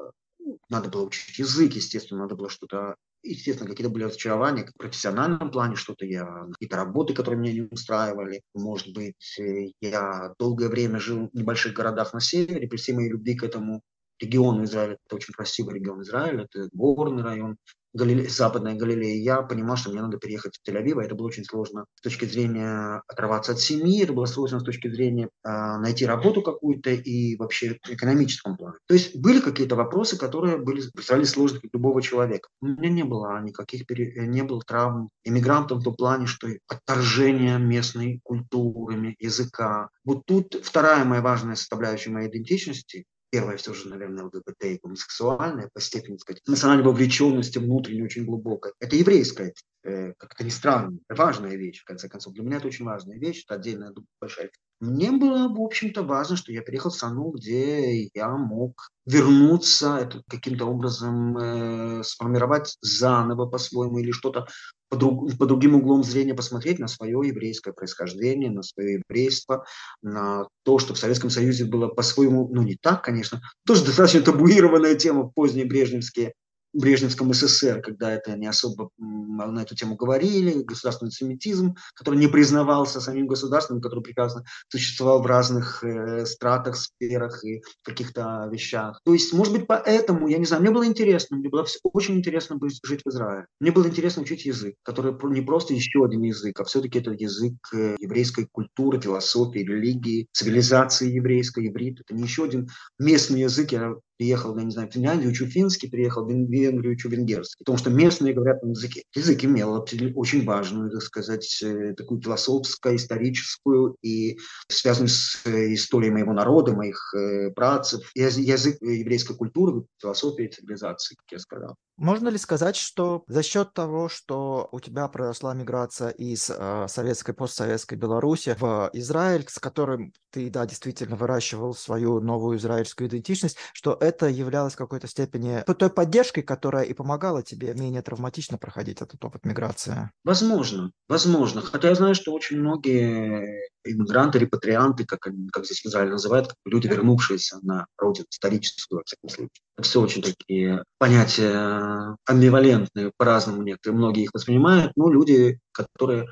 Надо 0.69 0.89
было 0.89 1.03
учить 1.03 1.37
язык, 1.37 1.73
естественно, 1.73 2.21
надо 2.21 2.35
было 2.35 2.49
что-то 2.49 2.95
Естественно, 3.25 3.69
какие-то 3.69 3.89
были 3.89 4.03
разочарования 4.03 4.65
в 4.65 4.77
профессиональном 4.77 5.49
плане, 5.49 5.77
что-то 5.77 6.05
я, 6.05 6.25
какие-то 6.51 6.75
работы, 6.75 7.13
которые 7.13 7.39
меня 7.39 7.53
не 7.53 7.61
устраивали. 7.71 8.41
Может 8.53 8.93
быть, 8.93 9.39
я 9.79 10.33
долгое 10.37 10.67
время 10.67 10.99
жил 10.99 11.29
в 11.31 11.33
небольших 11.33 11.73
городах 11.73 12.13
на 12.13 12.19
севере, 12.19 12.67
при 12.67 12.75
всей 12.75 12.91
моей 12.91 13.09
любви 13.09 13.35
к 13.35 13.43
этому 13.43 13.81
региону 14.19 14.65
Израиля. 14.65 14.97
Это 15.05 15.15
очень 15.15 15.33
красивый 15.33 15.75
регион 15.75 16.01
Израиля, 16.01 16.47
это 16.51 16.67
горный 16.73 17.23
район. 17.23 17.55
Галиле... 17.93 18.27
Западная 18.29 18.75
Галилея, 18.75 19.21
я 19.21 19.41
понимал, 19.41 19.77
что 19.77 19.91
мне 19.91 20.01
надо 20.01 20.17
переехать 20.17 20.57
в 20.57 20.67
Тель-Авив, 20.67 20.99
а 20.99 21.03
это 21.03 21.15
было 21.15 21.27
очень 21.27 21.45
сложно 21.45 21.85
с 21.95 22.01
точки 22.01 22.25
зрения 22.25 23.01
оторваться 23.07 23.53
от 23.53 23.59
семьи, 23.59 24.03
это 24.03 24.13
было 24.13 24.25
сложно 24.25 24.59
с 24.59 24.63
точки 24.63 24.89
зрения 24.89 25.29
э, 25.43 25.49
найти 25.77 26.05
работу 26.05 26.41
какую-то 26.41 26.89
и 26.91 27.35
вообще 27.37 27.77
в 27.83 27.89
экономическом 27.89 28.57
плане. 28.57 28.77
То 28.87 28.93
есть 28.93 29.15
были 29.15 29.39
какие-то 29.39 29.75
вопросы, 29.75 30.17
которые 30.17 30.57
были, 30.57 30.81
представляли 30.93 31.25
сложных 31.25 31.61
для 31.61 31.69
любого 31.73 32.01
человека. 32.01 32.49
У 32.61 32.67
меня 32.67 32.89
не 32.89 33.03
было 33.03 33.41
никаких, 33.41 33.85
пере... 33.85 34.27
не 34.27 34.43
было 34.43 34.61
травм 34.61 35.09
иммигрантам 35.23 35.79
в 35.79 35.83
том 35.83 35.95
плане, 35.95 36.25
что 36.25 36.47
отторжение 36.67 37.59
местной 37.59 38.19
культуры, 38.23 39.15
языка. 39.19 39.89
Вот 40.03 40.23
тут 40.25 40.59
вторая 40.63 41.05
моя 41.05 41.21
важная 41.21 41.55
составляющая 41.55 42.09
моей 42.09 42.29
идентичности 42.29 43.05
первое 43.33 43.57
все 43.57 43.73
же, 43.73 43.89
наверное, 43.89 44.25
ЛГБТ 44.25 44.63
и 44.65 44.79
гомосексуальное 44.83 45.67
по 45.73 45.81
степени, 45.81 46.17
так 46.17 46.21
сказать, 46.21 46.41
национальной 46.45 46.85
вовлеченности 46.85 47.57
внутренней 47.57 48.03
очень 48.03 48.25
глубокой. 48.25 48.73
Это 48.79 48.95
еврейская, 48.95 49.55
э, 49.83 50.13
как 50.19 50.33
это 50.35 50.43
ни 50.43 50.49
странно, 50.49 50.99
важная 51.09 51.55
вещь, 51.55 51.81
в 51.81 51.85
конце 51.85 52.07
концов. 52.09 52.33
Для 52.33 52.43
меня 52.43 52.57
это 52.57 52.67
очень 52.67 52.85
важная 52.85 53.17
вещь, 53.17 53.43
это 53.43 53.55
отдельная 53.55 53.91
большая 54.21 54.51
мне 54.83 55.11
было, 55.11 55.47
в 55.47 55.61
общем-то, 55.61 56.03
важно, 56.03 56.35
что 56.35 56.51
я 56.51 56.61
переехал 56.61 56.89
в 56.89 56.95
страну, 56.95 57.31
где 57.31 58.09
я 58.13 58.29
мог 58.31 58.89
вернуться, 59.05 59.97
это 59.97 60.21
каким-то 60.27 60.65
образом 60.65 61.37
э, 61.37 62.03
сформировать 62.03 62.75
заново 62.81 63.45
по-своему 63.45 63.99
или 63.99 64.11
что-то 64.11 64.45
по, 64.93 64.97
друг, 64.97 65.35
по 65.37 65.47
другим 65.47 65.75
углом 65.75 66.03
зрения 66.03 66.35
посмотреть 66.35 66.77
на 66.77 66.87
свое 66.87 67.19
еврейское 67.27 67.73
происхождение, 67.73 68.51
на 68.51 68.61
свое 68.61 69.01
еврейство, 69.07 69.65
на 70.03 70.47
то, 70.63 70.77
что 70.77 70.93
в 70.93 70.99
Советском 70.99 71.31
Союзе 71.31 71.65
было 71.65 71.87
по-своему, 71.87 72.47
ну 72.51 72.61
не 72.61 72.77
так, 72.79 73.03
конечно, 73.03 73.41
тоже 73.65 73.85
достаточно 73.85 74.21
табуированная 74.21 74.93
тема, 74.93 75.31
поздние 75.33 75.65
брежневские 75.65 76.33
Брежневском 76.73 77.33
СССР, 77.33 77.81
когда 77.81 78.11
это 78.11 78.35
не 78.35 78.47
особо 78.47 78.89
на 78.97 79.61
эту 79.61 79.75
тему 79.75 79.95
говорили, 79.95 80.63
государственный 80.63 81.07
антисемитизм, 81.07 81.75
который 81.95 82.19
не 82.19 82.27
признавался 82.27 83.01
самим 83.01 83.27
государством, 83.27 83.81
который 83.81 84.03
прекрасно 84.03 84.43
существовал 84.69 85.21
в 85.21 85.25
разных 85.25 85.83
э, 85.83 86.25
стратах, 86.25 86.75
сферах 86.75 87.43
и 87.43 87.61
каких-то 87.83 88.49
вещах. 88.51 88.99
То 89.05 89.13
есть, 89.13 89.33
может 89.33 89.53
быть, 89.53 89.67
поэтому, 89.67 90.27
я 90.27 90.37
не 90.37 90.45
знаю, 90.45 90.61
мне 90.61 90.71
было 90.71 90.85
интересно, 90.85 91.37
мне 91.37 91.49
было 91.49 91.65
очень 91.83 92.17
интересно 92.17 92.59
жить 92.83 93.01
в 93.03 93.09
Израиле. 93.09 93.45
Мне 93.59 93.71
было 93.71 93.87
интересно 93.87 94.23
учить 94.23 94.45
язык, 94.45 94.75
который 94.83 95.13
не 95.31 95.41
просто 95.41 95.73
еще 95.73 96.03
один 96.05 96.21
язык, 96.21 96.59
а 96.59 96.63
все-таки 96.63 96.99
это 96.99 97.11
язык 97.11 97.53
э, 97.73 97.95
еврейской 97.99 98.47
культуры, 98.51 98.99
философии, 98.99 99.59
религии, 99.59 100.27
цивилизации 100.31 101.13
еврейской, 101.13 101.67
иврит. 101.67 102.01
Это 102.01 102.15
не 102.15 102.23
еще 102.23 102.45
один 102.45 102.69
местный 102.99 103.41
язык. 103.41 103.71
Я 103.71 103.95
приехал, 104.23 104.57
я 104.57 104.63
не 104.63 104.71
знаю, 104.71 104.89
в 104.89 104.93
Финляндию, 104.93 105.31
учу 105.31 105.47
финский, 105.47 105.89
приехал 105.89 106.23
в 106.23 106.29
Венгрию, 106.29 106.93
учу 106.93 107.09
венгерский, 107.09 107.57
потому 107.59 107.77
что 107.77 107.89
местные 107.89 108.33
говорят 108.33 108.63
на 108.63 108.69
языке. 108.69 109.03
Язык 109.13 109.43
имел 109.43 109.85
очень 110.15 110.45
важную, 110.45 110.89
так 110.91 111.01
сказать, 111.01 111.61
э, 111.61 111.93
такую 111.93 112.21
философскую, 112.21 112.95
историческую 112.95 113.97
и 114.01 114.37
связанную 114.69 115.09
с 115.09 115.41
э, 115.43 115.73
историей 115.73 116.11
моего 116.11 116.31
народа, 116.31 116.71
моих 116.71 117.13
э, 117.13 117.51
працев, 117.51 118.09
язык 118.15 118.77
еврейской 118.81 119.35
культуры, 119.35 119.83
философии, 120.01 120.47
цивилизации, 120.47 121.15
как 121.15 121.31
я 121.31 121.39
сказал. 121.39 121.75
Можно 121.97 122.29
ли 122.29 122.37
сказать, 122.37 122.75
что 122.75 123.23
за 123.27 123.43
счет 123.43 123.73
того, 123.73 124.09
что 124.09 124.67
у 124.71 124.79
тебя 124.79 125.07
произошла 125.07 125.53
миграция 125.53 126.09
из 126.09 126.49
э, 126.49 126.87
советской, 126.87 127.33
постсоветской 127.33 127.97
Беларуси 127.97 128.55
в 128.59 128.89
Израиль, 128.93 129.45
с 129.47 129.59
которым 129.59 130.11
ты, 130.31 130.49
да, 130.49 130.65
действительно 130.65 131.15
выращивал 131.15 131.75
свою 131.75 132.19
новую 132.19 132.57
израильскую 132.57 133.07
идентичность, 133.07 133.57
что 133.73 133.95
это 134.01 134.12
являлось 134.21 134.73
в 134.73 134.77
какой-то 134.77 135.07
степени 135.07 135.63
той 135.77 135.89
поддержкой, 135.89 136.41
которая 136.41 136.83
и 136.83 136.93
помогала 136.93 137.43
тебе 137.43 137.73
менее 137.73 138.01
травматично 138.01 138.57
проходить 138.57 139.01
этот 139.01 139.23
опыт 139.23 139.45
миграции? 139.45 140.11
Возможно, 140.23 140.91
возможно. 141.07 141.61
Хотя 141.61 141.89
я 141.89 141.95
знаю, 141.95 142.15
что 142.15 142.33
очень 142.33 142.59
многие 142.59 143.69
иммигранты, 143.85 144.39
репатрианты, 144.39 145.05
как, 145.05 145.27
они, 145.27 145.49
как 145.49 145.65
здесь 145.65 145.81
в 145.81 145.85
Израиле 145.87 146.11
называют, 146.11 146.47
как 146.47 146.57
люди, 146.65 146.87
вернувшиеся 146.87 147.59
на 147.61 147.85
родину 147.97 148.27
историческую, 148.29 148.99
во 148.99 149.03
всяком 149.05 149.29
случае. 149.29 149.63
Это 149.77 149.87
все 149.87 150.01
очень 150.01 150.21
такие 150.21 150.83
понятия 150.99 152.15
амбивалентные, 152.25 153.11
по-разному 153.17 153.61
некоторые, 153.63 153.97
многие 153.97 154.23
их 154.23 154.29
воспринимают, 154.33 154.93
но 154.95 155.11
люди, 155.11 155.59
которые 155.71 156.27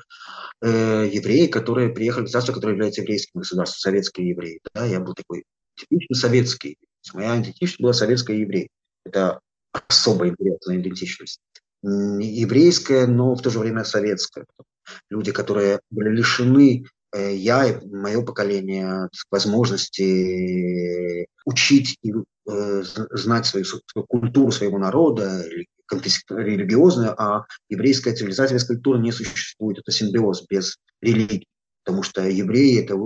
э, 0.62 1.08
евреи, 1.12 1.46
которые 1.46 1.90
приехали 1.90 2.22
в 2.22 2.24
государство, 2.24 2.52
которое 2.52 2.72
является 2.72 3.02
еврейским 3.02 3.40
государством, 3.40 3.80
советские 3.80 4.30
евреи. 4.30 4.60
Да, 4.74 4.86
я 4.86 5.00
был 5.00 5.14
такой 5.14 5.44
типично 5.76 6.14
советский. 6.14 6.76
Моя 7.12 7.40
идентичность 7.40 7.80
была 7.80 7.92
советская 7.92 8.36
еврей. 8.36 8.68
Это 9.04 9.40
особая 9.88 10.30
интересная 10.30 10.78
идентичность. 10.78 11.40
Еврейская, 11.82 13.06
но 13.06 13.34
в 13.34 13.42
то 13.42 13.50
же 13.50 13.58
время 13.58 13.84
советская. 13.84 14.46
Люди, 15.10 15.32
которые 15.32 15.80
были 15.90 16.10
лишены 16.10 16.84
Э, 17.12 17.34
я 17.34 17.66
и 17.66 17.86
мое 17.86 18.22
поколение 18.22 19.08
возможности 19.30 21.26
учить 21.44 21.98
и 22.02 22.12
э, 22.12 22.82
знать 22.82 23.46
свою, 23.46 23.64
свою 23.64 24.06
культуру 24.06 24.50
своего 24.50 24.78
народа, 24.78 25.44
религиозную, 26.30 27.20
а 27.20 27.44
еврейская 27.68 28.14
цивилизация 28.14 28.54
без 28.54 28.64
культуры 28.64 28.98
не 28.98 29.12
существует. 29.12 29.78
Это 29.78 29.92
симбиоз 29.92 30.46
без 30.48 30.78
религии. 31.02 31.46
Потому 31.84 32.02
что 32.02 32.22
евреи– 32.28 32.80
это 32.82 32.96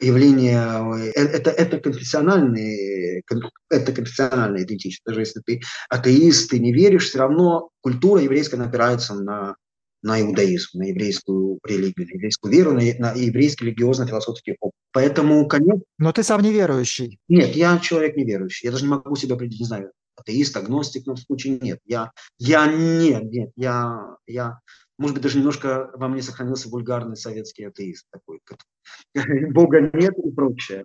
явление, 0.00 1.12
э, 1.14 1.28
это, 1.28 1.50
это, 1.50 1.78
конфессиональные, 1.78 3.22
это 3.70 3.92
конфессиональная 3.92 4.64
идентичность. 4.64 5.04
Даже 5.04 5.20
если 5.20 5.40
ты 5.40 5.60
атеист, 5.88 6.50
ты 6.50 6.58
не 6.58 6.72
веришь, 6.72 7.08
все 7.08 7.18
равно 7.18 7.70
культура 7.80 8.22
еврейская 8.22 8.60
опирается 8.62 9.14
на 9.14 9.56
на 10.02 10.20
иудаизм, 10.20 10.78
на 10.78 10.84
еврейскую 10.84 11.58
религию, 11.64 12.06
на 12.06 12.12
еврейскую 12.12 12.52
веру, 12.52 12.72
на, 12.72 12.80
на 12.98 13.12
еврейский 13.14 13.64
религиозно-философский 13.64 14.56
опыт. 14.60 14.78
Поэтому, 14.92 15.48
конечно... 15.48 15.80
Но 15.98 16.12
ты 16.12 16.22
сам 16.22 16.42
неверующий. 16.42 17.18
Нет, 17.28 17.56
я 17.56 17.78
человек 17.80 18.16
неверующий. 18.16 18.66
Я 18.66 18.72
даже 18.72 18.84
не 18.84 18.90
могу 18.90 19.16
себя 19.16 19.34
определить, 19.34 19.60
не 19.60 19.66
знаю, 19.66 19.90
атеист, 20.16 20.56
агностик, 20.56 21.06
но 21.06 21.14
в 21.14 21.18
случае 21.18 21.58
нет. 21.60 21.80
Я, 21.84 22.12
я 22.38 22.66
нет, 22.66 23.24
нет, 23.24 23.50
я, 23.56 24.16
я 24.26 24.60
может 24.98 25.14
быть, 25.14 25.22
даже 25.22 25.38
немножко 25.38 25.90
во 25.94 26.08
мне 26.08 26.22
сохранился 26.22 26.68
вульгарный 26.68 27.16
советский 27.16 27.64
атеист 27.64 28.06
такой. 28.10 28.40
Бога 29.52 29.80
нет 29.80 30.14
и 30.18 30.30
прочее. 30.30 30.84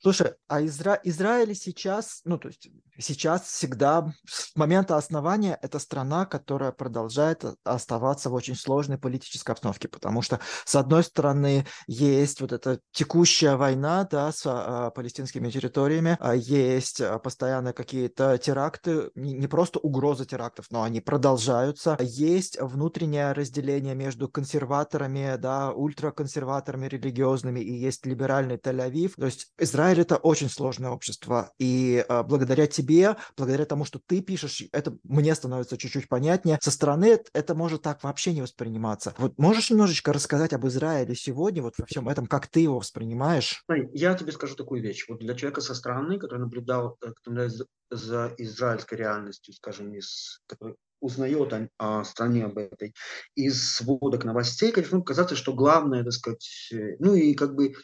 Слушай, 0.00 0.34
а 0.48 0.60
Изра... 0.62 0.98
Израиль 1.04 1.54
сейчас, 1.54 2.22
ну, 2.24 2.38
то 2.38 2.48
есть 2.48 2.68
сейчас 2.98 3.42
всегда, 3.42 4.12
с 4.26 4.54
момента 4.56 4.96
основания, 4.96 5.56
это 5.62 5.78
страна, 5.78 6.26
которая 6.26 6.72
продолжает 6.72 7.44
оставаться 7.62 8.30
в 8.30 8.34
очень 8.34 8.56
сложной 8.56 8.98
политической 8.98 9.52
обстановке, 9.52 9.86
потому 9.86 10.22
что, 10.22 10.40
с 10.64 10.74
одной 10.74 11.04
стороны, 11.04 11.66
есть 11.86 12.40
вот 12.40 12.52
эта 12.52 12.80
текущая 12.90 13.54
война, 13.54 14.08
да, 14.10 14.32
с 14.32 14.42
а, 14.44 14.90
палестинскими 14.90 15.50
территориями, 15.50 16.16
а 16.18 16.34
есть 16.34 17.00
а, 17.00 17.18
постоянно 17.20 17.72
какие-то 17.72 18.38
теракты, 18.38 19.10
не, 19.14 19.34
не 19.34 19.46
просто 19.46 19.78
угроза 19.78 20.26
терактов, 20.26 20.66
но 20.70 20.82
они 20.82 21.00
продолжаются. 21.00 21.96
Есть 22.00 22.53
внутреннее 22.60 23.32
разделение 23.32 23.94
между 23.94 24.28
консерваторами, 24.28 25.36
да, 25.38 25.72
ультраконсерваторами 25.72 26.86
религиозными, 26.86 27.60
и 27.60 27.72
есть 27.72 28.06
либеральный 28.06 28.56
Тель-Авив. 28.56 29.14
То 29.16 29.26
есть 29.26 29.52
Израиль 29.58 30.00
это 30.00 30.16
очень 30.16 30.48
сложное 30.48 30.90
общество. 30.90 31.52
И 31.58 32.04
э, 32.08 32.22
благодаря 32.22 32.66
тебе, 32.66 33.16
благодаря 33.36 33.64
тому, 33.64 33.84
что 33.84 34.00
ты 34.04 34.20
пишешь, 34.20 34.62
это 34.72 34.96
мне 35.02 35.34
становится 35.34 35.76
чуть-чуть 35.76 36.08
понятнее. 36.08 36.58
Со 36.62 36.70
стороны 36.70 37.18
это 37.32 37.54
может 37.54 37.82
так 37.82 38.02
вообще 38.02 38.32
не 38.32 38.42
восприниматься. 38.42 39.14
Вот 39.18 39.38
можешь 39.38 39.70
немножечко 39.70 40.12
рассказать 40.12 40.52
об 40.52 40.66
Израиле 40.66 41.14
сегодня, 41.14 41.62
вот 41.62 41.74
во 41.78 41.86
всем 41.86 42.08
этом, 42.08 42.26
как 42.26 42.46
ты 42.46 42.60
его 42.60 42.78
воспринимаешь? 42.78 43.64
Я 43.92 44.14
тебе 44.14 44.32
скажу 44.32 44.54
такую 44.54 44.82
вещь. 44.82 45.06
Вот 45.08 45.18
для 45.18 45.34
человека 45.34 45.60
со 45.60 45.74
стороны, 45.74 46.18
который 46.18 46.40
наблюдал 46.40 46.96
который 47.00 47.50
за 47.90 48.34
израильской 48.38 48.98
реальностью, 48.98 49.54
скажем, 49.54 49.92
из, 49.94 50.40
который 50.46 50.76
узнает 51.04 51.52
о, 51.52 51.68
о 51.78 52.04
стране 52.04 52.46
об 52.46 52.56
этой 52.58 52.94
из 53.34 53.74
сводок 53.74 54.24
новостей, 54.24 54.72
конечно, 54.72 55.02
казаться, 55.02 55.36
что 55.36 55.52
главное, 55.52 56.02
так 56.02 56.12
сказать, 56.12 56.70
э, 56.72 56.96
ну 56.98 57.14
и 57.14 57.34
как 57.34 57.54
бы 57.54 57.74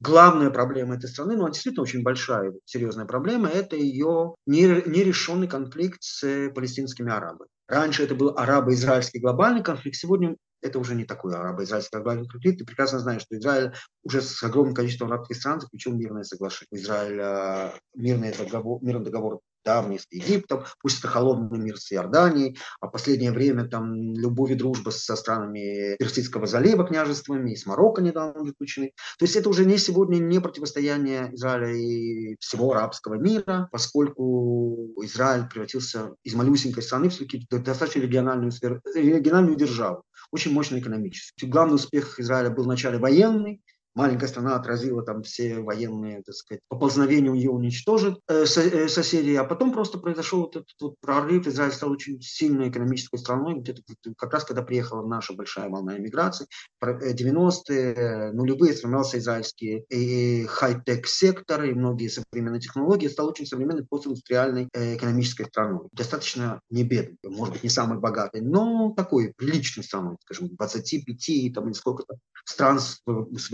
главная 0.00 0.50
проблема 0.50 0.96
этой 0.96 1.08
страны, 1.08 1.36
ну, 1.36 1.44
она 1.44 1.52
действительно 1.52 1.82
очень 1.82 2.02
большая, 2.02 2.52
серьезная 2.66 3.06
проблема, 3.06 3.48
это 3.48 3.76
ее 3.76 4.34
нерешенный 4.46 5.48
конфликт 5.48 6.02
с 6.02 6.50
палестинскими 6.54 7.10
арабами. 7.10 7.48
Раньше 7.66 8.04
это 8.04 8.14
был 8.14 8.34
арабо-израильский 8.36 9.20
глобальный 9.20 9.62
конфликт, 9.62 9.96
сегодня 9.96 10.36
это 10.62 10.78
уже 10.78 10.94
не 10.94 11.04
такой 11.04 11.34
арабо-израильский 11.34 11.96
глобальный 11.96 12.28
конфликт. 12.28 12.58
Ты 12.58 12.64
прекрасно 12.64 12.98
знаешь, 12.98 13.22
что 13.22 13.36
Израиль 13.38 13.72
уже 14.02 14.20
с 14.20 14.42
огромным 14.42 14.74
количеством 14.74 15.08
арабских 15.08 15.36
стран 15.36 15.60
заключил 15.60 15.94
мирное 15.94 16.24
соглашение. 16.24 16.82
Израиль 16.82 17.20
э, 17.20 17.70
мирный 17.94 18.32
договор, 18.32 18.82
мирный 18.82 19.04
договор 19.04 19.40
давний 19.66 19.98
с 19.98 20.06
Египтом, 20.10 20.64
пусть 20.80 21.00
это 21.00 21.08
холодный 21.08 21.58
мир 21.58 21.76
с 21.76 21.92
Иорданией, 21.92 22.56
а 22.80 22.86
последнее 22.86 23.32
время 23.32 23.68
там 23.68 24.14
любовь 24.14 24.52
и 24.52 24.54
дружба 24.54 24.90
со 24.90 25.16
странами 25.16 25.96
Персидского 25.98 26.46
залива, 26.46 26.86
княжествами, 26.86 27.52
и 27.52 27.56
с 27.56 27.66
Марокко 27.66 28.00
недавно 28.00 28.44
заключены. 28.46 28.92
То 29.18 29.24
есть 29.24 29.36
это 29.36 29.48
уже 29.48 29.64
не 29.66 29.76
сегодня 29.76 30.18
не 30.18 30.40
противостояние 30.40 31.34
Израиля 31.34 31.76
и 31.76 32.36
всего 32.40 32.72
арабского 32.72 33.14
мира, 33.14 33.68
поскольку 33.72 34.92
Израиль 35.02 35.48
превратился 35.48 36.14
из 36.22 36.34
малюсенькой 36.34 36.82
страны 36.82 37.08
все-таки 37.08 37.46
в 37.50 37.62
достаточно 37.62 38.00
региональную, 38.00 38.52
региональную 38.94 39.56
державу, 39.56 40.04
очень 40.30 40.52
мощно 40.52 40.78
экономически. 40.78 41.44
Главный 41.44 41.74
успех 41.74 42.20
Израиля 42.20 42.50
был 42.50 42.64
вначале 42.64 42.98
военный, 42.98 43.60
маленькая 43.96 44.28
страна 44.28 44.56
отразила 44.56 45.02
там 45.02 45.22
все 45.22 45.60
военные, 45.60 46.22
так 46.22 46.34
сказать, 46.34 46.60
поползновения 46.68 47.32
ее 47.32 47.50
уничтожит 47.50 48.18
э, 48.28 48.44
э, 48.44 48.88
соседей, 48.88 49.34
а 49.36 49.44
потом 49.44 49.72
просто 49.72 49.98
произошел 49.98 50.40
вот 50.40 50.56
этот 50.56 50.74
вот 50.80 50.94
прорыв, 51.00 51.46
Израиль 51.46 51.72
стал 51.72 51.90
очень 51.90 52.20
сильной 52.20 52.68
экономической 52.68 53.16
страной, 53.16 53.58
где-то 53.58 53.82
как 54.16 54.32
раз 54.32 54.44
когда 54.44 54.62
приехала 54.62 55.06
наша 55.06 55.32
большая 55.32 55.70
волна 55.70 55.96
иммиграции, 55.96 56.46
90-е, 56.84 57.94
э, 57.94 58.32
нулевые 58.32 58.74
сформировался 58.74 59.18
израильский 59.18 59.84
и 59.88 60.44
хай-тек 60.46 61.06
сектор, 61.06 61.64
и 61.64 61.72
многие 61.72 62.08
современные 62.08 62.60
технологии, 62.60 63.08
стал 63.08 63.28
очень 63.28 63.46
современной 63.46 63.86
постиндустриальной 63.86 64.68
э, 64.74 64.96
экономической 64.96 65.46
страной. 65.46 65.88
Достаточно 65.92 66.60
не 66.68 66.84
бедной, 66.84 67.16
может 67.24 67.54
быть, 67.54 67.64
не 67.64 67.70
самой 67.70 67.98
богатой, 67.98 68.42
но 68.42 68.92
такой 68.94 69.32
приличной 69.36 69.84
страной, 69.84 70.16
скажем, 70.20 70.54
25 70.54 71.54
там, 71.54 71.66
или 71.66 71.72
сколько-то 71.72 72.18
стран 72.44 72.78
с, 72.78 73.02
с 73.06 73.50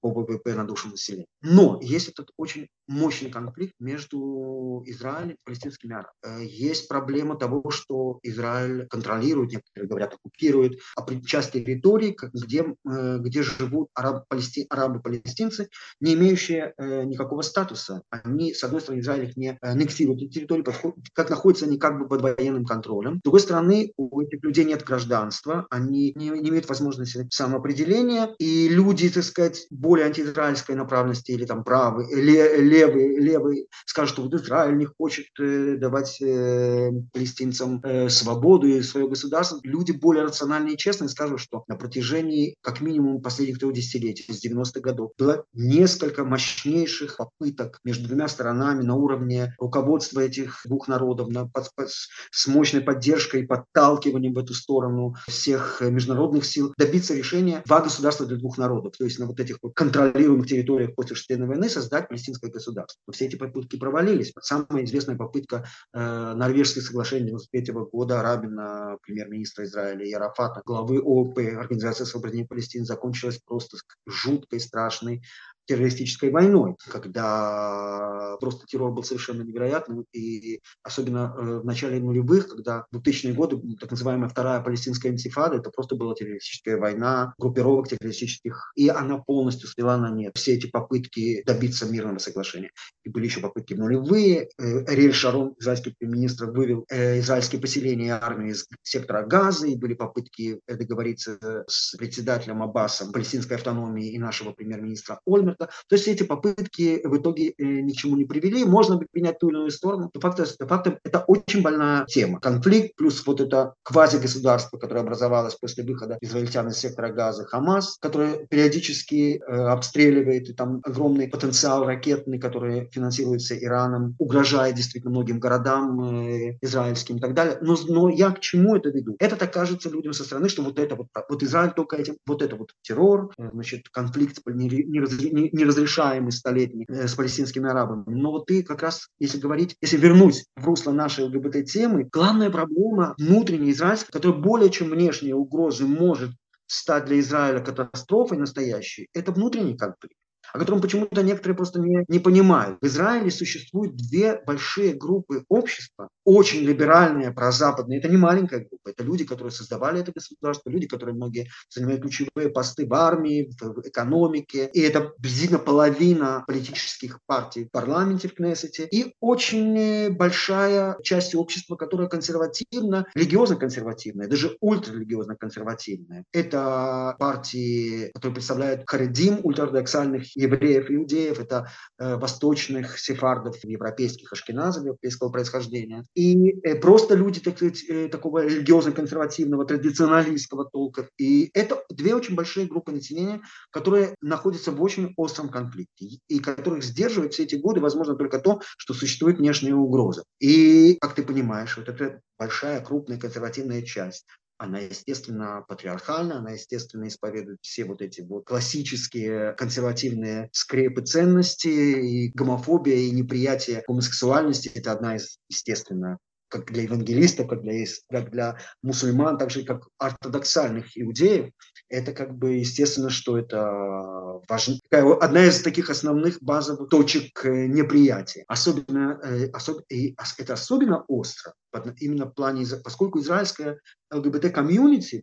по 0.00 0.10
ВВП 0.10 0.54
на 0.54 0.64
душу 0.64 0.88
населения. 0.88 1.26
Но 1.42 1.78
есть 1.82 2.08
этот 2.08 2.30
очень 2.36 2.68
мощный 2.86 3.30
конфликт 3.30 3.74
между 3.80 4.82
Израилем 4.86 5.32
и 5.32 5.44
палестинскими 5.44 5.94
арабами. 5.94 6.12
Э, 6.22 6.44
есть 6.44 6.88
проблема 6.88 7.36
того, 7.36 7.70
что 7.70 8.18
Израиль 8.22 8.86
контролирует, 8.88 9.52
некоторые 9.52 9.88
говорят, 9.88 10.14
оккупирует 10.14 10.78
часть 11.26 11.52
территорий, 11.52 12.16
где, 12.32 12.64
э, 12.88 13.18
где 13.18 13.42
живут 13.42 13.88
арабы-палестинцы, 13.94 15.68
не 16.00 16.14
имеющие 16.14 16.74
э, 16.76 17.04
никакого 17.04 17.42
статуса. 17.42 18.02
Они, 18.10 18.54
с 18.54 18.62
одной 18.64 18.80
стороны, 18.80 19.00
Израиль 19.00 19.28
их 19.30 19.36
не 19.36 19.58
аннексирует 19.60 20.22
эти 20.22 20.34
территории, 20.34 20.64
как 21.12 21.30
находятся 21.30 21.66
они 21.66 21.78
как 21.78 21.98
бы 21.98 22.08
под 22.08 22.22
военным 22.22 22.64
контролем. 22.64 23.18
С 23.18 23.22
другой 23.22 23.40
стороны, 23.40 23.92
у 23.96 24.20
этих 24.20 24.42
людей 24.42 24.64
нет 24.64 24.84
гражданства, 24.84 25.66
они 25.70 26.12
не, 26.14 26.28
не 26.28 26.50
имеют 26.50 26.68
возможности 26.68 27.26
самоопределения, 27.30 28.34
и 28.38 28.68
люди, 28.68 29.08
так 29.10 29.24
сказать, 29.24 29.66
более 29.72 30.06
антиизраильской 30.06 30.74
направленности 30.74 31.32
или 31.32 31.46
там 31.46 31.64
правый, 31.64 32.06
левый, 32.14 33.18
левый 33.18 33.68
скажут, 33.86 34.12
что 34.12 34.22
вот 34.22 34.34
Израиль 34.34 34.76
не 34.76 34.84
хочет 34.84 35.26
э, 35.40 35.76
давать 35.76 36.20
э, 36.20 36.90
палестинцам 37.12 37.80
э, 37.82 38.10
свободу 38.10 38.66
и 38.66 38.82
свое 38.82 39.08
государство. 39.08 39.58
Люди 39.62 39.92
более 39.92 40.24
рациональные 40.24 40.74
и 40.74 40.78
честные 40.78 41.08
скажут, 41.08 41.40
что 41.40 41.64
на 41.68 41.76
протяжении 41.76 42.54
как 42.60 42.80
минимум 42.82 43.22
последних 43.22 43.58
трех 43.58 43.72
десятилетий, 43.72 44.30
с 44.30 44.44
90-х 44.44 44.80
годов, 44.80 45.12
было 45.18 45.44
несколько 45.54 46.24
мощнейших 46.24 47.16
попыток 47.16 47.80
между 47.82 48.08
двумя 48.08 48.28
сторонами 48.28 48.82
на 48.82 48.94
уровне 48.94 49.54
руководства 49.58 50.20
этих 50.20 50.60
двух 50.66 50.86
народов 50.86 51.28
на, 51.28 51.46
под, 51.46 51.70
под, 51.74 51.88
с 51.88 52.46
мощной 52.46 52.82
поддержкой 52.82 53.42
и 53.42 53.46
подталкиванием 53.46 54.34
в 54.34 54.38
эту 54.38 54.52
сторону 54.52 55.14
всех 55.26 55.80
международных 55.80 56.44
сил 56.44 56.74
добиться 56.76 57.14
решения 57.14 57.62
два 57.64 57.80
государства 57.80 58.26
для 58.26 58.36
двух 58.36 58.58
народов. 58.58 58.96
То 58.98 59.04
есть 59.04 59.18
на 59.18 59.26
вот 59.26 59.40
этих 59.40 59.61
контролируемых 59.70 60.46
территориях 60.46 60.94
после 60.94 61.16
шестидневной 61.16 61.48
войны 61.48 61.68
создать 61.68 62.08
палестинское 62.08 62.50
государство. 62.50 63.00
Все 63.12 63.26
эти 63.26 63.36
попытки 63.36 63.78
провалились. 63.78 64.32
Самая 64.40 64.84
известная 64.84 65.16
попытка 65.16 65.66
э, 65.92 66.34
норвежских 66.34 66.82
соглашений 66.82 67.30
1993 67.30 67.90
года 67.92 68.22
Рабина, 68.22 68.96
премьер-министра 69.02 69.64
Израиля, 69.64 70.04
и 70.04 70.12
Арафата, 70.12 70.62
главы 70.64 70.98
ООП, 70.98 71.38
Организации 71.56 72.04
освобождения 72.04 72.46
Палестины, 72.46 72.84
закончилась 72.84 73.38
просто 73.38 73.78
жуткой, 74.06 74.60
страшной 74.60 75.22
террористической 75.66 76.30
войной, 76.30 76.76
когда 76.90 78.36
просто 78.40 78.66
террор 78.66 78.92
был 78.92 79.02
совершенно 79.02 79.42
невероятным, 79.42 80.04
и 80.12 80.60
особенно 80.82 81.34
э, 81.36 81.60
в 81.60 81.64
начале 81.64 82.00
нулевых, 82.00 82.48
когда 82.48 82.86
в 82.90 82.96
2000-е 82.96 83.34
годы, 83.34 83.60
так 83.80 83.90
называемая 83.90 84.28
вторая 84.28 84.60
палестинская 84.60 85.12
интифада, 85.12 85.56
это 85.56 85.70
просто 85.70 85.96
была 85.96 86.14
террористическая 86.14 86.76
война, 86.76 87.34
группировок 87.38 87.88
террористических, 87.88 88.72
и 88.76 88.88
она 88.88 89.18
полностью 89.18 89.68
свела 89.68 89.96
на 89.96 90.10
нет 90.10 90.32
все 90.36 90.54
эти 90.54 90.66
попытки 90.66 91.42
добиться 91.46 91.86
мирного 91.86 92.18
соглашения. 92.18 92.70
И 93.04 93.10
были 93.10 93.26
еще 93.26 93.40
попытки 93.40 93.74
нулевые. 93.74 94.48
Э, 94.58 94.84
Риэль 94.86 95.12
Шарон, 95.12 95.54
израильский 95.58 95.94
премьер-министр, 95.98 96.46
вывел 96.50 96.84
э, 96.88 97.20
израильские 97.20 97.60
поселения 97.60 98.06
и 98.06 98.10
армию 98.10 98.52
из 98.52 98.66
сектора 98.82 99.24
Газа, 99.24 99.66
и 99.66 99.76
были 99.76 99.94
попытки 99.94 100.60
договориться 100.66 101.64
с 101.66 101.96
председателем 101.96 102.62
Аббасом 102.62 103.12
палестинской 103.12 103.56
автономии 103.56 104.12
и 104.12 104.18
нашего 104.18 104.52
премьер-министра 104.52 105.20
Ольмер, 105.26 105.51
Роберта. 105.52 105.70
То 105.88 105.96
есть 105.96 106.08
эти 106.08 106.22
попытки 106.22 107.00
в 107.04 107.16
итоге 107.16 107.50
э, 107.50 107.64
ни 107.64 107.92
к 107.92 107.96
чему 107.96 108.16
не 108.16 108.24
привели. 108.24 108.64
Можно 108.64 108.98
принять 108.98 109.38
ту 109.38 109.48
или 109.48 109.56
иную 109.56 109.70
сторону. 109.70 110.10
Но 110.12 110.20
факт, 110.20 110.40
факт, 110.58 110.88
это 111.04 111.24
очень 111.26 111.62
больная 111.62 112.04
тема. 112.06 112.40
Конфликт 112.40 112.96
плюс 112.96 113.24
вот 113.26 113.40
это 113.40 113.74
квази-государство, 113.82 114.78
которое 114.78 115.00
образовалось 115.00 115.54
после 115.54 115.84
выхода 115.84 116.18
израильтян 116.20 116.68
из 116.68 116.78
сектора 116.78 117.10
газа 117.10 117.44
Хамас, 117.44 117.98
которое 118.00 118.46
периодически 118.46 119.40
э, 119.40 119.40
обстреливает, 119.42 120.48
и 120.48 120.52
там 120.52 120.80
огромный 120.84 121.28
потенциал 121.28 121.84
ракетный, 121.84 122.38
который 122.38 122.88
финансируется 122.90 123.56
Ираном, 123.56 124.14
угрожает 124.18 124.76
действительно 124.76 125.12
многим 125.12 125.38
городам 125.38 126.00
э, 126.00 126.58
израильским 126.60 127.16
и 127.16 127.20
так 127.20 127.34
далее. 127.34 127.58
Но, 127.60 127.76
но 127.88 128.08
я 128.08 128.30
к 128.30 128.40
чему 128.40 128.76
это 128.76 128.90
веду? 128.90 129.16
Это 129.18 129.36
так 129.36 129.52
кажется 129.52 129.90
людям 129.90 130.12
со 130.12 130.24
стороны, 130.24 130.48
что 130.48 130.62
вот 130.62 130.78
это 130.78 130.94
вот, 130.96 131.08
вот 131.28 131.42
Израиль 131.42 131.72
только 131.72 131.96
этим, 131.96 132.16
вот 132.26 132.42
это 132.42 132.56
вот 132.56 132.70
террор, 132.82 133.32
значит, 133.36 133.88
конфликт 133.90 134.38
не, 134.46 134.68
не, 134.68 135.30
не, 135.32 135.41
неразрешаемый 135.52 136.32
столетний 136.32 136.86
э, 136.88 137.06
с 137.06 137.14
палестинскими 137.14 137.68
арабами. 137.68 138.04
Но 138.06 138.30
вот 138.30 138.46
ты 138.46 138.62
как 138.62 138.82
раз, 138.82 139.08
если 139.18 139.38
говорить, 139.38 139.76
если 139.80 139.96
вернуть 139.96 140.44
в 140.56 140.64
русло 140.64 140.92
нашей 140.92 141.24
ЛГБТ-темы, 141.24 142.08
главная 142.10 142.50
проблема 142.50 143.14
внутренняя 143.18 143.72
израильская, 143.72 144.12
которая 144.12 144.40
более 144.40 144.70
чем 144.70 144.90
внешняя 144.90 145.34
угроза 145.34 145.84
может 145.84 146.30
стать 146.66 147.06
для 147.06 147.20
Израиля 147.20 147.60
катастрофой 147.60 148.38
настоящей, 148.38 149.08
это 149.12 149.32
внутренний 149.32 149.76
конфликт. 149.76 150.16
О 150.52 150.58
котором 150.58 150.80
почему-то 150.80 151.22
некоторые 151.22 151.56
просто 151.56 151.80
не, 151.80 152.04
не 152.08 152.18
понимают. 152.18 152.78
В 152.80 152.86
Израиле 152.86 153.30
существуют 153.30 153.96
две 153.96 154.40
большие 154.46 154.92
группы 154.94 155.44
общества, 155.48 156.08
очень 156.24 156.60
либеральные, 156.60 157.32
прозападные. 157.32 157.98
Это 157.98 158.08
не 158.08 158.16
маленькая 158.16 158.60
группа, 158.60 158.90
это 158.90 159.02
люди, 159.02 159.24
которые 159.24 159.52
создавали 159.52 160.00
это 160.00 160.12
государство, 160.12 160.70
люди, 160.70 160.86
которые 160.86 161.14
многие 161.14 161.48
занимают 161.70 162.02
ключевые 162.02 162.50
посты 162.50 162.86
в 162.86 162.94
армии, 162.94 163.50
в 163.60 163.88
экономике. 163.88 164.70
И 164.72 164.80
это 164.80 165.00
приблизительно 165.00 165.58
половина 165.58 166.44
политических 166.46 167.18
партий 167.26 167.64
в 167.64 167.70
парламенте, 167.70 168.28
в 168.28 168.34
Кнессете. 168.34 168.86
И 168.90 169.14
очень 169.20 170.14
большая 170.14 170.96
часть 171.02 171.34
общества, 171.34 171.76
которая 171.76 172.08
консервативна, 172.08 173.06
религиозно-консервативная, 173.14 174.28
даже 174.28 174.56
ультрарелигиозно-консервативная. 174.60 176.24
Это 176.32 177.16
партии, 177.18 178.10
которые 178.14 178.34
представляют 178.34 178.82
Харидим, 178.86 179.40
ультраортодоксальных 179.42 180.36
евреев, 180.42 180.90
иудеев, 180.90 181.40
это 181.40 181.68
э, 181.98 182.16
восточных 182.16 182.98
сефардов, 182.98 183.56
европейских 183.64 184.32
ашкеназов, 184.32 184.84
европейского 184.84 185.30
происхождения. 185.30 186.04
И 186.14 186.60
э, 186.62 186.76
просто 186.76 187.14
люди 187.14 187.40
так 187.40 187.56
сказать, 187.56 187.84
э, 187.88 188.08
такого 188.08 188.44
религиозно-консервативного, 188.44 189.64
традиционалистского 189.64 190.64
толка. 190.64 191.08
И 191.18 191.50
это 191.54 191.82
две 191.90 192.14
очень 192.14 192.34
большие 192.34 192.66
группы 192.66 192.92
населения, 192.92 193.40
которые 193.70 194.14
находятся 194.20 194.72
в 194.72 194.82
очень 194.82 195.12
остром 195.16 195.48
конфликте 195.48 196.18
и 196.28 196.38
которых 196.38 196.84
сдерживает 196.84 197.34
все 197.34 197.44
эти 197.44 197.56
годы, 197.56 197.80
возможно, 197.80 198.14
только 198.14 198.38
то, 198.38 198.60
что 198.76 198.94
существует 198.94 199.38
внешняя 199.38 199.74
угроза. 199.74 200.24
И, 200.40 200.96
как 201.00 201.14
ты 201.14 201.22
понимаешь, 201.22 201.76
вот 201.76 201.88
эта 201.88 202.20
большая, 202.38 202.80
крупная 202.80 203.18
консервативная 203.18 203.82
часть, 203.82 204.26
она, 204.62 204.78
естественно, 204.78 205.64
патриархальна, 205.66 206.38
она, 206.38 206.52
естественно, 206.52 207.08
исповедует 207.08 207.58
все 207.62 207.84
вот 207.84 208.00
эти 208.00 208.20
вот 208.20 208.44
классические 208.46 209.54
консервативные 209.54 210.50
скрепы 210.52 211.02
ценности, 211.02 211.66
и 211.68 212.28
гомофобия, 212.32 212.96
и 212.96 213.10
неприятие 213.10 213.82
гомосексуальности– 213.86 214.70
это 214.74 214.92
одна 214.92 215.16
из, 215.16 215.38
естественно, 215.48 216.18
как 216.52 216.70
для 216.70 216.82
евангелистов, 216.82 217.48
как 217.48 217.62
для, 217.62 217.84
как 218.10 218.30
для 218.30 218.58
мусульман, 218.82 219.38
так 219.38 219.50
же 219.50 219.64
как 219.64 219.88
ортодоксальных 219.98 220.86
иудеев, 220.94 221.50
это 221.88 222.12
как 222.12 222.36
бы 222.36 222.54
естественно, 222.54 223.08
что 223.08 223.38
это 223.38 224.40
важно, 224.48 224.78
одна 224.90 225.44
из 225.46 225.62
таких 225.62 225.88
основных 225.88 226.42
базовых 226.42 226.90
точек 226.90 227.44
э, 227.44 227.66
неприятия. 227.66 228.44
Особенно, 228.48 229.18
э, 229.24 229.48
особ, 229.50 229.80
и 229.88 230.14
это 230.38 230.52
особенно 230.52 231.04
остро 231.08 231.54
именно 232.00 232.26
в 232.26 232.34
плане, 232.34 232.66
поскольку 232.84 233.20
израильская 233.20 233.78
ЛГБТ-комьюнити 234.12 235.22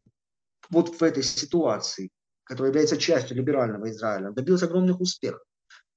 вот 0.69 0.99
в 0.99 1.03
этой 1.03 1.23
ситуации, 1.23 2.09
которая 2.43 2.71
является 2.71 2.97
частью 2.97 3.37
либерального 3.37 3.89
Израиля, 3.91 4.31
добилась 4.31 4.63
огромных 4.63 4.99
успехов. 4.99 5.43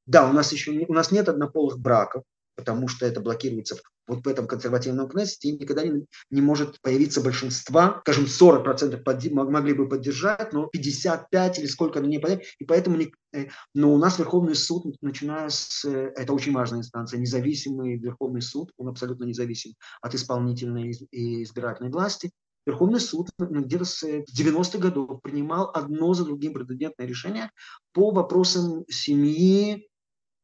Да, 0.05 0.29
у 0.29 0.33
нас 0.33 0.53
еще 0.53 0.75
не, 0.77 0.85
у 0.87 0.93
нас 0.93 1.11
нет 1.11 1.29
однополых 1.29 1.79
браков, 1.79 2.25
потому 2.57 2.89
что 2.89 3.07
это 3.07 3.21
блокируется 3.21 3.77
вот 4.07 4.25
в 4.25 4.29
этом 4.29 4.47
консервативном 4.47 5.09
Кнессете, 5.09 5.49
и 5.49 5.53
никогда 5.53 5.85
не, 5.85 6.05
не 6.31 6.43
может 6.43 6.81
появиться 6.81 7.21
большинства, 7.21 8.01
скажем, 8.03 8.25
40% 8.25 8.97
подди, 9.03 9.31
могли 9.31 9.75
бы 9.75 9.89
поддержать, 9.89 10.53
но 10.53 10.67
55 10.67 11.59
или 11.59 11.67
сколько 11.67 12.01
они 12.01 12.09
не 12.09 12.19
поддержат, 12.19 12.47
и 12.59 12.65
поэтому 12.65 12.97
не, 12.97 13.13
э, 13.33 13.47
но 13.75 13.93
у 13.93 13.99
нас 13.99 14.19
Верховный 14.19 14.55
суд, 14.55 14.97
начиная 15.01 15.49
с, 15.49 15.85
э, 15.85 16.13
это 16.17 16.33
очень 16.33 16.53
важная 16.53 16.81
инстанция, 16.81 17.21
независимый 17.21 17.97
Верховный 17.97 18.43
суд, 18.43 18.73
он 18.77 18.89
абсолютно 18.89 19.25
независим 19.25 19.75
от 20.01 20.15
исполнительной 20.15 20.93
и 21.11 21.43
избирательной 21.43 21.91
власти, 21.91 22.31
Верховный 22.65 23.01
суд 23.01 23.29
где-то 23.39 23.85
с 23.85 24.05
90-х 24.05 24.79
годов 24.79 25.21
принимал 25.23 25.71
одно 25.75 26.15
за 26.15 26.25
другим 26.25 26.55
прецедентное 26.55 27.07
решение 27.07 27.51
по 27.93 28.13
вопросам 28.13 28.85
семьи, 28.89 29.89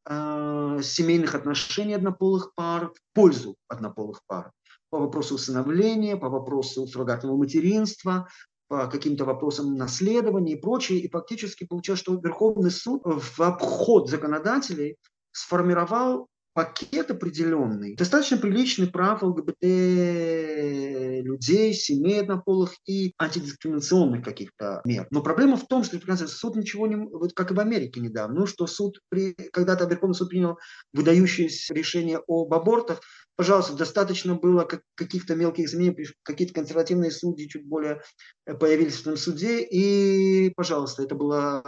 э, 0.09 0.79
семейных 0.83 1.35
отношений 1.35 1.93
однополых 1.93 2.53
пар 2.55 2.91
в 2.93 3.13
пользу 3.13 3.55
однополых 3.67 4.21
пар. 4.27 4.51
По 4.89 4.99
вопросу 4.99 5.35
усыновления, 5.35 6.17
по 6.17 6.29
вопросу 6.29 6.87
суррогатного 6.87 7.37
материнства, 7.37 8.27
по 8.67 8.87
каким-то 8.87 9.25
вопросам 9.25 9.75
наследования 9.75 10.53
и 10.53 10.61
прочее. 10.61 10.99
И 10.99 11.09
фактически 11.09 11.65
получилось, 11.65 11.99
что 11.99 12.15
Верховный 12.15 12.71
суд 12.71 13.01
в 13.03 13.39
обход 13.41 14.09
законодателей 14.09 14.97
сформировал 15.31 16.27
пакет 16.59 17.09
определенный, 17.09 17.95
достаточно 17.95 18.35
приличный 18.35 18.87
прав 18.87 19.23
ЛГБТ 19.23 19.63
людей, 21.23 21.73
семей 21.73 22.19
однополых 22.19 22.73
и 22.85 23.13
антидискриминационных 23.17 24.25
каких-то 24.25 24.81
мер. 24.83 25.07
Но 25.09 25.21
проблема 25.21 25.55
в 25.55 25.65
том, 25.67 25.85
что 25.85 25.97
суд 26.27 26.57
ничего 26.57 26.85
не... 26.87 26.97
Вот 26.97 27.31
как 27.33 27.51
и 27.51 27.53
в 27.53 27.61
Америке 27.61 28.01
недавно, 28.01 28.41
ну, 28.41 28.45
что 28.45 28.67
суд, 28.67 28.99
при, 29.07 29.31
когда-то 29.53 29.85
Верховный 29.85 30.15
суд 30.15 30.27
принял 30.27 30.57
выдающееся 30.91 31.73
решение 31.73 32.19
об 32.27 32.53
абортах, 32.53 32.99
пожалуйста, 33.39 33.73
достаточно 33.73 34.35
было 34.35 34.67
каких-то 34.95 35.33
мелких 35.33 35.63
изменений, 35.63 36.07
какие-то 36.23 36.53
консервативные 36.53 37.09
судьи 37.09 37.47
чуть 37.47 37.65
более 37.65 38.01
э, 38.45 38.53
появились 38.53 38.97
в 38.97 39.01
этом 39.03 39.15
суде, 39.15 39.61
и, 39.61 40.51
пожалуйста, 40.57 41.03
это 41.03 41.15
было, 41.15 41.63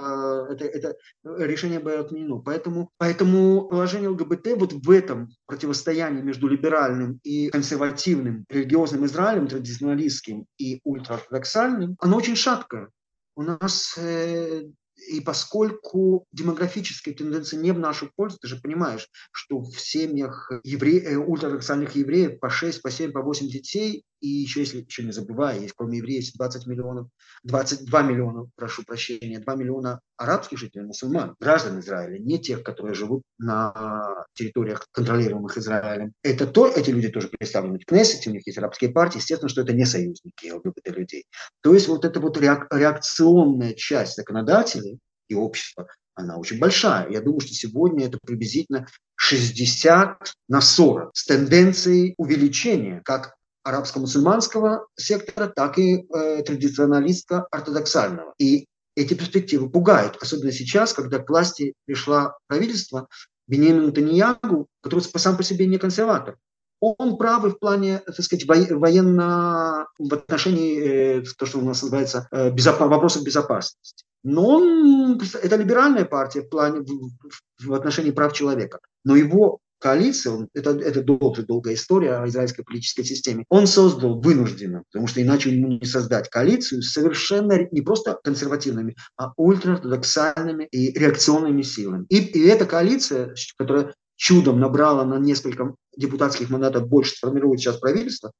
э, 0.49 0.53
это, 0.55 0.65
это 0.65 0.97
решение 1.23 1.79
было 1.79 2.01
отменено. 2.01 2.39
Поэтому, 2.39 2.89
поэтому 2.97 3.69
положение 3.69 4.09
ЛГБТ 4.09 4.47
вот 4.57 4.73
в 4.73 4.91
этом 4.91 5.29
противостоянии 5.45 6.21
между 6.21 6.49
либеральным 6.49 7.21
и 7.23 7.47
консервативным 7.47 8.43
религиозным 8.49 9.05
Израилем, 9.05 9.47
традиционалистским 9.47 10.47
и 10.57 10.81
ультраортодоксальным, 10.83 11.95
оно 12.01 12.17
очень 12.17 12.35
шаткое. 12.35 12.89
У 13.37 13.43
нас 13.43 13.97
э, 13.97 14.63
и 15.07 15.19
поскольку 15.19 16.25
демографические 16.31 17.15
тенденции 17.15 17.57
не 17.57 17.71
в 17.71 17.79
нашу 17.79 18.11
пользу, 18.15 18.37
ты 18.39 18.47
же 18.47 18.57
понимаешь, 18.57 19.07
что 19.31 19.59
в 19.59 19.79
семьях 19.79 20.51
евре... 20.63 20.99
Э, 20.99 21.15
ультраордоксальных 21.17 21.95
евреев 21.95 22.39
по 22.39 22.49
6, 22.49 22.81
по 22.81 22.91
7, 22.91 23.11
по 23.11 23.21
8 23.21 23.47
детей, 23.47 24.03
и 24.21 24.27
еще, 24.27 24.61
если 24.61 24.81
еще 24.81 25.03
не 25.03 25.11
забывая, 25.11 25.59
есть 25.59 25.73
кроме 25.75 25.97
евреев 25.97 26.31
20 26.33 26.67
миллионов, 26.67 27.07
22 27.43 28.01
миллиона, 28.03 28.49
прошу 28.55 28.83
прощения, 28.83 29.39
2 29.39 29.55
миллиона 29.55 29.99
арабских 30.15 30.59
жителей, 30.59 30.85
мусульман, 30.85 31.35
граждан 31.39 31.79
Израиля, 31.79 32.19
не 32.19 32.39
тех, 32.39 32.63
которые 32.63 32.93
живут 32.93 33.23
на 33.39 34.25
территориях, 34.33 34.87
контролируемых 34.91 35.57
Израилем. 35.57 36.13
Это 36.23 36.45
то, 36.45 36.67
эти 36.67 36.91
люди 36.91 37.09
тоже 37.09 37.27
представлены 37.27 37.79
в 37.79 37.85
Кнессете, 37.85 38.29
у 38.29 38.33
них 38.33 38.45
есть 38.45 38.59
арабские 38.59 38.91
партии, 38.91 39.17
естественно, 39.17 39.49
что 39.49 39.61
это 39.61 39.73
не 39.73 39.85
союзники 39.85 40.51
ЛГБТ 40.51 40.89
людей. 40.95 41.25
То 41.61 41.73
есть 41.73 41.87
вот 41.87 42.05
эта 42.05 42.19
вот 42.19 42.37
реакционная 42.37 43.73
часть 43.73 44.15
законодателей 44.15 44.99
и 45.27 45.35
общества, 45.35 45.87
она 46.13 46.37
очень 46.37 46.59
большая. 46.59 47.09
Я 47.09 47.21
думаю, 47.21 47.39
что 47.39 47.53
сегодня 47.53 48.05
это 48.05 48.19
приблизительно 48.23 48.85
60 49.15 50.33
на 50.47 50.61
40 50.61 51.11
с 51.13 51.25
тенденцией 51.25 52.13
увеличения 52.17 53.01
как 53.03 53.35
арабско-мусульманского 53.63 54.85
сектора, 54.95 55.47
так 55.47 55.77
и 55.77 56.07
э, 56.13 56.43
традиционалистско-ортодоксального. 56.43 58.33
И 58.37 58.67
эти 58.95 59.13
перспективы 59.13 59.69
пугают, 59.69 60.17
особенно 60.21 60.51
сейчас, 60.51 60.93
когда 60.93 61.19
к 61.19 61.29
власти 61.29 61.73
пришла 61.85 62.35
правительство 62.47 63.07
Бенемин 63.47 63.93
Таньягу, 63.93 64.67
который 64.81 65.01
сам 65.01 65.37
по 65.37 65.43
себе 65.43 65.67
не 65.67 65.77
консерватор. 65.77 66.37
Он 66.79 67.17
правый 67.17 67.51
в 67.51 67.59
плане, 67.59 67.99
так 67.99 68.21
сказать, 68.21 68.45
военно, 68.45 69.87
в 69.99 70.13
отношении, 70.13 71.19
э, 71.19 71.23
то, 71.37 71.45
что 71.45 71.59
у 71.59 71.61
нас 71.61 71.83
называется, 71.83 72.27
э, 72.31 72.49
безоп... 72.49 72.79
вопросов 72.79 73.23
безопасности. 73.23 74.03
Но 74.23 74.47
он, 74.47 75.21
это 75.41 75.55
либеральная 75.55 76.05
партия 76.05 76.41
в 76.41 76.49
плане, 76.49 76.81
в, 76.81 77.67
в 77.67 77.73
отношении 77.73 78.11
прав 78.11 78.33
человека. 78.33 78.79
Но 79.03 79.15
его 79.15 79.59
коалиция, 79.81 80.33
он, 80.33 80.49
это, 80.53 80.71
это 80.71 81.01
долгая, 81.01 81.45
долгая 81.45 81.73
история 81.73 82.13
о 82.13 82.27
израильской 82.27 82.63
политической 82.63 83.03
системе, 83.03 83.45
он 83.49 83.67
создал 83.67 84.21
вынужденно, 84.21 84.83
потому 84.91 85.07
что 85.07 85.21
иначе 85.21 85.49
ему 85.49 85.67
не 85.67 85.85
создать 85.85 86.29
коалицию 86.29 86.83
совершенно 86.83 87.67
не 87.71 87.81
просто 87.81 88.17
консервативными, 88.23 88.95
а 89.17 89.31
ультраортодоксальными 89.35 90.65
и 90.71 90.97
реакционными 90.97 91.63
силами. 91.63 92.05
И, 92.09 92.19
и 92.19 92.47
эта 92.47 92.65
коалиция, 92.65 93.33
которая 93.57 93.93
чудом 94.15 94.59
набрала 94.59 95.03
на 95.03 95.17
несколько 95.17 95.73
депутатских 95.97 96.49
мандатов 96.51 96.87
больше, 96.87 97.15
сформирует 97.15 97.59
сейчас 97.59 97.77
правительство, 97.77 98.31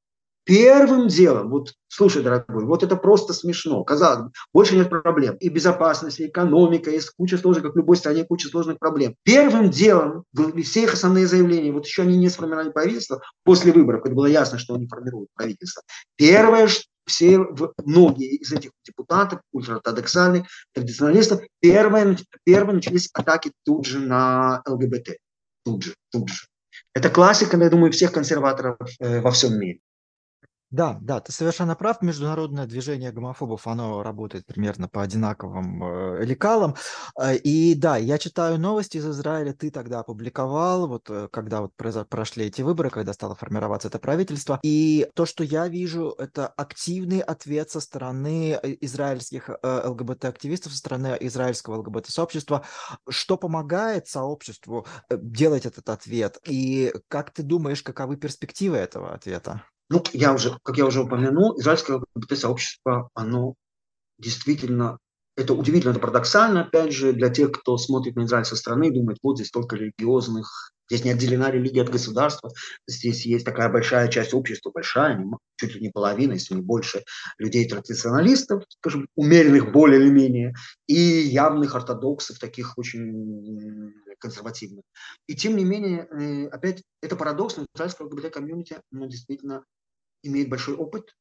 Первым 0.52 1.08
делом, 1.08 1.49
вот 1.49 1.76
слушай, 1.88 2.22
дорогой, 2.22 2.66
вот 2.66 2.84
это 2.84 2.97
просто 2.97 3.32
смешно. 3.32 3.82
Казалось 3.86 4.24
бы, 4.24 4.32
больше 4.54 4.76
нет 4.76 4.89
проблем. 4.89 5.38
И 5.38 5.47
безопасность, 5.47 6.20
и 6.20 6.28
экономика, 6.28 6.91
и 6.91 6.99
куча 7.16 7.38
сложных, 7.38 7.64
как 7.64 7.74
в 7.74 7.78
любой 7.78 7.95
стране, 7.95 8.26
куча 8.26 8.49
сложных 8.49 8.78
проблем. 8.78 9.16
Первым 9.24 9.70
делом, 9.70 10.26
все 10.62 10.84
их 10.84 10.93
основные 10.93 11.26
заявления, 11.26 11.72
вот 11.72 11.86
еще 11.86 12.02
они 12.02 12.18
не 12.18 12.28
сформировали 12.28 12.70
правительство, 12.70 13.22
после 13.45 13.72
выборов, 13.72 14.02
когда 14.04 14.14
было 14.14 14.26
ясно, 14.26 14.58
что 14.60 14.74
они 14.74 14.88
формируют 14.88 15.30
правительство. 15.36 15.84
Первое, 16.18 16.68
все, 17.06 17.39
многие 17.86 18.36
из 18.36 18.52
этих 18.52 18.72
депутатов, 18.86 19.39
ультраортодоксальных, 19.54 20.47
традиционалистов, 20.74 21.39
первые, 21.62 22.18
первые 22.43 22.76
начались 22.76 23.10
атаки 23.14 23.54
тут 23.64 23.86
же 23.86 23.99
на 23.99 24.62
ЛГБТ. 24.68 25.12
Тут 25.64 25.84
же, 25.84 25.93
тут 26.12 26.28
же. 26.28 26.47
Это 26.93 27.10
классика, 27.10 27.56
я 27.56 27.70
думаю, 27.70 27.93
всех 27.93 28.12
консерваторов 28.12 28.76
э, 28.99 29.22
во 29.22 29.32
всем 29.32 29.58
мире. 29.58 29.80
Да, 30.72 30.98
да, 31.02 31.20
ты 31.20 31.34
совершенно 31.34 31.76
прав. 31.76 32.02
Международное 32.02 32.66
движение 32.66 33.12
гомофобов, 33.12 33.68
оно 33.68 34.04
работает 34.04 34.46
примерно 34.46 34.88
по 34.88 35.02
одинаковым 35.02 35.84
э, 35.84 36.24
лекалам. 36.24 36.76
Э, 37.20 37.36
и 37.36 37.76
да, 37.76 37.98
я 37.98 38.18
читаю 38.18 38.58
новости 38.58 38.98
из 38.98 39.06
Израиля. 39.06 39.52
Ты 39.52 39.70
тогда 39.70 40.00
опубликовал, 40.00 40.88
вот 40.88 41.10
э, 41.10 41.28
когда 41.30 41.60
вот 41.60 41.74
прошли 41.76 42.46
эти 42.46 42.62
выборы, 42.62 42.90
когда 42.90 43.12
стало 43.12 43.36
формироваться 43.36 43.90
это 43.90 44.00
правительство. 44.00 44.62
И 44.64 45.10
то, 45.14 45.26
что 45.26 45.44
я 45.44 45.68
вижу, 45.68 46.16
это 46.18 46.48
активный 46.48 47.20
ответ 47.20 47.70
со 47.70 47.82
стороны 47.82 48.58
израильских 48.80 49.50
ЛГБТ-активистов, 49.64 50.72
со 50.72 50.78
стороны 50.78 51.18
израильского 51.20 51.80
ЛГБТ-сообщества. 51.80 52.64
Что 53.10 53.36
помогает 53.36 54.08
сообществу 54.08 54.88
делать 55.10 55.66
этот 55.66 55.90
ответ? 55.90 56.40
И 56.48 56.94
как 57.10 57.32
ты 57.32 57.44
думаешь, 57.44 57.84
каковы 57.84 58.16
перспективы 58.16 58.78
этого 58.78 59.14
ответа? 59.14 59.64
Ну, 59.92 60.02
я 60.14 60.34
уже, 60.34 60.58
как 60.64 60.78
я 60.78 60.86
уже 60.86 61.02
упомянул, 61.02 61.60
израильское 61.60 62.02
ЛГБТ-сообщество, 62.16 63.10
оно 63.14 63.56
действительно, 64.18 65.00
это 65.36 65.54
удивительно, 65.54 65.92
это 65.92 66.00
парадоксально, 66.00 66.62
опять 66.62 66.94
же, 66.94 67.12
для 67.12 67.30
тех, 67.30 67.52
кто 67.52 67.78
смотрит 67.78 68.16
на 68.16 68.24
Израиль 68.24 68.46
со 68.46 68.56
стороны 68.56 68.88
и 68.88 68.92
думает, 68.92 69.18
вот 69.22 69.36
здесь 69.36 69.52
только 69.52 69.76
религиозных, 69.76 70.72
здесь 70.89 71.04
не 71.04 71.12
отделена 71.12 71.52
религия 71.52 71.82
от 71.82 71.89
государства, 71.89 72.54
здесь 72.88 73.26
есть 73.26 73.44
такая 73.44 73.68
большая 73.68 74.08
часть 74.08 74.34
общества, 74.34 74.72
большая, 74.74 75.22
чуть 75.58 75.76
ли 75.76 75.82
не 75.82 75.89
половина, 75.89 76.34
если 76.34 76.54
не 76.54 76.62
больше, 76.62 77.04
людей-традиционалистов, 77.38 78.64
скажем, 78.70 79.10
умеренных 79.16 79.74
более 79.74 80.00
или 80.00 80.10
менее, 80.10 80.54
и 80.88 80.96
явных 80.96 81.76
ортодоксов, 81.76 82.39
таких 82.39 82.78
очень 82.78 83.94
консервативных. 84.20 84.86
И 85.28 85.36
тем 85.36 85.58
не 85.58 85.66
менее, 85.66 86.08
э, 86.12 86.48
опять, 86.48 86.82
это 87.02 87.18
парадокс, 87.18 87.58
но 87.58 87.66
израильское 87.76 88.06
ЛГБТ-комьюнити, 88.06 88.80
оно 88.94 89.08
действительно 89.08 89.66
имеет 90.24 90.50
большой 90.50 90.76
опыт, 90.76 91.16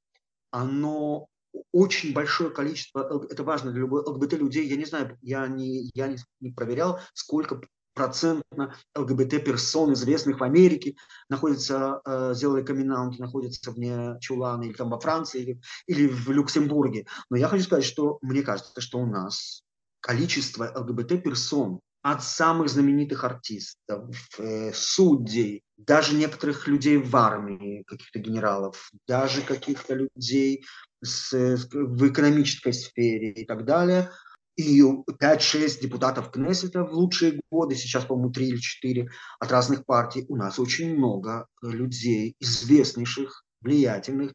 оно 0.50 1.26
очень 1.72 2.12
большое 2.12 2.50
количество, 2.50 3.26
это 3.28 3.42
важно 3.42 3.72
для 3.72 3.80
любой 3.80 4.02
ЛГБТ-людей, 4.02 4.66
я 4.68 4.76
не 4.76 4.84
знаю, 4.84 5.18
я 5.20 5.46
не, 5.48 5.90
я 5.94 6.14
не 6.40 6.52
проверял, 6.52 7.00
сколько 7.14 7.60
процентно 7.94 8.74
ЛГБТ-персон, 8.96 9.92
известных 9.92 10.40
в 10.40 10.44
Америке, 10.44 10.96
находятся, 11.28 12.00
э, 12.04 12.34
сделали 12.34 12.62
камин 12.62 12.88
находятся 13.18 13.72
вне 13.72 14.16
Чулана, 14.20 14.62
или 14.62 14.72
там 14.72 14.90
во 14.90 15.00
Франции, 15.00 15.42
или, 15.42 15.60
или 15.86 16.06
в 16.06 16.30
Люксембурге. 16.30 17.06
Но 17.30 17.36
я 17.36 17.48
хочу 17.48 17.64
сказать, 17.64 17.84
что 17.84 18.18
мне 18.22 18.42
кажется, 18.42 18.80
что 18.80 18.98
у 18.98 19.06
нас 19.06 19.62
количество 20.00 20.72
ЛГБТ-персон 20.74 21.80
от 22.02 22.24
самых 22.24 22.68
знаменитых 22.68 23.24
артистов, 23.24 24.14
э, 24.38 24.72
судей, 24.72 25.62
даже 25.76 26.14
некоторых 26.14 26.66
людей 26.66 26.96
в 26.96 27.14
армии, 27.16 27.84
каких-то 27.86 28.18
генералов, 28.18 28.90
даже 29.06 29.42
каких-то 29.42 29.94
людей 29.94 30.64
с, 31.02 31.32
в 31.72 32.08
экономической 32.08 32.72
сфере 32.72 33.30
и 33.32 33.44
так 33.44 33.64
далее. 33.64 34.10
И 34.56 34.82
5-6 34.82 35.80
депутатов 35.80 36.30
Кнессета 36.30 36.84
в 36.84 36.92
лучшие 36.92 37.40
годы, 37.50 37.74
сейчас, 37.76 38.04
по-моему, 38.04 38.30
3 38.30 38.48
или 38.48 38.58
4 38.58 39.08
от 39.38 39.52
разных 39.52 39.86
партий. 39.86 40.26
У 40.28 40.36
нас 40.36 40.58
очень 40.58 40.96
много 40.96 41.46
людей, 41.62 42.34
известнейших, 42.40 43.44
влиятельных, 43.62 44.32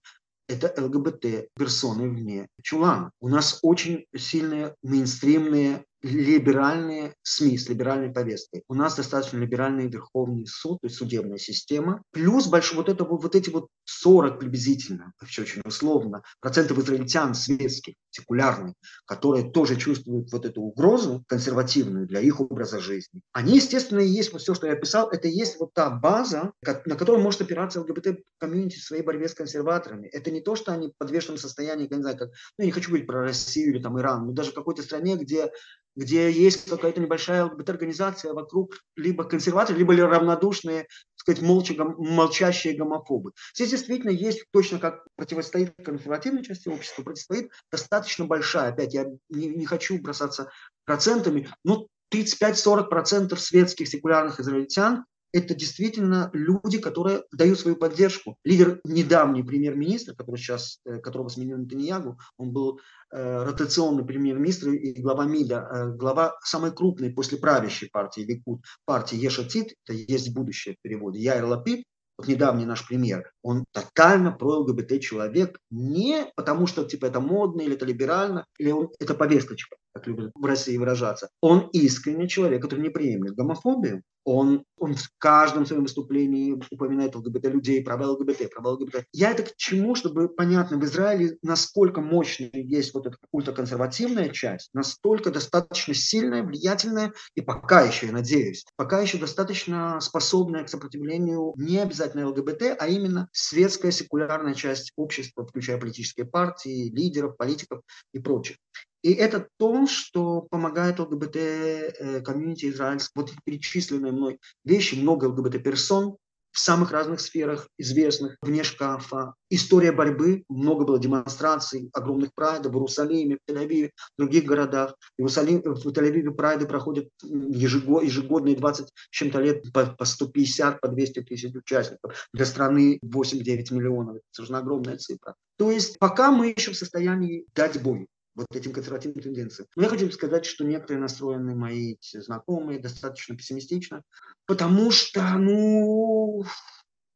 это 0.48 0.74
ЛГБТ 0.80 1.50
персоны 1.56 2.10
вне 2.10 2.48
чулана. 2.62 3.12
У 3.20 3.30
нас 3.30 3.60
очень 3.62 4.06
сильные 4.16 4.76
мейнстримные 4.84 5.86
либеральные 6.06 7.16
СМИ 7.24 7.58
с 7.58 7.68
либеральной 7.68 8.12
повесткой. 8.12 8.64
У 8.68 8.76
нас 8.76 8.96
достаточно 8.96 9.40
либеральный 9.40 9.88
Верховный 9.88 10.46
суд, 10.46 10.80
то 10.82 10.86
есть 10.86 10.98
судебная 10.98 11.40
система. 11.40 12.04
Плюс 12.12 12.46
большой, 12.46 12.78
вот, 12.78 12.90
это, 12.90 13.04
вот 13.04 13.36
эти 13.36 13.50
вот 13.50 13.70
40 13.86 14.38
приблизительно, 14.40 15.14
вообще 15.20 15.42
очень 15.42 15.62
условно, 15.66 16.22
процентов 16.42 16.78
израильтян 16.78 17.34
светских, 17.34 17.96
секулярных, 18.12 18.76
которые 19.06 19.50
тоже 19.50 19.78
чувствуют 19.78 20.32
вот 20.32 20.46
эту 20.46 20.62
угрозу 20.62 21.24
консервативную 21.28 22.06
для 22.06 22.20
их 22.20 22.40
образа 22.40 22.80
жизни. 22.80 23.22
Они, 23.32 23.56
естественно, 23.56 24.00
и 24.00 24.08
есть 24.08 24.32
вот 24.32 24.44
все, 24.44 24.54
что 24.54 24.68
я 24.68 24.74
описал, 24.74 25.10
это 25.10 25.28
есть 25.28 25.60
вот 25.60 25.74
та 25.74 25.90
база, 25.90 26.52
на 26.86 26.96
которую 26.96 27.24
может 27.24 27.42
опираться 27.42 27.82
ЛГБТ-комьюнити 27.82 28.78
в 28.78 28.84
своей 28.84 29.02
борьбе 29.02 29.28
с 29.28 29.34
консерваторами. 29.34 30.08
Это 30.10 30.30
не 30.30 30.42
то, 30.42 30.56
что 30.56 30.72
они 30.72 30.90
в 30.90 30.98
подвешенном 31.00 31.40
состоянии, 31.40 31.88
я 31.90 31.98
не 31.98 32.04
знаю, 32.04 32.18
как, 32.18 32.30
ну, 32.30 32.64
я 32.64 32.66
не 32.66 32.72
хочу 32.72 32.90
говорить 32.90 33.08
про 33.08 33.22
Россию 33.22 33.74
или 33.74 33.82
там 33.82 34.00
Иран, 34.00 34.28
но 34.28 34.34
даже 34.34 34.52
в 34.52 34.54
какой-то 34.54 34.84
стране, 34.84 35.16
где 35.16 35.50
где 35.96 36.30
есть 36.32 36.70
какая-то 36.70 37.02
небольшая 37.02 37.46
ЛГБТ-организация 37.46 38.34
вокруг 38.34 38.78
либо 38.96 39.24
консерваторы, 39.24 39.78
либо 39.78 39.96
равнодушные, 39.96 40.88
сказать, 41.16 41.42
молча, 41.42 41.74
молчащие 41.78 42.76
гомофобы. 42.76 43.32
Здесь 43.56 43.72
действительно 43.72 44.12
есть, 44.12 44.46
точно 44.52 44.80
как 44.80 45.06
противостоит 45.16 45.74
консервативной 45.84 46.44
части 46.44 46.68
общества, 46.68 47.04
противостоит 47.04 47.52
достаточно 47.72 48.26
большая, 48.26 48.72
опять 48.72 48.94
я 48.94 49.06
не, 49.30 49.48
не 49.48 49.66
хочу 49.66 50.00
бросаться 50.02 50.52
процентами, 50.86 51.50
но 51.64 51.88
35-40% 52.14 53.36
светских 53.38 53.88
секулярных 53.88 54.40
израильтян 54.40 55.06
это 55.34 55.54
действительно 55.54 56.30
люди, 56.34 56.80
которые 56.80 57.24
дают 57.32 57.60
свою 57.60 57.76
поддержку. 57.76 58.38
Лидер, 58.44 58.80
недавний 58.84 59.44
премьер-министр, 59.44 60.16
который 60.16 60.38
сейчас, 60.38 60.80
э, 60.86 61.00
которого 61.00 61.30
сменил 61.30 61.58
Нетаньягу, 61.58 62.18
он 62.38 62.52
был 62.52 62.80
э, 63.12 63.44
ротационный 63.44 64.06
премьер-министр 64.06 64.70
и 64.70 65.02
глава 65.02 65.26
МИДа, 65.26 65.56
э, 65.56 65.92
глава 65.98 66.38
самой 66.44 66.72
крупной 66.72 67.12
после 67.12 67.38
правящей 67.38 67.90
партии 67.92 68.22
Ликуд, 68.22 68.62
партии 68.86 69.18
Ешатит, 69.18 69.76
это 69.86 69.98
есть 69.98 70.34
будущее 70.34 70.76
в 70.76 70.82
переводе, 70.82 71.20
Яир 71.20 71.46
Лапид, 71.46 71.84
вот 72.18 72.28
недавний 72.28 72.66
наш 72.66 72.88
премьер, 72.88 73.32
он 73.42 73.66
тотально 73.72 74.32
про 74.32 74.60
ЛГБТ 74.60 75.02
человек, 75.02 75.60
не 75.70 76.32
потому 76.36 76.66
что 76.66 76.86
типа 76.86 77.08
это 77.08 77.20
модно 77.20 77.62
или 77.62 77.76
это 77.76 77.86
либерально, 77.86 78.46
или 78.58 78.72
он, 78.72 78.90
это 79.00 79.14
повесточка, 79.16 79.76
как 79.96 80.08
любят 80.08 80.32
в 80.36 80.46
России 80.46 80.78
выражаться. 80.78 81.30
Он 81.42 81.70
искренний 81.72 82.28
человек, 82.28 82.62
который 82.62 82.82
не 82.82 82.90
приемлет 82.90 83.36
гомофобию, 83.36 84.04
он, 84.26 84.66
он 84.78 84.96
в 84.96 85.08
каждом 85.20 85.66
своем 85.66 85.84
выступлении 85.84 86.60
упоминает 86.72 87.16
ЛГБТ-людей, 87.16 87.84
права 87.84 88.08
ЛГБТ, 88.08 88.52
права 88.52 88.72
ЛГБТ. 88.72 89.06
Я 89.14 89.32
это 89.32 89.44
к 89.44 89.56
чему, 89.56 89.94
чтобы 89.96 90.28
понятно, 90.28 90.78
в 90.78 90.84
Израиле 90.84 91.38
насколько 91.44 92.02
мощная 92.02 92.50
есть 92.54 92.94
вот 92.96 93.06
эта 93.06 93.18
ультраконсервативная 93.32 94.30
часть, 94.30 94.72
настолько 94.74 95.32
достаточно 95.32 95.94
сильная, 95.94 96.44
влиятельная 96.44 97.14
и 97.36 97.42
пока 97.42 97.82
еще, 97.82 98.08
я 98.08 98.12
надеюсь, 98.12 98.66
пока 98.76 99.00
еще 99.00 99.20
достаточно 99.20 100.00
способная 100.02 100.64
к 100.64 100.70
сопротивлению 100.70 101.54
не 101.56 101.78
обязательно 101.78 102.28
ЛГБТ, 102.30 102.78
а 102.80 102.88
именно 102.88 103.30
светская 103.32 103.92
секулярная 103.92 104.56
часть 104.56 104.92
общества, 104.96 105.46
включая 105.46 105.78
политические 105.78 106.26
партии, 106.26 106.90
лидеров, 106.90 107.38
политиков 107.38 107.82
и 108.12 108.20
прочих. 108.20 108.58
И 109.06 109.14
это 109.14 109.48
то, 109.58 109.86
что 109.86 110.42
помогает 110.50 111.00
ЛГБТ-комьюнити 111.00 112.66
э, 112.66 112.70
израильскому. 112.70 113.28
Вот 113.28 113.36
перечисленные 113.44 114.12
мной 114.12 114.40
вещи, 114.64 114.96
много 114.96 115.26
ЛГБТ-персон 115.26 116.18
в 116.52 116.60
самых 116.60 116.92
разных 116.92 117.20
сферах 117.20 117.68
известных, 117.78 118.36
вне 118.42 118.64
шкафа. 118.64 119.36
История 119.52 119.92
борьбы, 119.92 120.44
много 120.50 120.86
было 120.86 120.98
демонстраций, 120.98 121.92
огромных 121.94 122.34
прайдов 122.34 122.72
в 122.72 122.76
Иерусалиме, 122.78 123.38
в 123.38 123.52
Тель-Авиве, 123.52 123.92
в 124.18 124.18
других 124.18 124.46
городах. 124.46 124.96
В, 125.18 125.22
Иерусалиме, 125.22 125.62
в 125.62 125.88
Тель-Авиве 125.88 126.32
прайды 126.32 126.66
проходят 126.66 127.08
ежегодно, 127.22 128.08
ежегодные 128.08 128.56
20 128.56 128.92
чем-то 129.12 129.40
лет 129.40 129.72
по, 129.72 129.86
по 129.86 130.06
150, 130.06 130.82
по 130.82 130.88
200 130.88 131.22
тысяч 131.22 131.56
участников. 131.56 132.28
Для 132.34 132.46
страны 132.48 133.00
8-9 133.06 133.72
миллионов. 133.72 134.18
Это 134.34 134.48
же 134.48 134.58
огромная 134.58 134.98
цифра. 134.98 135.36
То 135.58 135.70
есть 135.70 136.00
пока 136.00 136.32
мы 136.32 136.56
еще 136.58 136.72
в 136.72 136.76
состоянии 136.76 137.46
дать 137.54 137.80
бой 137.80 138.08
вот 138.36 138.48
этим 138.54 138.74
консервативным 138.74 139.24
тенденциям. 139.24 139.68
Но 139.76 139.84
я 139.84 139.90
хочу 139.90 140.12
сказать, 140.12 140.46
что 140.46 140.66
некоторые 140.66 141.02
настроены 141.02 141.56
мои 141.56 141.96
знакомые 142.02 142.80
достаточно 142.80 143.36
пессимистично, 143.36 144.04
потому 144.46 144.92
что, 144.92 145.22
ну, 145.38 146.46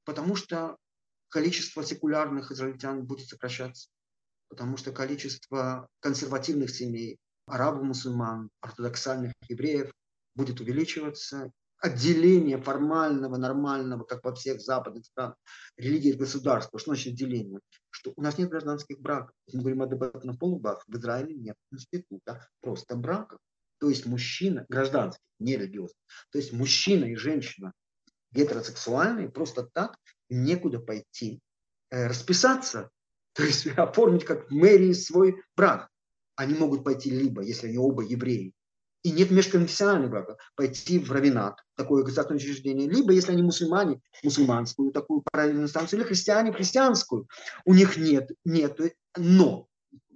потому 0.06 0.36
что 0.36 0.78
количество 1.30 1.84
секулярных 1.84 2.52
израильтян 2.52 3.06
будет 3.06 3.28
сокращаться, 3.28 3.90
потому 4.50 4.78
что 4.78 4.92
количество 4.92 5.88
консервативных 6.00 6.70
семей, 6.70 7.18
арабов, 7.46 7.84
мусульман, 7.84 8.50
ортодоксальных 8.62 9.34
евреев 9.48 9.92
будет 10.36 10.62
увеличиваться, 10.62 11.52
отделение 11.80 12.58
формального, 12.58 13.38
нормального, 13.38 14.04
как 14.04 14.24
во 14.24 14.34
всех 14.34 14.62
западных 14.62 15.06
странах, 15.06 15.36
религии 15.78 16.14
от 16.14 16.20
государства. 16.20 16.80
Что 16.80 16.92
значит 16.92 17.14
отделение? 17.14 17.60
Что 17.90 18.14
у 18.16 18.22
нас 18.22 18.38
нет 18.38 18.50
гражданских 18.50 19.00
браков. 19.00 19.34
Мы 19.54 19.62
говорим 19.62 19.82
об 19.82 20.04
этом 20.04 20.38
полубах. 20.38 20.84
В 20.88 20.96
Израиле 20.98 21.36
нет 21.36 21.56
института 21.72 22.48
просто 22.62 22.96
браков. 22.96 23.40
То 23.80 23.90
есть 23.90 24.06
мужчина, 24.06 24.66
гражданский, 24.70 25.24
не 25.40 25.56
религиозный, 25.56 25.96
то 26.32 26.38
есть 26.38 26.52
мужчина 26.52 27.06
и 27.06 27.16
женщина 27.16 27.72
гетеросексуальные 28.32 29.30
просто 29.30 29.64
так 29.64 29.98
некуда 30.30 30.80
пойти 30.80 31.40
э, 31.90 32.08
расписаться, 32.08 32.90
то 33.34 33.44
есть 33.44 33.66
оформить 33.68 34.26
как 34.26 34.52
мэрии 34.52 34.94
свой 34.94 35.42
брак. 35.56 35.90
Они 36.36 36.54
могут 36.56 36.84
пойти 36.84 37.10
либо, 37.10 37.42
если 37.42 37.68
они 37.68 37.78
оба 37.78 38.04
евреи, 38.04 38.54
и 39.04 39.12
нет 39.12 39.32
межконфессиональных 39.32 40.10
браков, 40.10 40.38
пойти 40.56 41.00
в 41.00 41.12
равинат, 41.12 41.60
такое 41.76 42.04
государственное 42.04 42.40
учреждение, 42.40 42.90
либо, 42.90 43.14
если 43.14 43.32
они 43.32 43.44
мусульмане, 43.44 44.02
мусульманскую 44.24 44.92
такую 44.92 45.24
параллельную 45.32 45.66
инстанцию, 45.66 46.00
или 46.00 46.08
христиане, 46.08 46.52
христианскую. 46.52 47.28
У 47.66 47.74
них 47.74 47.98
нет, 47.98 48.30
нет, 48.44 48.78
но 49.18 49.68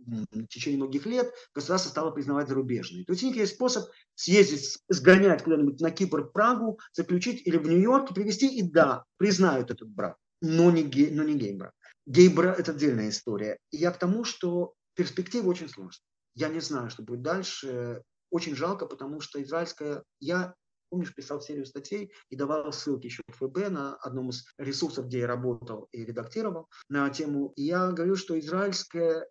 в 0.05 0.47
течение 0.47 0.77
многих 0.77 1.05
лет 1.05 1.31
государство 1.55 1.89
стало 1.89 2.11
признавать 2.11 2.49
зарубежные. 2.49 3.05
То 3.05 3.13
есть 3.13 3.23
у 3.23 3.27
них 3.27 3.35
есть 3.37 3.53
способ 3.53 3.85
съездить, 4.15 4.79
сгонять 4.89 5.43
куда-нибудь 5.43 5.79
на 5.79 5.91
Кипр, 5.91 6.29
Прагу, 6.29 6.79
заключить 6.91 7.45
или 7.45 7.57
в 7.57 7.67
Нью-Йорке, 7.67 8.13
привести, 8.13 8.47
и 8.47 8.63
да, 8.63 9.05
признают 9.17 9.71
этот 9.71 9.89
брак, 9.89 10.17
но 10.41 10.71
не, 10.71 10.83
гей, 10.83 11.11
но 11.11 11.23
не 11.23 11.35
гей-брак. 11.35 11.73
Гей-брак– 12.05 12.59
это 12.59 12.71
отдельная 12.71 13.09
история. 13.09 13.57
И 13.71 13.77
я 13.77 13.91
к 13.91 13.97
тому, 13.97 14.25
что 14.25 14.73
перспектива 14.95 15.49
очень 15.49 15.69
сложная. 15.69 16.05
Я 16.35 16.49
не 16.49 16.59
знаю, 16.59 16.89
что 16.89 17.03
будет 17.03 17.21
дальше. 17.21 18.01
Очень 18.33 18.55
жалко, 18.55 18.87
потому 18.87 19.21
что 19.21 19.43
израильская... 19.43 20.01
Я 20.19 20.55
помнишь, 20.89 21.13
писал 21.13 21.39
серию 21.39 21.67
статей 21.67 22.11
и 22.29 22.35
давал 22.35 22.73
ссылки 22.73 23.05
еще 23.05 23.21
в 23.27 23.35
ФБ 23.35 23.69
на 23.69 23.95
одном 23.97 24.31
из 24.31 24.45
ресурсов, 24.57 25.05
где 25.05 25.19
я 25.19 25.27
работал 25.27 25.87
и 25.91 26.03
редактировал 26.03 26.67
на 26.89 27.07
тему. 27.11 27.53
И 27.55 27.63
я 27.63 27.91
говорю, 27.91 28.15
что 28.15 28.39
израильская 28.39 29.27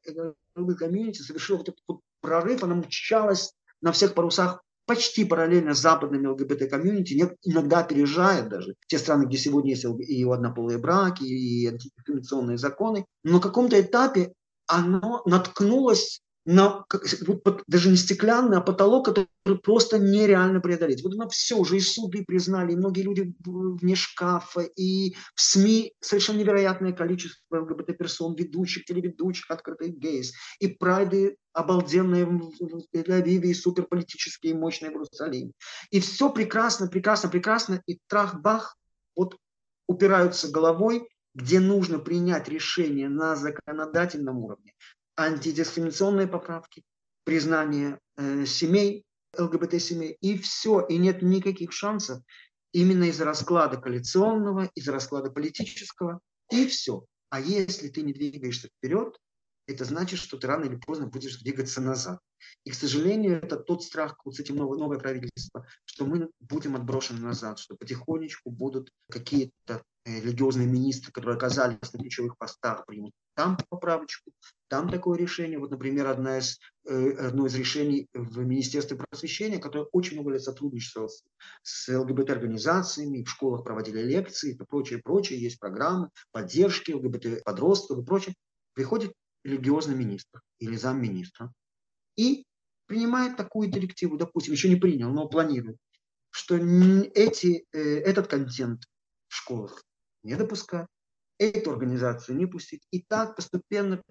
комьюнити 0.55 1.21
совершила 1.21 1.59
вот 1.59 1.69
этот 1.71 2.01
прорыв, 2.21 2.63
она 2.63 2.77
мчалась 2.77 3.55
на 3.81 3.91
всех 3.91 4.15
парусах 4.15 4.63
почти 4.87 5.25
параллельно 5.25 5.75
с 5.75 5.81
западными 5.81 6.29
ЛГБТ-комьюнити, 6.29 7.37
иногда 7.43 7.81
опережает 7.81 8.49
даже 8.51 8.77
те 8.87 8.99
страны, 8.99 9.25
где 9.25 9.37
сегодня 9.37 9.71
есть 9.71 9.85
и 9.85 10.25
однополые 10.25 10.79
браки, 10.79 11.25
и 11.25 11.67
антидискриминационные 11.67 12.57
законы. 12.57 13.05
Но 13.25 13.33
на 13.33 13.41
каком-то 13.41 13.81
этапе 13.81 14.33
оно 14.69 15.23
наткнулось 15.27 16.23
на, 16.45 16.85
даже 17.69 17.89
не 17.89 17.97
стеклянный, 17.97 18.57
а 18.57 18.61
потолок, 18.61 19.07
который 19.07 19.29
просто 19.63 19.99
нереально 19.99 20.61
преодолеть. 20.61 21.03
Вот 21.03 21.15
на 21.15 21.29
все 21.29 21.57
уже 21.57 21.77
и 21.77 21.81
суды 21.81 22.25
признали, 22.27 22.73
и 22.73 22.77
многие 22.77 23.03
люди 23.03 23.35
вне 23.45 23.95
шкафа, 23.95 24.63
и 24.63 25.15
в 25.35 25.41
СМИ 25.41 25.95
совершенно 26.01 26.39
невероятное 26.39 26.93
количество 26.93 27.61
ЛГБТ-персон, 27.61 28.35
ведущих, 28.35 28.85
телеведущих, 28.85 29.51
открытых 29.51 29.97
гейс, 29.99 30.33
и 30.59 30.69
прайды 30.69 31.37
обалденные 31.53 32.25
в 32.27 32.51
Тель-Авиве, 32.95 33.49
и 33.49 33.55
суперполитические, 33.55 34.55
мощные 34.55 34.91
в 34.91 34.95
Иерусалиме. 34.95 35.53
И 35.91 36.01
все 36.01 36.31
прекрасно, 36.31 36.89
прекрасно, 36.89 37.29
прекрасно, 37.29 37.83
и 37.87 37.99
трах-бах, 38.09 38.77
вот 39.15 39.37
упираются 39.87 40.51
головой, 40.51 41.07
где 41.35 41.61
нужно 41.61 41.99
принять 41.99 42.49
решение 42.49 43.09
на 43.09 43.37
законодательном 43.37 44.39
уровне, 44.39 44.72
антидискриминационные 45.17 46.27
поправки, 46.27 46.83
признание 47.25 47.99
э, 48.17 48.47
семей, 48.47 49.05
ЛГБТ-семей, 49.39 50.17
и 50.21 50.39
все, 50.39 50.81
и 50.81 50.99
нет 50.99 51.23
никаких 51.23 51.73
шансов 51.73 52.23
именно 52.73 53.05
из-за 53.05 53.25
расклада 53.25 53.77
коалиционного, 53.77 54.71
из-за 54.75 54.93
расклада 54.93 55.31
политического, 55.31 56.21
и 56.51 56.67
все. 56.67 57.05
А 57.31 57.41
если 57.41 57.89
ты 57.89 58.03
не 58.03 58.13
двигаешься 58.13 58.69
вперед, 58.69 59.17
это 59.67 59.85
значит, 59.85 60.19
что 60.19 60.39
ты 60.39 60.47
рано 60.47 60.65
или 60.65 60.77
поздно 60.77 61.07
будешь 61.07 61.39
двигаться 61.39 61.81
назад. 61.81 62.19
И, 62.65 62.71
к 62.71 62.75
сожалению, 62.75 63.41
это 63.43 63.57
тот 63.57 63.85
страх 63.85 64.17
вот 64.25 64.35
с 64.35 64.41
этим 64.41 64.57
новое, 64.57 64.79
новое 64.79 64.99
правительство, 64.99 65.67
что 65.85 66.05
мы 66.05 66.31
будем 66.41 66.75
отброшены 66.75 67.21
назад, 67.21 67.59
что 67.59 67.77
потихонечку 67.77 68.51
будут 68.51 68.91
какие-то 69.09 69.83
э, 70.05 70.21
религиозные 70.21 70.67
министры, 70.67 71.13
которые 71.13 71.37
оказались 71.37 71.93
на 71.93 72.01
ключевых 72.01 72.37
постах, 72.37 72.85
примут 72.87 73.13
там 73.35 73.57
поправочку, 73.69 74.33
там 74.69 74.89
такое 74.89 75.19
решение. 75.19 75.59
Вот, 75.59 75.71
например, 75.71 76.07
одна 76.07 76.39
из, 76.39 76.59
э, 76.87 77.13
одно 77.13 77.47
из 77.47 77.55
решений 77.55 78.09
в 78.13 78.39
Министерстве 78.39 78.97
просвещения, 78.97 79.59
которое 79.59 79.87
очень 79.93 80.15
много 80.15 80.33
лет 80.33 80.43
сотрудничало 80.43 81.09
с, 81.09 81.25
с 81.63 81.99
ЛГБТ-организациями, 81.99 83.23
в 83.23 83.31
школах 83.31 83.65
проводили 83.65 84.03
лекции 84.03 84.53
и 84.53 84.65
прочее, 84.69 85.01
прочее, 85.03 85.41
есть 85.41 85.59
программы 85.59 86.11
поддержки 86.31 86.93
ЛГБТ-подростков 86.93 87.99
и 87.99 88.05
прочее. 88.05 88.35
Приходит 88.75 89.13
религиозный 89.45 89.95
министр 89.95 90.41
или 90.59 90.77
замминистра 90.77 91.53
и 92.17 92.45
принимает 92.87 93.37
такую 93.37 93.71
директиву, 93.71 94.17
допустим, 94.17 94.53
еще 94.53 94.69
не 94.69 94.77
принял, 94.77 95.11
но 95.11 95.29
планирует, 95.29 95.79
что 96.31 96.57
эти, 96.57 97.67
э, 97.73 97.79
этот 97.79 98.27
контент 98.27 98.85
в 99.29 99.35
школах 99.35 99.83
не 100.23 100.35
допускать, 100.35 100.87
эту 101.51 101.71
организацию 101.73 102.37
не 102.37 102.47
пустить. 102.47 102.83
И 102.91 103.03
так 103.03 103.37
постепенно, 103.37 104.03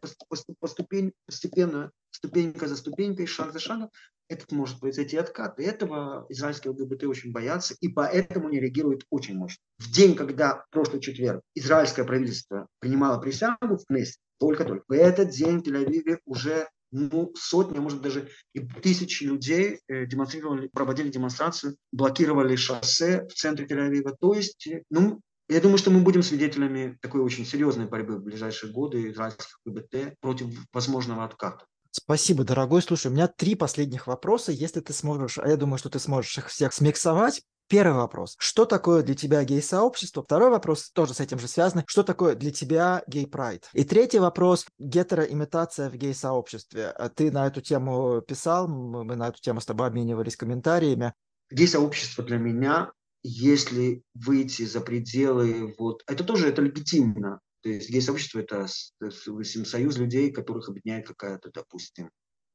поступень, 0.59 1.13
постепенно, 1.25 1.91
ступенька 2.11 2.67
за 2.67 2.75
ступенькой, 2.75 3.25
шаг 3.25 3.53
за 3.53 3.59
шагом, 3.59 3.89
этот 4.27 4.51
может 4.51 4.79
произойти 4.79 5.17
откат. 5.17 5.59
И 5.59 5.63
этого 5.63 6.25
израильские 6.29 6.71
ЛГБТ 6.71 7.03
очень 7.03 7.31
боятся, 7.31 7.75
и 7.79 7.87
поэтому 7.87 8.49
не 8.49 8.59
реагируют 8.59 9.05
очень 9.09 9.35
мощно. 9.35 9.61
В 9.77 9.91
день, 9.91 10.15
когда 10.15 10.65
прошлый 10.71 11.01
четверг 11.01 11.41
израильское 11.55 12.03
правительство 12.03 12.67
принимало 12.79 13.19
присягу 13.19 13.77
в 13.77 13.85
Кнессе, 13.85 14.17
только-только, 14.39 14.83
в 14.87 14.93
этот 14.93 15.29
день 15.29 15.59
в 15.59 15.67
Тель-Авиве 15.67 16.19
уже 16.25 16.67
ну, 16.91 17.31
сотни, 17.35 17.77
а 17.77 17.81
может 17.81 18.01
даже 18.01 18.29
и 18.53 18.59
тысячи 18.59 19.23
людей 19.23 19.79
э, 19.87 20.05
демонстрировали, 20.05 20.67
проводили 20.67 21.09
демонстрацию, 21.09 21.77
блокировали 21.91 22.55
шоссе 22.55 23.25
в 23.27 23.33
центре 23.33 23.65
Тель-Авива. 23.65 24.15
То 24.19 24.33
есть, 24.33 24.67
э, 24.67 24.83
ну, 24.89 25.21
я 25.53 25.61
думаю, 25.61 25.77
что 25.77 25.91
мы 25.91 26.01
будем 26.01 26.23
свидетелями 26.23 26.97
такой 27.01 27.21
очень 27.21 27.45
серьезной 27.45 27.85
борьбы 27.85 28.17
в 28.17 28.23
ближайшие 28.23 28.71
годы 28.71 29.11
израильских 29.11 29.59
КБТ 29.65 30.19
против 30.19 30.47
возможного 30.73 31.25
отката. 31.25 31.65
Спасибо, 31.91 32.45
дорогой. 32.45 32.81
Слушай, 32.81 33.07
у 33.07 33.13
меня 33.13 33.27
три 33.27 33.55
последних 33.55 34.07
вопроса. 34.07 34.53
Если 34.53 34.79
ты 34.79 34.93
сможешь, 34.93 35.37
а 35.37 35.47
я 35.47 35.57
думаю, 35.57 35.77
что 35.77 35.89
ты 35.89 35.99
сможешь 35.99 36.37
их 36.37 36.47
всех 36.47 36.73
смиксовать, 36.73 37.43
Первый 37.71 37.95
вопрос. 37.95 38.35
Что 38.37 38.65
такое 38.65 39.01
для 39.01 39.15
тебя 39.15 39.45
гей-сообщество? 39.45 40.21
Второй 40.23 40.49
вопрос 40.49 40.91
тоже 40.91 41.13
с 41.13 41.21
этим 41.21 41.39
же 41.39 41.47
связан. 41.47 41.85
Что 41.87 42.03
такое 42.03 42.35
для 42.35 42.51
тебя 42.51 43.01
гей-прайд? 43.07 43.69
И 43.71 43.85
третий 43.85 44.19
вопрос. 44.19 44.65
Гетероимитация 44.77 45.89
в 45.89 45.95
гей-сообществе. 45.95 46.87
А 46.87 47.07
ты 47.07 47.31
на 47.31 47.47
эту 47.47 47.61
тему 47.61 48.21
писал, 48.27 48.67
мы 48.67 49.15
на 49.15 49.29
эту 49.29 49.39
тему 49.39 49.61
с 49.61 49.65
тобой 49.65 49.87
обменивались 49.87 50.35
комментариями. 50.35 51.13
Гей-сообщество 51.49 52.25
для 52.25 52.39
меня 52.39 52.91
если 53.23 54.03
выйти 54.13 54.63
за 54.63 54.81
пределы, 54.81 55.73
вот, 55.77 56.03
это 56.07 56.23
тоже 56.23 56.49
это 56.49 56.61
легитимно. 56.61 57.39
То 57.61 57.69
есть 57.69 57.89
гей-сообщество– 57.89 58.39
это 58.41 58.67
союз 58.67 59.97
людей, 59.97 60.31
которых 60.31 60.67
объединяет 60.67 61.07
какая-то, 61.07 61.51
допустим, 61.53 62.09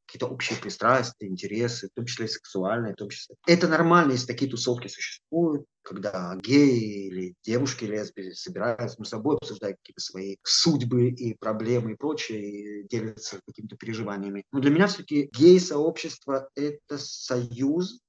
какие-то 0.05 0.27
общие 0.27 0.59
пристрастия, 0.59 1.27
интересы, 1.29 1.89
в 1.89 1.95
том 1.97 2.07
числе 2.07 2.29
сексуальные, 2.29 2.95
в 2.95 2.97
том 2.97 3.11
числе. 3.11 3.35
Это 3.47 3.67
нормально, 3.69 4.13
если 4.13 4.27
такие 4.27 4.51
тусовки 4.51 4.89
существуют, 4.89 5.65
когда 5.83 6.37
геи 6.37 7.09
или 7.09 7.35
девушки 7.45 7.85
лесбии 7.85 8.31
собираются 8.31 8.97
между 8.99 9.05
собой, 9.05 9.37
обсуждают 9.37 9.79
какие-то 9.79 10.01
свои 10.01 10.37
судьбы 10.45 11.09
и 11.09 11.35
проблемы 11.35 11.93
и 11.93 11.97
прочее, 11.97 12.83
и 12.83 12.89
делятся 12.89 13.41
какими-то 13.47 13.77
переживаниями. 13.77 14.45
Но 14.53 14.61
для 14.61 14.71
меня 14.71 14.87
все-таки 14.87 15.29
гей-сообщество– 15.33 16.51
это 16.55 16.99
союз 16.99 18.01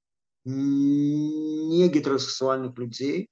не 0.48 1.88
гетеросексуальных 1.88 2.76
людей, 2.78 3.28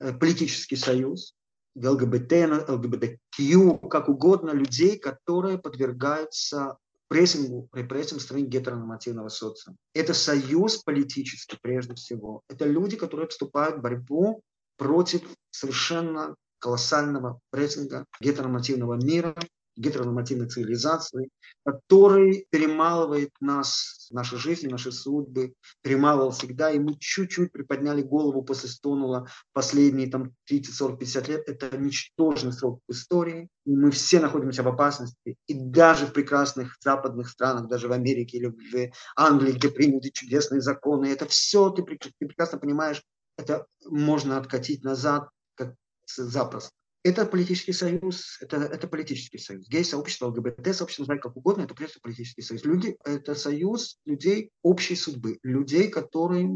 э, 0.00 0.12
политический 0.12 0.76
союз, 0.76 1.34
ЛГБТ, 1.76 2.68
ЛГБТК, 2.68 3.88
как 3.88 4.08
угодно, 4.08 4.50
людей, 4.50 4.98
которые 4.98 5.58
подвергаются 5.58 6.76
прессингу, 7.08 7.68
репрессиям 7.72 8.20
страны 8.20 8.42
гетеронормативного 8.42 9.28
социума. 9.28 9.76
Это 9.94 10.12
союз 10.12 10.78
политический 10.78 11.58
прежде 11.62 11.94
всего. 11.94 12.42
Это 12.48 12.66
люди, 12.66 12.96
которые 12.96 13.28
вступают 13.28 13.76
в 13.76 13.80
борьбу 13.80 14.42
против 14.76 15.22
совершенно 15.50 16.34
колоссального 16.58 17.40
прессинга 17.50 18.04
гетеронормативного 18.20 18.94
мира, 18.94 19.34
гетеронормативной 19.78 20.48
цивилизации, 20.48 21.30
который 21.64 22.46
перемалывает 22.50 23.30
нас, 23.40 24.08
наши 24.10 24.36
жизни, 24.36 24.68
наши 24.68 24.92
судьбы, 24.92 25.54
перемалывал 25.82 26.32
всегда, 26.32 26.70
и 26.70 26.78
мы 26.78 26.96
чуть-чуть 26.98 27.52
приподняли 27.52 28.02
голову 28.02 28.42
после 28.42 28.68
Стонула 28.68 29.28
последние 29.52 30.10
там 30.10 30.32
30, 30.46 30.74
40, 30.74 30.98
50 30.98 31.28
лет. 31.28 31.48
Это 31.48 31.76
ничтожный 31.76 32.52
срок 32.52 32.80
в 32.88 32.92
истории, 32.92 33.48
и 33.64 33.70
мы 33.70 33.90
все 33.90 34.20
находимся 34.20 34.62
в 34.62 34.68
опасности, 34.68 35.36
и 35.46 35.54
даже 35.54 36.06
в 36.06 36.12
прекрасных 36.12 36.76
западных 36.80 37.28
странах, 37.28 37.68
даже 37.68 37.88
в 37.88 37.92
Америке 37.92 38.38
или 38.38 38.46
в 38.46 38.92
Англии, 39.16 39.52
где 39.52 39.68
приняты 39.68 40.10
чудесные 40.10 40.60
законы, 40.60 41.06
это 41.06 41.26
все, 41.26 41.70
ты, 41.70 41.82
ты 41.82 42.26
прекрасно 42.26 42.58
понимаешь, 42.58 43.02
это 43.36 43.66
можно 43.86 44.36
откатить 44.36 44.82
назад 44.82 45.28
как 45.54 45.74
запросто. 46.06 46.77
Это 47.08 47.24
политический 47.24 47.72
союз, 47.72 48.36
это, 48.42 48.58
это 48.58 48.86
политический 48.86 49.38
союз. 49.38 49.66
Гей-сообщество, 49.66 50.26
ЛГБТ-сообщество, 50.26 51.04
называть 51.04 51.22
как 51.22 51.38
угодно, 51.38 51.62
это 51.62 51.74
просто 51.74 52.00
политический 52.02 52.42
союз. 52.42 52.66
Люди, 52.66 52.98
это 53.02 53.34
союз 53.34 53.96
людей 54.04 54.50
общей 54.62 54.94
судьбы, 54.94 55.38
людей, 55.42 55.88
которые 55.88 56.50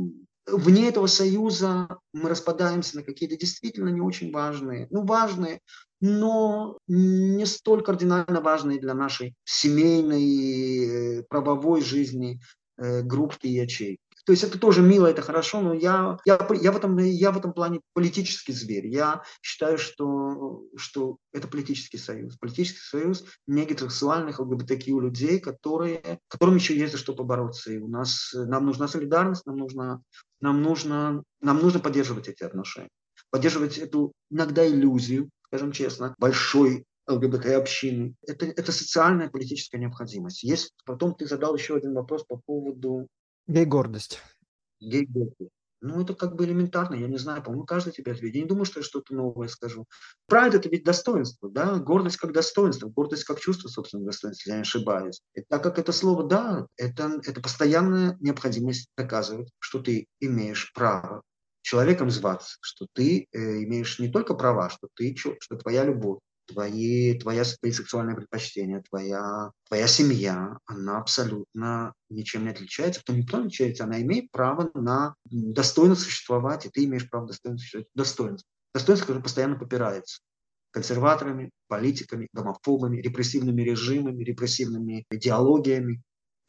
вне 0.47 0.89
этого 0.89 1.07
союза 1.07 1.89
мы 2.13 2.29
распадаемся 2.29 2.97
на 2.97 3.03
какие-то 3.03 3.39
действительно 3.39 3.89
не 3.89 4.03
очень 4.03 4.31
важные, 4.31 4.89
ну 4.91 5.07
важные, 5.07 5.61
но 6.03 6.77
не 6.87 7.47
столь 7.47 7.83
кардинально 7.83 8.43
важные 8.43 8.79
для 8.79 8.93
нашей 8.93 9.35
семейной, 9.45 11.21
э, 11.21 11.23
правовой 11.31 11.81
жизни 11.81 12.41
э, 12.77 13.01
группы 13.01 13.39
и 13.45 13.53
ячейки. 13.53 14.02
То 14.25 14.33
есть 14.33 14.45
это 14.45 14.59
тоже 14.59 14.83
мило, 14.83 15.07
это 15.07 15.21
хорошо, 15.21 15.61
но 15.61 15.75
я, 15.75 16.17
я, 16.25 16.39
я, 16.61 16.73
в, 16.73 16.77
этом, 16.77 16.97
я 16.99 17.33
в 17.33 17.39
этом 17.39 17.53
плане 17.53 17.81
политический 17.93 18.53
зверь. 18.53 18.87
Я 18.87 19.23
считаю, 19.43 19.79
что, 19.79 20.63
что 20.77 21.17
это 21.33 21.49
политический 21.49 21.99
союз. 21.99 22.37
Политический 22.39 22.81
союз 22.81 23.25
негетеросексуальных 23.49 24.39
ЛГБТК 24.39 24.91
людей, 24.91 25.41
которые, 25.41 26.21
которым 26.29 26.55
еще 26.55 26.77
есть 26.77 26.93
за 26.93 26.99
что 26.99 27.15
побороться. 27.15 27.73
И 27.73 27.79
у 27.79 27.89
нас, 27.89 28.31
нам 28.33 28.67
нужна 28.67 28.87
солидарность, 28.87 29.45
нам 29.45 29.57
нужно, 29.57 30.03
нам 30.41 30.63
нужно, 30.63 31.25
нам 31.41 31.59
нужно 31.59 31.81
поддерживать 31.81 32.29
эти 32.29 32.45
отношения. 32.45 32.91
Поддерживать 33.31 33.79
эту 33.79 34.13
иногда 34.31 34.67
иллюзию, 34.67 35.31
скажем 35.47 35.73
честно, 35.73 36.15
большой 36.19 36.85
ЛГБТ-общины. 37.09 38.15
Это, 38.27 38.47
это 38.47 38.71
социальная 38.73 39.29
политическая 39.29 39.79
необходимость. 39.79 40.43
Есть, 40.43 40.73
потом 40.85 41.15
ты 41.15 41.27
задал 41.27 41.57
еще 41.57 41.77
один 41.77 41.95
вопрос 41.95 42.25
по 42.25 42.37
поводу... 42.37 43.09
Гей-гордость. 43.47 44.21
Гей-гордость. 44.81 45.51
Ну, 45.83 46.01
это 46.01 46.15
как 46.15 46.37
бы 46.37 46.45
элементарно, 46.45 46.95
я 46.95 47.09
не 47.09 47.19
знаю, 47.19 47.43
по-моему, 47.43 47.65
каждый 47.65 47.93
тебе 47.93 48.13
ответит. 48.13 48.37
Я 48.37 48.43
не 48.43 48.49
думаю, 48.49 48.65
что 48.65 48.79
я 48.79 48.85
что-то 48.85 49.15
новое 49.17 49.49
скажу. 49.49 49.87
Прайд– 50.29 50.55
это 50.55 50.69
ведь 50.69 50.85
достоинство, 50.85 51.51
да, 51.51 51.75
гордость 51.75 52.19
как 52.19 52.33
достоинство, 52.33 52.89
гордость 52.89 53.25
как 53.25 53.41
чувство 53.41 53.67
собственного 53.69 54.13
достоинства, 54.13 54.51
я 54.51 54.57
не 54.57 54.63
ошибаюсь. 54.63 55.21
И 55.35 55.43
так 55.43 55.61
как 55.61 55.81
это 55.81 55.91
слово 55.91 56.23
«да», 56.23 56.69
это, 56.77 57.21
это 57.25 57.41
постоянная 57.41 58.17
необходимость 58.21 58.91
доказывать, 58.97 59.51
что 59.59 59.81
ты 59.81 60.07
имеешь 60.21 60.73
право 60.73 61.23
человеком 61.63 62.11
зваться, 62.11 62.59
что 62.61 62.87
ты 62.93 63.27
э, 63.33 63.39
имеешь 63.65 63.99
не 63.99 64.09
только 64.09 64.35
права, 64.35 64.71
что 64.71 64.89
ты, 64.95 65.17
что 65.17 65.57
твоя 65.57 65.85
любовь, 65.85 66.21
твои, 66.53 67.19
твоя, 67.19 67.45
твои 67.45 67.73
сексуальные 67.73 68.17
предпочтения, 68.17 68.83
твоя, 68.89 69.51
твоя 69.69 69.87
семья, 69.87 70.59
она 70.67 70.99
абсолютно 70.99 71.95
ничем 72.11 72.45
не 72.45 72.51
отличается. 72.51 73.01
Кто 73.01 73.13
никто 73.13 73.39
не 73.39 73.47
отличается, 73.47 73.85
она 73.85 74.01
имеет 74.03 74.31
право 74.31 74.71
на 74.75 75.15
достойно 75.25 75.95
существовать, 75.95 76.67
и 76.67 76.71
ты 76.71 76.85
имеешь 76.85 77.09
право 77.09 77.27
достойно 77.27 77.59
существовать. 77.59 77.89
Достоинство. 77.95 78.49
Достоинство, 78.75 79.07
которое 79.07 79.23
постоянно 79.23 79.57
попирается 79.57 80.21
консерваторами, 80.73 81.51
политиками, 81.69 82.29
гомофобами, 82.33 83.01
репрессивными 83.01 83.63
режимами, 83.63 84.25
репрессивными 84.25 85.05
идеологиями. 85.11 86.03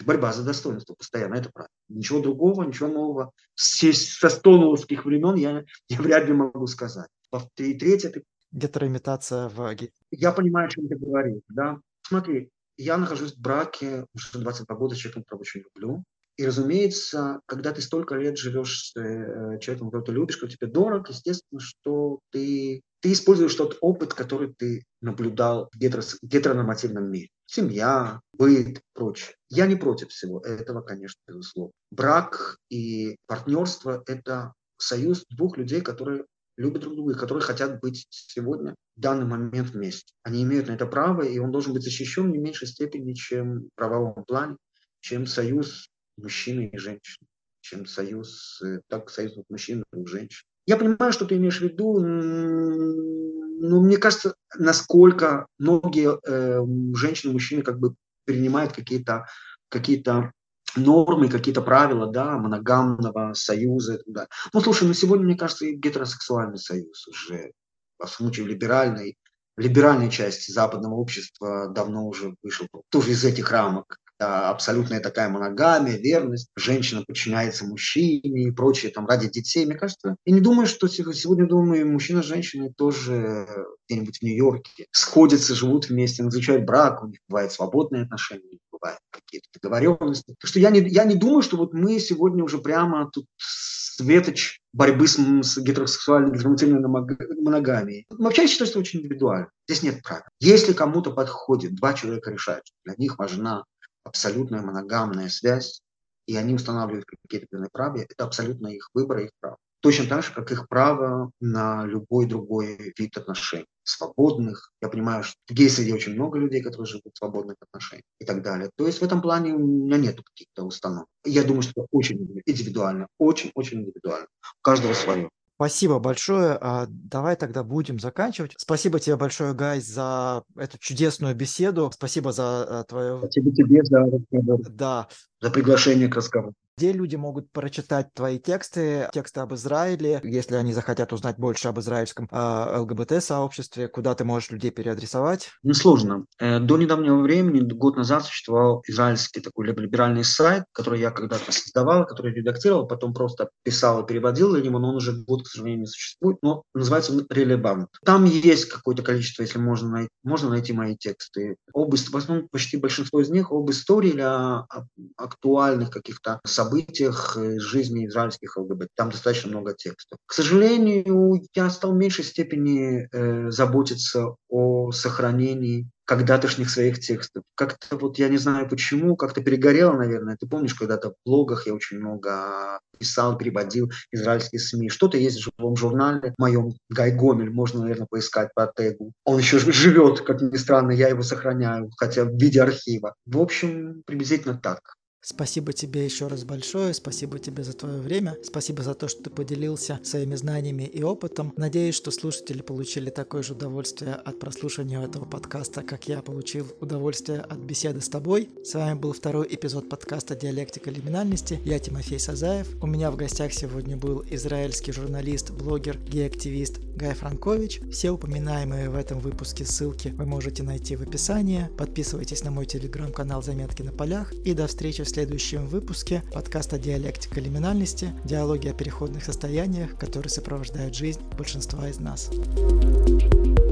Борьба 0.04 0.34
за 0.34 0.44
достоинство 0.44 0.96
постоянно, 0.96 1.36
это 1.36 1.52
правда. 1.54 1.70
Ничего 1.90 2.20
другого, 2.20 2.64
ничего 2.64 2.88
нового. 2.88 3.32
Со 3.56 4.30
стоновских 4.30 5.06
времен 5.06 5.36
я, 5.36 5.64
я 5.90 6.02
вряд 6.02 6.26
ли 6.26 6.34
могу 6.34 6.66
сказать. 6.68 7.10
И 7.58 7.74
третье, 7.76 8.10
ты 8.10 8.24
гетероимитация 8.54 9.50
в... 9.50 9.76
Я 10.12 10.32
понимаю, 10.32 10.68
о 10.68 10.70
чем 10.70 10.88
ты 10.88 10.96
говоришь, 10.96 11.42
да. 11.50 11.80
Смотри, 12.08 12.50
я 12.78 12.98
нахожусь 12.98 13.36
в 13.36 13.42
браке 13.42 14.06
уже 14.14 14.40
22 14.40 14.76
года 14.76 14.96
с 14.96 14.98
человеком, 14.98 15.24
которого 15.24 15.42
очень 15.42 15.62
люблю. 15.62 16.04
И, 16.36 16.46
разумеется, 16.46 17.42
когда 17.46 17.72
ты 17.74 17.82
столько 17.82 18.16
лет 18.16 18.38
живешь 18.38 18.92
с 18.92 19.00
э, 19.00 19.60
человеком, 19.60 19.90
которого 19.90 20.06
ты 20.06 20.12
любишь, 20.14 20.38
который 20.38 20.52
тебе 20.52 20.68
дорог, 20.68 21.10
естественно, 21.10 21.60
что 21.60 22.20
ты, 22.32 22.82
ты 23.02 23.12
используешь 23.12 23.54
тот 23.54 23.78
опыт, 23.82 24.16
который 24.16 24.52
ты 24.54 24.84
наблюдал 25.02 25.70
в 25.72 25.78
гетерос, 25.78 26.18
гетеронормативном 26.24 27.12
мире. 27.12 27.30
Семья, 27.46 28.20
быт, 28.36 28.82
прочее. 28.94 29.36
Я 29.50 29.68
не 29.68 29.76
против 29.76 30.10
всего 30.10 30.40
этого, 30.40 30.82
конечно, 30.82 31.20
безусловно. 31.28 31.74
Брак 31.92 32.58
и 32.70 33.18
партнерство– 33.28 34.04
это 34.08 34.54
союз 34.78 35.26
двух 35.30 35.58
людей, 35.58 35.82
которые 35.82 36.26
любят 36.58 36.82
друг 36.82 36.96
друга, 36.96 37.16
которые 37.16 37.44
хотят 37.44 37.80
быть 37.80 38.08
сегодня, 38.10 38.76
в 38.96 39.02
данный 39.02 39.26
момент 39.26 39.70
вместе. 39.70 40.14
Они 40.24 40.44
имеют 40.44 40.68
на 40.68 40.74
это 40.74 40.86
право, 40.86 41.22
и 41.22 41.40
он 41.40 41.52
должен 41.52 41.74
быть 41.74 41.84
защищен 41.84 42.32
не 42.32 42.38
в 42.38 42.42
меньшей 42.42 42.68
степени, 42.68 43.14
чем 43.14 43.62
в 43.62 43.70
правовом 43.76 44.24
плане, 44.26 44.58
чем 45.00 45.26
союз 45.26 45.90
мужчины 46.18 46.70
и 46.72 46.78
женщины, 46.78 47.28
чем 47.62 47.86
союз, 47.86 48.62
э, 48.64 48.82
так 48.88 49.10
союз 49.10 49.34
мужчин 49.50 49.84
и 49.94 50.06
женщин. 50.06 50.46
Я 50.66 50.78
понимаю, 50.78 51.12
что 51.12 51.26
ты 51.26 51.36
имеешь 51.38 51.60
в 51.60 51.64
виду, 51.64 52.00
но 52.00 53.82
мне 53.82 53.98
кажется, 53.98 54.36
насколько 54.58 55.48
многие 55.58 56.18
э, 56.26 56.62
женщины, 56.96 57.34
мужчины 57.34 57.64
как 57.64 57.80
бы 57.80 57.96
принимают 58.26 58.74
какие-то 58.74 59.26
какие-то 59.70 60.32
нормы, 60.76 61.30
какие-то 61.30 61.62
правила, 61.62 62.08
да, 62.08 62.38
моногамного 62.38 63.34
союза 63.34 64.02
далее. 64.06 64.30
Ну, 64.54 64.62
слушай, 64.62 64.88
на 64.88 64.94
сегодня, 64.94 65.26
мне 65.26 65.36
кажется, 65.36 65.66
и 65.66 65.76
гетеросексуальный 65.76 66.58
союз 66.58 67.08
уже, 67.08 67.52
по 67.98 68.08
случаю 68.08 68.48
либеральной, 68.48 69.18
либеральной 69.58 70.10
части 70.10 70.52
западного 70.52 70.96
общества 70.96 71.70
давно 71.70 72.08
уже 72.08 72.36
вышел 72.42 72.68
тоже 72.90 73.12
из 73.12 73.24
этих 73.24 73.52
рамок. 73.52 73.98
Да, 74.24 74.52
абсолютная 74.52 75.02
такая 75.02 75.28
моногамия, 75.28 75.98
верность, 75.98 76.48
женщина 76.56 77.04
подчиняется 77.06 77.66
мужчине 77.66 78.44
и 78.44 78.52
прочее 78.52 78.90
там 78.90 79.06
ради 79.06 79.30
детей. 79.30 79.66
Мне 79.66 79.76
кажется, 79.76 80.16
я 80.24 80.34
не 80.34 80.40
думаю, 80.40 80.66
что 80.66 80.88
сегодня, 80.88 81.46
думаю, 81.46 81.92
мужчина 81.92 82.24
с 82.24 82.28
женщиной 82.28 82.72
тоже 82.74 83.46
где-нибудь 83.86 84.20
в 84.20 84.22
Нью-Йорке 84.22 84.86
сходятся, 84.92 85.56
живут 85.56 85.90
вместе, 85.90 86.24
заключают 86.24 86.64
брак, 86.64 87.04
у 87.04 87.08
них 87.08 87.20
бывают 87.28 87.52
свободные 87.52 88.04
отношения, 88.04 88.60
бывают 88.72 89.00
какие-то 89.12 89.48
договоренности. 89.62 90.36
Так 90.40 90.48
что 90.48 90.62
я 90.62 90.70
не, 90.70 90.80
я 90.80 91.04
не 91.04 91.16
думаю, 91.16 91.42
что 91.42 91.58
вот 91.58 91.74
мы 91.74 92.00
сегодня 92.00 92.46
уже 92.46 92.60
прямо 92.60 93.10
тут 93.12 93.26
светоч 93.36 94.62
борьбы 94.72 95.06
с, 95.06 95.18
с 95.18 95.58
гетеросексуальной 95.58 96.32
гетеронормативной 96.32 97.42
моногамией. 97.42 98.06
Вообще 98.10 98.44
я 98.44 98.48
считаю, 98.48 98.70
что 98.70 98.80
очень 98.80 99.00
индивидуально. 99.00 99.50
Здесь 99.68 99.84
нет 99.84 100.02
правил. 100.02 100.24
Если 100.40 100.72
кому-то 100.72 101.12
подходит, 101.12 101.76
два 101.76 101.94
человека 101.94 102.32
решают, 102.32 102.64
для 102.86 102.96
них 102.98 103.20
важна 103.20 103.66
абсолютная 104.04 104.62
моногамная 104.62 105.30
связь, 105.30 105.82
и 106.26 106.36
они 106.36 106.54
устанавливают 106.54 107.06
какие-то 107.06 107.48
права, 107.72 107.98
это 107.98 108.24
абсолютно 108.24 108.68
их 108.68 108.90
выбор 108.94 109.20
и 109.20 109.24
их 109.26 109.32
право. 109.40 109.58
Точно 109.82 110.08
так 110.08 110.24
же, 110.24 110.32
как 110.34 110.50
их 110.50 110.70
право 110.70 111.30
на 111.42 111.86
любой 111.86 112.26
другой 112.26 112.94
вид 112.98 113.18
отношений. 113.18 113.66
Свободных. 113.84 114.72
Я 114.82 114.88
понимаю, 114.88 115.24
что 115.24 115.36
в 115.46 115.54
гей-среде 115.54 115.94
очень 115.94 116.14
много 116.14 116.40
людей, 116.40 116.62
которые 116.62 116.88
живут 116.88 117.12
в 117.14 117.18
свободных 117.18 117.58
отношениях 117.60 118.06
и 118.18 118.24
так 118.24 118.42
далее. 118.42 118.70
То 118.78 118.88
есть 118.88 119.00
в 119.00 119.04
этом 119.04 119.22
плане 119.22 119.54
у 119.54 119.60
меня 119.60 119.98
нет 119.98 120.22
каких-то 120.24 120.64
установок. 120.64 121.08
Я 121.26 121.44
думаю, 121.44 121.64
что 121.64 121.72
это 121.72 121.88
очень 121.92 122.42
индивидуально. 122.46 123.08
Очень-очень 123.18 123.82
индивидуально. 123.82 124.28
У 124.42 124.62
каждого 124.62 124.94
свое. 124.94 125.30
Спасибо 125.64 126.00
большое. 126.00 126.58
А, 126.60 126.88
давай 126.90 127.38
тогда 127.38 127.64
будем 127.64 127.98
заканчивать. 127.98 128.54
Спасибо 128.58 129.00
тебе 129.00 129.16
большое, 129.16 129.54
Гай, 129.54 129.80
за 129.80 130.44
эту 130.58 130.78
чудесную 130.78 131.36
беседу. 131.36 131.90
Спасибо 131.94 132.34
за 132.34 132.68
э, 132.70 132.84
твое... 132.86 133.20
Спасибо 133.20 133.56
тебе 133.56 133.82
за 133.86 134.00
разговор. 134.00 134.60
Да. 134.70 135.08
За 135.40 135.50
приглашение 135.50 136.10
к 136.10 136.18
разговору 136.18 136.54
где 136.78 136.92
люди 136.92 137.16
могут 137.16 137.52
прочитать 137.52 138.14
твои 138.14 138.40
тексты, 138.40 139.10
тексты 139.14 139.42
об 139.42 139.54
Израиле, 139.54 140.20
если 140.24 140.56
они 140.56 140.74
захотят 140.74 141.14
узнать 141.14 141.38
больше 141.38 141.68
об 141.68 141.80
израильском 141.80 142.28
э, 142.32 142.80
ЛГБТ-сообществе, 142.80 143.88
куда 143.88 144.16
ты 144.16 144.24
можешь 144.24 144.50
людей 144.50 144.72
переадресовать? 144.72 145.50
Несложно. 145.62 146.26
Э, 146.40 146.60
до 146.60 146.78
недавнего 146.78 147.22
времени, 147.22 147.60
год 147.62 147.96
назад, 147.96 148.26
существовал 148.26 148.84
израильский 148.88 149.42
такой 149.42 149.68
либеральный 149.68 150.24
сайт, 150.24 150.64
который 150.72 151.00
я 151.00 151.12
когда-то 151.12 151.52
создавал, 151.52 152.06
который 152.06 152.34
редактировал, 152.34 152.88
потом 152.88 153.14
просто 153.14 153.50
писал 153.64 154.04
и 154.04 154.08
переводил 154.08 154.52
для 154.54 154.62
него, 154.62 154.80
но 154.80 154.90
он 154.90 154.96
уже 154.96 155.14
год, 155.14 155.44
к 155.44 155.48
сожалению, 155.48 155.82
не 155.82 155.88
существует, 155.88 156.38
но 156.42 156.64
называется 156.74 157.14
он 157.14 157.26
Релебант. 157.30 157.90
Там 158.04 158.26
есть 158.26 158.66
какое-то 158.66 159.04
количество, 159.04 159.44
если 159.44 159.60
можно 159.60 159.90
найти, 159.90 160.10
можно 160.24 160.50
найти 160.50 160.74
мои 160.74 160.96
тексты. 160.96 161.56
Об, 161.74 161.96
в 161.96 162.16
основном 162.18 162.48
почти 162.50 162.78
большинство 162.78 163.22
из 163.22 163.30
них 163.30 163.52
об 163.52 163.70
истории 163.70 164.10
или 164.10 164.22
о, 164.22 164.66
о 164.70 164.86
актуальных 165.18 165.90
каких-то 165.90 166.40
событиях, 166.46 166.63
событиях 166.64 167.38
из 167.38 167.62
жизни 167.62 168.08
израильских 168.08 168.58
ЛГБТ. 168.58 168.90
Там 168.96 169.10
достаточно 169.10 169.50
много 169.50 169.74
текстов. 169.74 170.18
К 170.26 170.34
сожалению, 170.34 171.44
я 171.56 171.70
стал 171.70 171.92
в 171.92 171.96
меньшей 171.96 172.24
степени 172.24 173.08
э, 173.12 173.50
заботиться 173.52 174.36
о 174.50 174.92
сохранении 174.92 175.88
когда-тошних 176.06 176.70
своих 176.70 177.00
текстов. 177.00 177.44
Как-то 177.56 177.98
вот 177.98 178.20
я 178.20 178.28
не 178.28 178.38
знаю 178.38 178.68
почему, 178.68 179.16
как-то 179.16 179.42
перегорело, 179.42 179.94
наверное. 179.94 180.38
Ты 180.38 180.48
помнишь, 180.48 180.74
когда-то 180.74 181.12
в 181.12 181.16
блогах 181.26 181.66
я 181.66 181.74
очень 181.74 182.00
много 182.00 182.80
писал, 183.00 183.38
переводил 183.38 183.92
израильские 184.12 184.60
СМИ. 184.60 184.90
Что-то 184.90 185.18
есть 185.18 185.38
в 185.38 185.50
живом 185.58 185.76
журнале 185.76 186.34
моем 186.38 186.74
Гай 186.90 187.12
Гомель, 187.12 187.52
можно, 187.52 187.82
наверное, 187.82 188.08
поискать 188.10 188.50
по 188.54 188.72
тегу. 188.76 189.14
Он 189.24 189.38
еще 189.38 189.60
живет, 189.60 190.22
как 190.22 190.42
ни 190.42 190.58
странно, 190.58 190.92
я 190.92 191.08
его 191.08 191.24
сохраняю, 191.24 191.90
хотя 191.98 192.26
в 192.26 192.36
виде 192.38 192.62
архива. 192.62 193.16
В 193.26 193.40
общем, 193.40 194.04
приблизительно 194.06 194.58
так. 194.58 194.96
Спасибо 195.26 195.72
тебе 195.72 196.04
еще 196.04 196.28
раз 196.28 196.44
большое, 196.44 196.94
спасибо 196.94 197.40
тебе 197.40 197.64
за 197.64 197.72
твое 197.72 198.02
время, 198.02 198.36
спасибо 198.44 198.84
за 198.84 198.94
то, 198.94 199.08
что 199.08 199.24
ты 199.24 199.30
поделился 199.30 200.02
своими 200.04 200.36
знаниями 200.36 200.84
и 200.84 201.02
опытом. 201.02 201.54
Надеюсь, 201.56 201.96
что 201.96 202.12
слушатели 202.12 202.62
получили 202.62 203.10
такое 203.10 203.42
же 203.42 203.54
удовольствие 203.54 204.16
от 204.16 204.38
прослушивания 204.40 205.02
этого 205.02 205.24
подкаста, 205.24 205.82
как 205.82 206.10
я 206.10 206.22
получил 206.22 206.68
удовольствие 206.82 207.40
от 207.40 207.58
беседы 207.60 208.02
с 208.02 208.10
тобой. 208.10 208.50
С 208.66 208.74
вами 208.74 209.00
был 209.00 209.14
второй 209.14 209.48
эпизод 209.50 209.88
подкаста 209.88 210.36
«Диалектика 210.36 210.92
лиминальности». 210.92 211.58
Я 211.64 211.80
Тимофей 211.80 212.20
Сазаев. 212.20 212.68
У 212.84 212.88
меня 212.88 213.10
в 213.10 213.16
гостях 213.16 213.54
сегодня 213.54 213.96
был 213.96 214.26
израильский 214.30 214.92
журналист, 214.92 215.52
блогер, 215.52 215.98
гей-активист 216.00 216.80
Гай 216.98 217.14
Франкович. 217.14 217.80
Все 217.94 218.12
упоминаемые 218.12 218.90
в 218.90 218.96
этом 218.96 219.22
выпуске 219.22 219.64
ссылки 219.64 220.10
вы 220.10 220.26
можете 220.26 220.64
найти 220.64 220.98
в 220.98 221.02
описании. 221.02 221.70
Подписывайтесь 221.78 222.44
на 222.44 222.52
мой 222.52 222.66
телеграм-канал 222.66 223.42
«Заметки 223.42 223.84
на 223.84 223.94
полях» 223.94 224.34
и 224.34 224.54
до 224.54 224.68
встречи 224.68 225.04
в 225.04 225.13
следующем 225.14 225.68
выпуске 225.68 226.24
подкаста 226.34 226.80
«Диалектика 226.80 227.40
лиминальности», 227.40 228.12
диалоги 228.26 228.68
о 228.68 228.74
переходных 228.74 229.24
состояниях, 229.24 229.96
которые 229.96 230.32
сопровождают 230.32 230.96
жизнь 230.96 231.22
большинства 231.38 231.88
из 231.88 232.00
нас. 232.00 232.32
thank 232.32 233.60
you 233.60 233.63